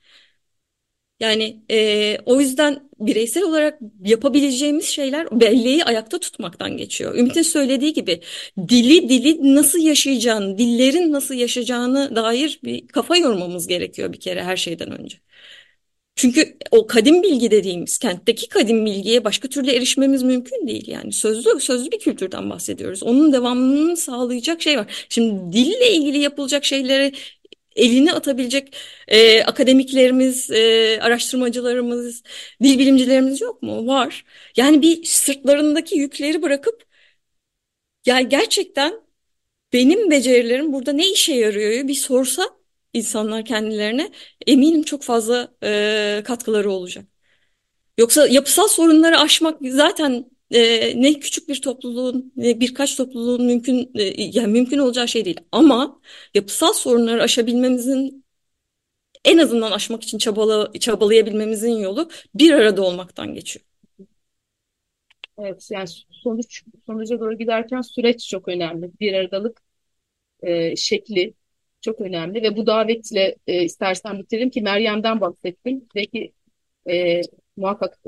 Yani 1.19 1.59
e, 1.71 2.17
o 2.25 2.39
yüzden 2.41 2.89
bireysel 2.99 3.43
olarak 3.43 3.79
yapabileceğimiz 4.05 4.85
şeyler 4.85 5.41
belleği 5.41 5.83
ayakta 5.85 6.19
tutmaktan 6.19 6.77
geçiyor. 6.77 7.15
Ümit'in 7.15 7.41
söylediği 7.41 7.93
gibi 7.93 8.21
dili 8.69 9.09
dili 9.09 9.55
nasıl 9.55 9.79
yaşayacağını, 9.79 10.57
dillerin 10.57 11.13
nasıl 11.13 11.35
yaşayacağını 11.35 12.15
dair 12.15 12.59
bir 12.63 12.87
kafa 12.87 13.17
yormamız 13.17 13.67
gerekiyor 13.67 14.13
bir 14.13 14.19
kere 14.19 14.43
her 14.43 14.57
şeyden 14.57 14.91
önce. 15.01 15.17
Çünkü 16.15 16.57
o 16.71 16.87
kadim 16.87 17.23
bilgi 17.23 17.51
dediğimiz 17.51 17.97
kentteki 17.97 18.49
kadim 18.49 18.85
bilgiye 18.85 19.23
başka 19.23 19.47
türlü 19.49 19.71
erişmemiz 19.71 20.23
mümkün 20.23 20.67
değil 20.67 20.87
yani 20.87 21.13
sözlü 21.13 21.59
sözlü 21.59 21.91
bir 21.91 21.99
kültürden 21.99 22.49
bahsediyoruz. 22.49 23.03
Onun 23.03 23.33
devamını 23.33 23.97
sağlayacak 23.97 24.61
şey 24.61 24.77
var. 24.77 25.05
Şimdi 25.09 25.53
dille 25.57 25.93
ilgili 25.93 26.17
yapılacak 26.19 26.65
şeyleri 26.65 27.13
elini 27.79 28.13
atabilecek 28.13 28.75
e, 29.07 29.43
akademiklerimiz, 29.43 30.51
e, 30.51 30.99
araştırmacılarımız, 31.01 32.23
dil 32.63 32.79
bilimcilerimiz 32.79 33.41
yok 33.41 33.61
mu? 33.63 33.87
Var. 33.87 34.25
Yani 34.57 34.81
bir 34.81 35.03
sırtlarındaki 35.03 35.97
yükleri 35.97 36.41
bırakıp 36.41 36.83
ya 38.05 38.21
gerçekten 38.21 38.93
benim 39.73 40.11
becerilerim 40.11 40.73
burada 40.73 40.91
ne 40.93 41.11
işe 41.11 41.33
yarıyor 41.33 41.87
bir 41.87 41.93
sorsa 41.95 42.43
insanlar 42.93 43.45
kendilerine 43.45 44.11
eminim 44.47 44.83
çok 44.83 45.03
fazla 45.03 45.55
e, 45.63 46.23
katkıları 46.25 46.71
olacak. 46.71 47.05
Yoksa 47.97 48.27
yapısal 48.27 48.67
sorunları 48.67 49.19
aşmak 49.19 49.59
zaten 49.63 50.25
e, 50.51 51.01
ne 51.01 51.19
küçük 51.19 51.49
bir 51.49 51.61
topluluğun 51.61 52.33
ne 52.35 52.59
birkaç 52.59 52.95
topluluğun 52.95 53.45
mümkün 53.45 53.91
e, 53.95 54.03
yani 54.39 54.47
mümkün 54.53 54.77
olacağı 54.77 55.07
şey 55.07 55.25
değil. 55.25 55.39
Ama 55.51 56.01
yapısal 56.33 56.73
sorunları 56.73 57.23
aşabilmemizin 57.23 58.25
en 59.25 59.37
azından 59.37 59.71
aşmak 59.71 60.03
için 60.03 60.17
çabala, 60.17 60.71
çabalayabilmemizin 60.79 61.77
yolu 61.77 62.09
bir 62.35 62.53
arada 62.53 62.81
olmaktan 62.81 63.33
geçiyor. 63.33 63.65
Evet 65.37 65.67
yani 65.71 65.87
sonuç 66.09 66.63
sonuca 66.85 67.19
doğru 67.19 67.37
giderken 67.37 67.81
süreç 67.81 68.29
çok 68.29 68.47
önemli. 68.47 68.91
Bir 68.99 69.13
aradalık 69.13 69.61
e, 70.43 70.75
şekli 70.75 71.33
çok 71.81 72.01
önemli 72.01 72.43
ve 72.43 72.57
bu 72.57 72.67
davetle 72.67 73.35
e, 73.47 73.63
istersen 73.63 74.19
bitirelim 74.19 74.49
ki 74.49 74.61
Meryem'den 74.61 75.21
bahsettim. 75.21 75.87
Belki 75.95 76.33
e, 76.89 77.21
muhakkak 77.57 77.99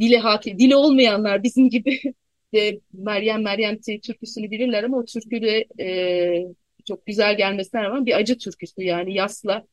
dile 0.00 0.18
hakim, 0.18 0.58
dili 0.58 0.76
olmayanlar 0.76 1.42
bizim 1.42 1.70
gibi 1.70 2.00
de 2.54 2.80
Meryem 2.92 3.42
Meryem 3.42 3.80
türküsünü 3.80 4.50
bilirler 4.50 4.84
ama 4.84 4.98
o 4.98 5.04
türkü 5.04 5.42
de 5.42 5.66
e, 5.80 6.54
çok 6.84 7.06
güzel 7.06 7.36
gelmesine 7.36 7.82
rağmen 7.82 8.06
bir 8.06 8.16
acı 8.16 8.38
türküsü 8.38 8.82
yani 8.82 9.14
yasla 9.14 9.66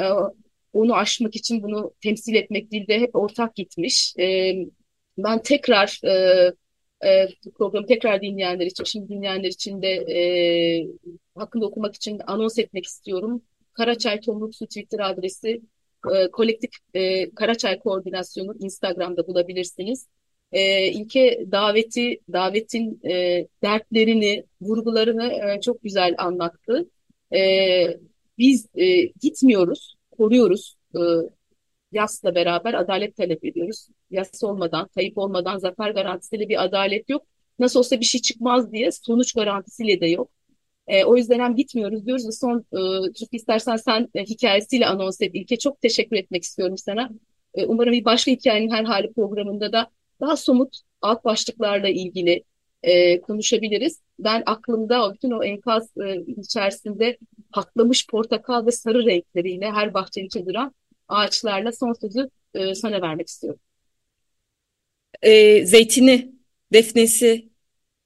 e, 0.00 0.04
onu 0.72 0.94
aşmak 0.96 1.36
için 1.36 1.62
bunu 1.62 1.94
temsil 2.02 2.34
etmek 2.34 2.70
dilde 2.70 3.00
hep 3.00 3.16
ortak 3.16 3.56
gitmiş. 3.56 4.14
E, 4.18 4.54
ben 5.18 5.42
tekrar 5.42 6.00
e, 6.04 6.52
e, 7.08 7.28
programı 7.58 7.86
tekrar 7.86 8.22
dinleyenler 8.22 8.66
için, 8.66 8.84
şimdi 8.84 9.08
dinleyenler 9.08 9.48
için 9.48 9.82
de 9.82 9.88
e, 9.88 10.18
hakkında 11.34 11.66
okumak 11.66 11.94
için 11.94 12.20
anons 12.26 12.58
etmek 12.58 12.84
istiyorum. 12.86 13.42
Karaçay 13.72 14.20
Tomruk 14.20 14.54
Su 14.54 14.66
Twitter 14.66 14.98
adresi 14.98 15.62
e, 16.14 16.30
kolektif 16.30 16.70
e, 16.94 17.30
Karaçay 17.34 17.78
Koordinasyonu 17.78 18.54
Instagram'da 18.60 19.26
bulabilirsiniz. 19.26 20.06
E, 20.52 20.88
ilke 20.92 21.46
daveti, 21.52 22.20
davetin 22.32 23.00
e, 23.04 23.46
dertlerini, 23.62 24.44
vurgularını 24.60 25.32
e, 25.56 25.60
çok 25.60 25.82
güzel 25.82 26.14
anlattı. 26.18 26.90
E, 27.34 27.40
biz 28.38 28.66
e, 28.74 29.02
gitmiyoruz, 29.20 29.96
koruyoruz. 30.10 30.76
E, 30.94 31.00
YAS'la 31.92 32.34
beraber 32.34 32.74
adalet 32.74 33.16
talep 33.16 33.44
ediyoruz. 33.44 33.88
YAS 34.10 34.44
olmadan, 34.44 34.88
kayıp 34.94 35.18
olmadan 35.18 35.58
zafer 35.58 35.90
garantisiyle 35.90 36.48
bir 36.48 36.64
adalet 36.64 37.08
yok. 37.08 37.26
Nasıl 37.58 37.78
olsa 37.78 38.00
bir 38.00 38.04
şey 38.04 38.20
çıkmaz 38.20 38.72
diye 38.72 38.90
sonuç 38.92 39.32
garantisiyle 39.32 40.00
de 40.00 40.06
yok. 40.06 40.30
E, 40.86 41.04
o 41.04 41.16
yüzden 41.16 41.40
hem 41.40 41.56
gitmiyoruz 41.56 42.06
diyoruz 42.06 42.26
ve 42.26 42.32
son 42.32 42.58
e, 42.58 43.12
çok 43.12 43.34
istersen 43.34 43.76
sen 43.76 44.08
e, 44.14 44.24
hikayesiyle 44.24 44.86
anons 44.86 45.20
et. 45.20 45.30
İlke 45.34 45.58
çok 45.58 45.80
teşekkür 45.80 46.16
etmek 46.16 46.42
istiyorum 46.42 46.78
sana. 46.78 47.10
E, 47.54 47.66
umarım 47.66 47.92
bir 47.92 48.04
başka 48.04 48.30
hikayenin 48.30 48.70
her 48.70 48.84
hali 48.84 49.12
programında 49.12 49.72
da 49.72 49.90
daha 50.20 50.36
somut 50.36 50.80
alt 51.02 51.24
başlıklarla 51.24 51.88
ilgili 51.88 52.44
e, 52.82 53.20
konuşabiliriz. 53.20 54.00
Ben 54.18 54.42
aklımda 54.46 55.04
o 55.06 55.14
bütün 55.14 55.30
o 55.30 55.44
enkaz 55.44 55.88
e, 55.96 56.16
içerisinde 56.20 57.18
patlamış 57.52 58.06
portakal 58.06 58.66
ve 58.66 58.70
sarı 58.70 59.06
renkleriyle 59.06 59.70
her 59.70 59.94
bahçenin 59.94 60.28
çadıran 60.28 60.74
ağaçlarla 61.08 61.72
son 61.72 61.92
sözü 61.92 62.30
e, 62.54 62.74
sana 62.74 63.02
vermek 63.02 63.28
istiyorum. 63.28 63.60
E, 65.22 65.66
zeytini, 65.66 66.32
defnesi, 66.72 67.48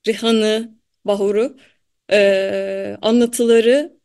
rihanı, 0.06 0.74
bahuru, 1.04 1.56
e, 2.12 2.96
anlatıları, 3.02 3.98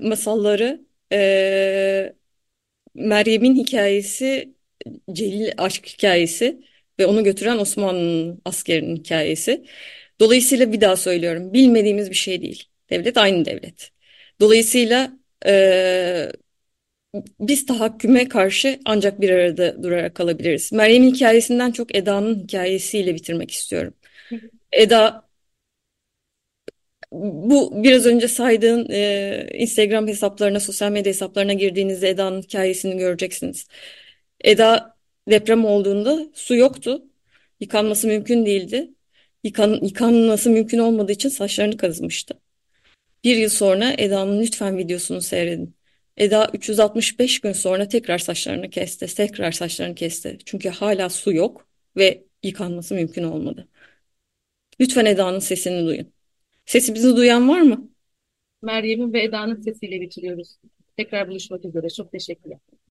masalları, 0.00 0.80
e, 1.12 2.14
Meryem'in 2.94 3.54
hikayesi, 3.56 4.54
Celil 5.12 5.52
aşk 5.58 5.86
hikayesi 5.86 6.62
ve 6.98 7.06
onu 7.06 7.24
götüren 7.24 7.58
Osmanlı 7.58 8.38
askerinin 8.44 8.96
hikayesi. 8.96 9.64
Dolayısıyla 10.20 10.72
bir 10.72 10.80
daha 10.80 10.96
söylüyorum, 10.96 11.52
bilmediğimiz 11.52 12.10
bir 12.10 12.14
şey 12.14 12.42
değil. 12.42 12.64
Devlet 12.90 13.16
aynı 13.18 13.44
devlet. 13.44 13.90
Dolayısıyla 14.40 15.12
e, 15.46 16.32
biz 17.40 17.66
tahakküme 17.66 18.28
karşı 18.28 18.80
ancak 18.84 19.20
bir 19.20 19.30
arada 19.30 19.82
durarak 19.82 20.14
kalabiliriz. 20.14 20.72
Meryem'in 20.72 21.14
hikayesinden 21.14 21.70
çok 21.72 21.96
Eda'nın 21.96 22.38
hikayesiyle 22.42 23.14
bitirmek 23.14 23.50
istiyorum. 23.50 23.94
Eda 24.72 25.23
bu 27.22 27.84
biraz 27.84 28.06
önce 28.06 28.28
saydığın 28.28 28.88
e, 28.90 29.48
Instagram 29.54 30.08
hesaplarına, 30.08 30.60
sosyal 30.60 30.92
medya 30.92 31.10
hesaplarına 31.12 31.52
girdiğinizde 31.52 32.08
Eda'nın 32.10 32.42
hikayesini 32.42 32.98
göreceksiniz. 32.98 33.66
Eda 34.44 34.96
deprem 35.30 35.64
olduğunda 35.64 36.28
su 36.34 36.56
yoktu. 36.56 37.04
Yıkanması 37.60 38.06
mümkün 38.06 38.46
değildi. 38.46 38.90
Yıkan, 39.44 39.80
yıkanması 39.82 40.50
mümkün 40.50 40.78
olmadığı 40.78 41.12
için 41.12 41.28
saçlarını 41.28 41.76
kazımıştı. 41.76 42.34
Bir 43.24 43.36
yıl 43.36 43.50
sonra 43.50 43.94
Eda'nın 43.98 44.42
lütfen 44.42 44.78
videosunu 44.78 45.22
seyredin. 45.22 45.76
Eda 46.16 46.50
365 46.54 47.40
gün 47.40 47.52
sonra 47.52 47.88
tekrar 47.88 48.18
saçlarını 48.18 48.70
kesti, 48.70 49.14
tekrar 49.14 49.52
saçlarını 49.52 49.94
kesti. 49.94 50.38
Çünkü 50.46 50.68
hala 50.68 51.08
su 51.08 51.32
yok 51.32 51.68
ve 51.96 52.24
yıkanması 52.42 52.94
mümkün 52.94 53.22
olmadı. 53.24 53.68
Lütfen 54.80 55.06
Eda'nın 55.06 55.38
sesini 55.38 55.86
duyun. 55.86 56.13
Sesimizi 56.66 57.16
duyan 57.16 57.48
var 57.48 57.60
mı? 57.60 57.90
Meryem'in 58.62 59.12
ve 59.12 59.22
Eda'nın 59.24 59.60
sesiyle 59.60 60.00
bitiriyoruz. 60.00 60.56
Tekrar 60.96 61.28
buluşmak 61.28 61.64
üzere. 61.64 61.90
Çok 61.90 62.12
teşekkürler. 62.12 62.58